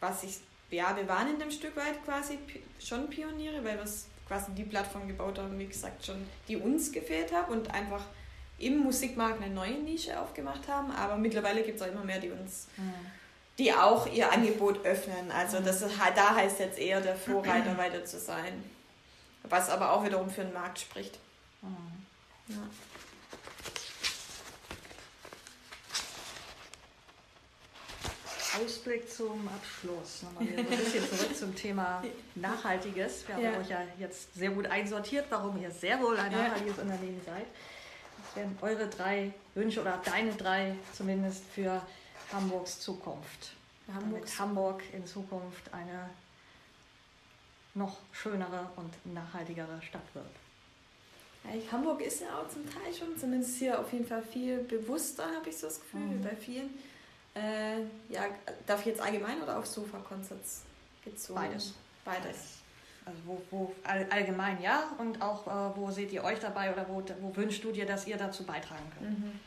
was 0.00 0.22
ich 0.22 0.38
ja, 0.74 0.96
wir 0.96 1.08
waren 1.08 1.30
in 1.30 1.38
dem 1.38 1.50
Stück 1.50 1.76
weit 1.76 2.04
quasi 2.04 2.38
schon 2.80 3.08
Pioniere, 3.08 3.64
weil 3.64 3.78
wir 3.78 3.84
quasi 4.26 4.52
die 4.52 4.64
Plattform 4.64 5.06
gebaut 5.06 5.38
haben, 5.38 5.58
wie 5.58 5.66
gesagt, 5.66 6.04
schon, 6.04 6.26
die 6.48 6.56
uns 6.56 6.90
gefehlt 6.92 7.32
hat 7.32 7.48
und 7.48 7.72
einfach 7.72 8.02
im 8.58 8.78
Musikmarkt 8.78 9.42
eine 9.42 9.52
neue 9.52 9.74
Nische 9.74 10.18
aufgemacht 10.18 10.66
haben. 10.68 10.90
Aber 10.90 11.16
mittlerweile 11.16 11.62
gibt 11.62 11.80
es 11.80 11.82
auch 11.82 11.92
immer 11.92 12.04
mehr, 12.04 12.20
die 12.20 12.30
uns, 12.30 12.68
mhm. 12.76 12.94
Die 13.58 13.72
auch 13.72 14.06
ihr 14.06 14.32
Angebot 14.32 14.84
öffnen. 14.84 15.30
Also 15.30 15.60
das 15.60 15.82
ist, 15.82 15.94
da 16.14 16.34
heißt 16.34 16.58
jetzt 16.58 16.78
eher 16.78 17.00
der 17.00 17.16
Vorreiter 17.16 17.76
weiter 17.78 18.04
zu 18.04 18.18
sein. 18.18 18.64
Was 19.44 19.68
aber 19.68 19.92
auch 19.92 20.04
wiederum 20.04 20.30
für 20.30 20.42
den 20.42 20.52
Markt 20.52 20.80
spricht. 20.80 21.18
Mhm. 21.62 21.76
Ja. 22.48 22.56
Ausblick 28.62 29.10
zum 29.10 29.48
Abschluss. 29.48 30.22
Nochmal 30.22 30.46
ein 30.58 30.66
bisschen 30.66 31.08
zurück 31.08 31.36
zum 31.36 31.54
Thema 31.54 32.02
Nachhaltiges. 32.34 33.26
Wir 33.26 33.34
haben 33.36 33.44
ja. 33.44 33.58
euch 33.58 33.68
ja 33.68 33.82
jetzt 33.98 34.34
sehr 34.34 34.50
gut 34.50 34.66
einsortiert, 34.66 35.26
warum 35.30 35.60
ihr 35.60 35.70
sehr 35.70 36.00
wohl 36.00 36.16
ein 36.18 36.30
nachhaltiges 36.30 36.76
ja. 36.76 36.82
Unternehmen 36.82 37.20
seid. 37.24 37.46
Was 38.18 38.36
wären 38.36 38.58
eure 38.62 38.88
drei 38.88 39.32
Wünsche 39.54 39.80
oder 39.80 40.00
deine 40.04 40.32
drei 40.32 40.76
zumindest 40.96 41.42
für 41.54 41.82
Hamburgs 42.32 42.80
Zukunft? 42.80 43.52
Hamburgs. 43.88 44.10
Damit 44.10 44.38
Hamburg 44.38 44.82
in 44.92 45.06
Zukunft 45.06 45.72
eine 45.72 46.10
noch 47.74 47.98
schönere 48.12 48.70
und 48.76 49.14
nachhaltigere 49.14 49.82
Stadt 49.82 50.14
wird. 50.14 50.26
Hamburg 51.70 52.00
ist 52.00 52.20
ja 52.22 52.38
auch 52.38 52.48
zum 52.48 52.64
Teil 52.70 52.94
schon, 52.94 53.18
zumindest 53.18 53.58
hier 53.58 53.78
auf 53.78 53.92
jeden 53.92 54.06
Fall 54.06 54.22
viel 54.22 54.58
bewusster, 54.58 55.24
habe 55.24 55.50
ich 55.50 55.58
so 55.58 55.66
das 55.66 55.78
Gefühl, 55.80 56.00
mhm. 56.00 56.22
bei 56.22 56.34
vielen 56.34 56.70
äh, 57.34 57.80
ja, 58.08 58.22
darf 58.66 58.80
ich 58.80 58.86
jetzt 58.86 59.00
allgemein 59.00 59.42
oder 59.42 59.58
auf 59.58 59.66
Sofa-Concerts 59.66 60.62
gezogen? 61.04 61.40
Beides. 61.40 61.74
Beides. 62.04 62.36
Also 63.04 63.18
wo, 63.26 63.42
wo 63.50 63.74
allgemein 63.84 64.62
ja 64.62 64.84
und 64.98 65.20
auch 65.20 65.46
äh, 65.46 65.76
wo 65.76 65.90
seht 65.90 66.12
ihr 66.12 66.24
euch 66.24 66.38
dabei 66.38 66.72
oder 66.72 66.88
wo, 66.88 67.02
wo 67.20 67.36
wünschst 67.36 67.62
du 67.62 67.72
dir, 67.72 67.84
dass 67.84 68.06
ihr 68.06 68.16
dazu 68.16 68.44
beitragen 68.44 68.90
könnt? 68.98 69.18
Mhm. 69.18 69.40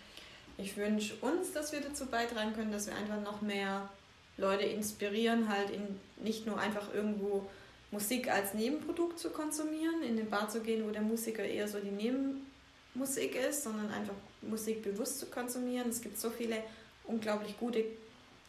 Ich 0.58 0.76
wünsche 0.76 1.16
uns, 1.22 1.54
dass 1.54 1.72
wir 1.72 1.82
dazu 1.82 2.08
beitragen 2.08 2.54
können, 2.54 2.72
dass 2.72 2.88
wir 2.88 2.96
einfach 2.96 3.22
noch 3.22 3.42
mehr 3.42 3.90
Leute 4.38 4.64
inspirieren, 4.64 5.50
halt 5.50 5.70
in, 5.70 6.00
nicht 6.24 6.46
nur 6.46 6.60
einfach 6.60 6.94
irgendwo 6.94 7.48
Musik 7.92 8.30
als 8.30 8.54
Nebenprodukt 8.54 9.20
zu 9.20 9.30
konsumieren, 9.30 10.02
in 10.04 10.18
den 10.18 10.30
Bar 10.30 10.50
zu 10.50 10.62
gehen, 10.62 10.86
wo 10.88 10.92
der 10.92 11.02
Musiker 11.02 11.44
eher 11.44 11.68
so 11.68 11.80
die 11.80 11.92
Nebenmusik 11.92 13.36
ist, 13.36 13.64
sondern 13.64 13.92
einfach 13.92 14.14
Musik 14.42 14.84
bewusst 14.84 15.20
zu 15.20 15.28
konsumieren. 15.28 15.90
Es 15.90 16.02
gibt 16.02 16.20
so 16.20 16.30
viele 16.30 16.64
unglaublich 17.06 17.58
gute 17.58 17.86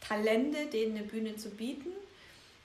Talente, 0.00 0.66
denen 0.66 0.96
eine 0.96 1.06
Bühne 1.06 1.36
zu 1.36 1.50
bieten 1.50 1.90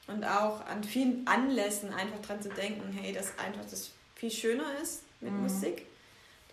und 0.07 0.23
auch 0.23 0.65
an 0.65 0.83
vielen 0.83 1.25
Anlässen 1.27 1.93
einfach 1.93 2.21
dran 2.21 2.41
zu 2.41 2.49
denken, 2.49 2.91
hey, 2.93 3.13
dass 3.13 3.37
einfach 3.37 3.65
das 3.69 3.91
viel 4.15 4.31
schöner 4.31 4.79
ist 4.81 5.03
mit 5.21 5.31
mhm. 5.31 5.43
Musik. 5.43 5.85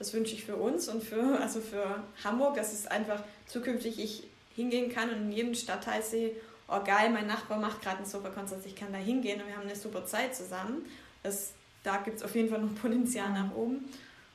Das 0.01 0.13
wünsche 0.15 0.35
ich 0.35 0.45
für 0.45 0.57
uns 0.57 0.89
und 0.89 1.05
für, 1.05 1.39
also 1.41 1.61
für 1.61 2.03
Hamburg, 2.25 2.57
dass 2.57 2.73
es 2.73 2.87
einfach 2.87 3.23
zukünftig 3.47 4.01
ich 4.01 4.25
hingehen 4.57 4.91
kann 4.91 5.11
und 5.11 5.27
in 5.27 5.33
jedem 5.33 5.55
Stadtteil 5.55 6.03
sehe, 6.03 6.33
oh 6.69 6.83
geil, 6.83 7.11
mein 7.11 7.27
Nachbar 7.27 7.59
macht 7.59 7.83
gerade 7.83 7.99
ein 7.99 8.07
super 8.07 8.31
Konzert, 8.31 8.65
ich 8.65 8.75
kann 8.75 8.93
da 8.93 8.99
hingehen 8.99 9.41
und 9.41 9.47
wir 9.47 9.57
haben 9.57 9.69
eine 9.69 9.77
super 9.77 10.07
Zeit 10.07 10.35
zusammen. 10.35 10.87
Das, 11.23 11.53
da 11.85 11.99
gibt 11.99 12.17
es 12.17 12.23
auf 12.23 12.35
jeden 12.35 12.49
Fall 12.49 12.61
noch 12.61 12.75
Potenzial 12.81 13.31
nach 13.31 13.55
oben. 13.55 13.89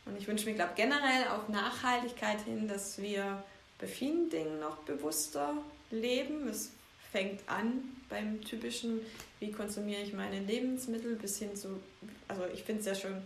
Und 0.05 0.15
ich 0.17 0.27
wünsche 0.27 0.47
mir, 0.47 0.53
glaube 0.53 0.73
generell 0.75 1.29
auf 1.29 1.49
Nachhaltigkeit 1.49 2.41
hin, 2.41 2.67
dass 2.67 3.01
wir 3.01 3.43
bei 3.79 3.87
vielen 3.87 4.29
Dingen 4.29 4.59
noch 4.59 4.77
bewusster 4.83 5.53
leben. 5.89 6.47
Es 6.47 6.71
fängt 7.11 7.41
an 7.47 7.81
beim 8.07 8.39
typischen, 8.41 8.99
wie 9.39 9.51
konsumiere 9.51 10.03
ich 10.03 10.13
meine 10.13 10.41
Lebensmittel, 10.41 11.15
bis 11.15 11.39
hin 11.39 11.55
zu, 11.55 11.81
also 12.27 12.43
ich 12.53 12.63
finde 12.63 12.81
es 12.81 12.85
ja 12.85 12.93
schon 12.93 13.23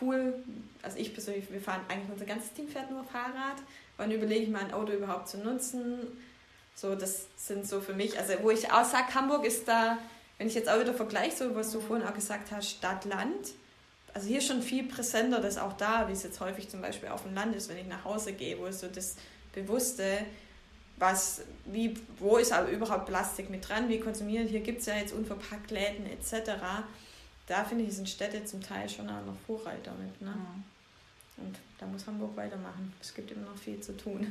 cool, 0.00 0.34
also 0.82 0.98
ich 0.98 1.12
persönlich, 1.12 1.50
wir 1.50 1.60
fahren 1.60 1.80
eigentlich, 1.88 2.10
unser 2.10 2.24
ganzes 2.24 2.52
Team 2.52 2.68
fährt 2.68 2.90
nur 2.90 3.04
Fahrrad. 3.04 3.56
Wann 3.96 4.10
überlege 4.10 4.44
ich 4.44 4.48
mal 4.50 4.64
ein 4.64 4.72
Auto 4.72 4.92
überhaupt 4.92 5.28
zu 5.28 5.38
nutzen? 5.38 5.98
So, 6.74 6.94
das 6.94 7.26
sind 7.36 7.66
so 7.66 7.80
für 7.80 7.92
mich, 7.92 8.18
also 8.18 8.34
wo 8.42 8.50
ich 8.50 8.72
auch 8.72 8.84
sage, 8.84 9.14
Hamburg 9.14 9.44
ist 9.44 9.68
da, 9.68 9.98
wenn 10.38 10.46
ich 10.46 10.54
jetzt 10.54 10.68
auch 10.68 10.80
wieder 10.80 10.94
vergleiche, 10.94 11.36
so 11.36 11.54
was 11.54 11.72
du 11.72 11.80
vorhin 11.80 12.06
auch 12.06 12.14
gesagt 12.14 12.50
hast, 12.50 12.70
Stadt, 12.70 13.04
Land, 13.04 13.48
also 14.14 14.26
hier 14.26 14.40
schon 14.40 14.62
viel 14.62 14.84
präsenter 14.84 15.40
das 15.40 15.58
auch 15.58 15.74
da, 15.74 16.08
wie 16.08 16.12
es 16.12 16.22
jetzt 16.22 16.40
häufig 16.40 16.68
zum 16.68 16.80
Beispiel 16.80 17.10
auf 17.10 17.22
dem 17.22 17.34
Land 17.34 17.54
ist, 17.54 17.68
wenn 17.68 17.76
ich 17.76 17.86
nach 17.86 18.04
Hause 18.04 18.32
gehe, 18.32 18.58
wo 18.58 18.66
es 18.66 18.80
so 18.80 18.88
das 18.88 19.16
Bewusste, 19.52 20.24
was, 20.96 21.42
wie, 21.64 21.94
wo 22.18 22.36
ist 22.36 22.52
aber 22.52 22.68
überhaupt 22.70 23.06
Plastik 23.06 23.50
mit 23.50 23.68
dran, 23.68 23.88
wie 23.88 24.00
konsumieren, 24.00 24.46
hier 24.46 24.60
gibt 24.60 24.80
es 24.80 24.86
ja 24.86 24.96
jetzt 24.96 25.12
unverpackt 25.12 25.70
Läden 25.70 26.06
etc. 26.06 26.52
Da 27.50 27.64
finde 27.64 27.84
ich, 27.84 27.96
sind 27.96 28.08
Städte 28.08 28.44
zum 28.44 28.62
Teil 28.62 28.88
schon 28.88 29.08
auch 29.08 29.26
noch 29.26 29.34
Vorreiter 29.44 29.90
mit. 30.00 30.22
Ne? 30.22 30.30
Mhm. 30.30 30.62
Und 31.44 31.58
da 31.80 31.86
muss 31.86 32.06
Hamburg 32.06 32.36
weitermachen. 32.36 32.92
Es 33.00 33.12
gibt 33.12 33.32
immer 33.32 33.46
noch 33.46 33.56
viel 33.56 33.80
zu 33.80 33.96
tun. 33.96 34.30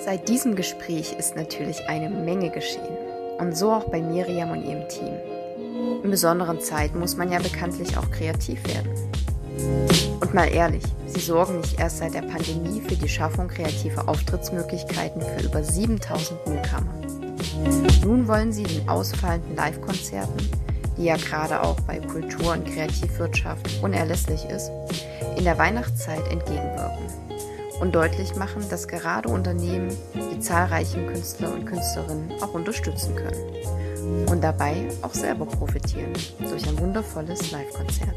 Seit 0.04 0.28
diesem 0.28 0.56
Gespräch 0.56 1.12
ist 1.12 1.36
natürlich 1.36 1.88
eine 1.88 2.10
Menge 2.10 2.50
geschehen. 2.50 2.96
Und 3.38 3.56
so 3.56 3.70
auch 3.70 3.84
bei 3.84 4.02
Miriam 4.02 4.50
und 4.50 4.64
ihrem 4.64 4.88
Team. 4.88 5.14
In 6.02 6.10
besonderen 6.10 6.60
Zeiten 6.60 6.98
muss 6.98 7.16
man 7.16 7.30
ja 7.30 7.38
bekanntlich 7.38 7.96
auch 7.96 8.10
kreativ 8.10 8.60
werden. 8.66 8.90
Und 10.20 10.34
mal 10.34 10.52
ehrlich, 10.52 10.82
sie 11.06 11.20
sorgen 11.20 11.60
nicht 11.60 11.78
erst 11.78 11.98
seit 11.98 12.14
der 12.14 12.22
Pandemie 12.22 12.80
für 12.80 12.96
die 12.96 13.08
Schaffung 13.08 13.46
kreativer 13.46 14.08
Auftrittsmöglichkeiten 14.08 15.22
für 15.22 15.44
über 15.46 15.62
7000 15.62 16.44
Newcomer. 16.48 17.07
Nun 18.04 18.26
wollen 18.28 18.52
sie 18.52 18.64
den 18.64 18.88
ausfallenden 18.88 19.56
Live-Konzerten, 19.56 20.50
die 20.96 21.04
ja 21.04 21.16
gerade 21.16 21.62
auch 21.62 21.78
bei 21.80 21.98
Kultur- 21.98 22.52
und 22.52 22.64
Kreativwirtschaft 22.66 23.68
unerlässlich 23.82 24.44
ist, 24.46 24.70
in 25.36 25.44
der 25.44 25.58
Weihnachtszeit 25.58 26.26
entgegenwirken 26.30 27.06
und 27.80 27.94
deutlich 27.94 28.34
machen, 28.34 28.64
dass 28.70 28.88
gerade 28.88 29.28
Unternehmen 29.28 29.88
die 30.32 30.40
zahlreichen 30.40 31.06
Künstler 31.06 31.52
und 31.54 31.66
Künstlerinnen 31.66 32.32
auch 32.42 32.54
unterstützen 32.54 33.14
können 33.14 34.26
und 34.28 34.42
dabei 34.42 34.88
auch 35.02 35.14
selber 35.14 35.46
profitieren 35.46 36.12
durch 36.40 36.66
ein 36.66 36.78
wundervolles 36.78 37.50
Live-Konzert. 37.50 38.14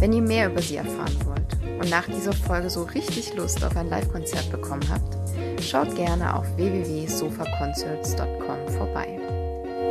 Wenn 0.00 0.12
ihr 0.12 0.22
mehr 0.22 0.48
über 0.50 0.62
sie 0.62 0.76
erfahren 0.76 1.16
wollt 1.24 1.80
und 1.80 1.90
nach 1.90 2.06
dieser 2.06 2.32
Folge 2.32 2.70
so 2.70 2.82
richtig 2.82 3.34
Lust 3.34 3.64
auf 3.64 3.76
ein 3.76 3.88
Live-Konzert 3.88 4.50
bekommen 4.50 4.86
habt, 4.90 5.16
schaut 5.62 5.94
gerne 5.96 6.34
auf 6.34 6.44
www.sofaconcerts.com 6.56 8.68
vorbei. 8.76 9.18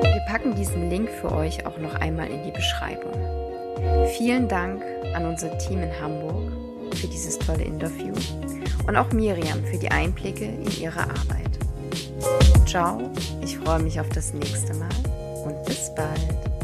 Wir 0.01 0.21
packen 0.27 0.53
diesen 0.55 0.89
Link 0.89 1.09
für 1.09 1.31
euch 1.31 1.65
auch 1.65 1.77
noch 1.77 1.95
einmal 1.95 2.29
in 2.29 2.43
die 2.43 2.51
Beschreibung. 2.51 3.13
Vielen 4.17 4.47
Dank 4.47 4.83
an 5.15 5.25
unser 5.25 5.57
Team 5.57 5.81
in 5.81 5.99
Hamburg 5.99 6.51
für 6.95 7.07
dieses 7.07 7.39
tolle 7.39 7.63
Interview 7.63 8.13
und 8.87 8.95
auch 8.95 9.11
Miriam 9.11 9.63
für 9.65 9.77
die 9.77 9.89
Einblicke 9.89 10.45
in 10.45 10.67
ihre 10.79 11.01
Arbeit. 11.01 11.59
Ciao, 12.65 13.09
ich 13.41 13.57
freue 13.57 13.81
mich 13.81 13.99
auf 13.99 14.09
das 14.09 14.33
nächste 14.33 14.73
Mal 14.75 14.89
und 15.45 15.65
bis 15.65 15.91
bald. 15.95 16.54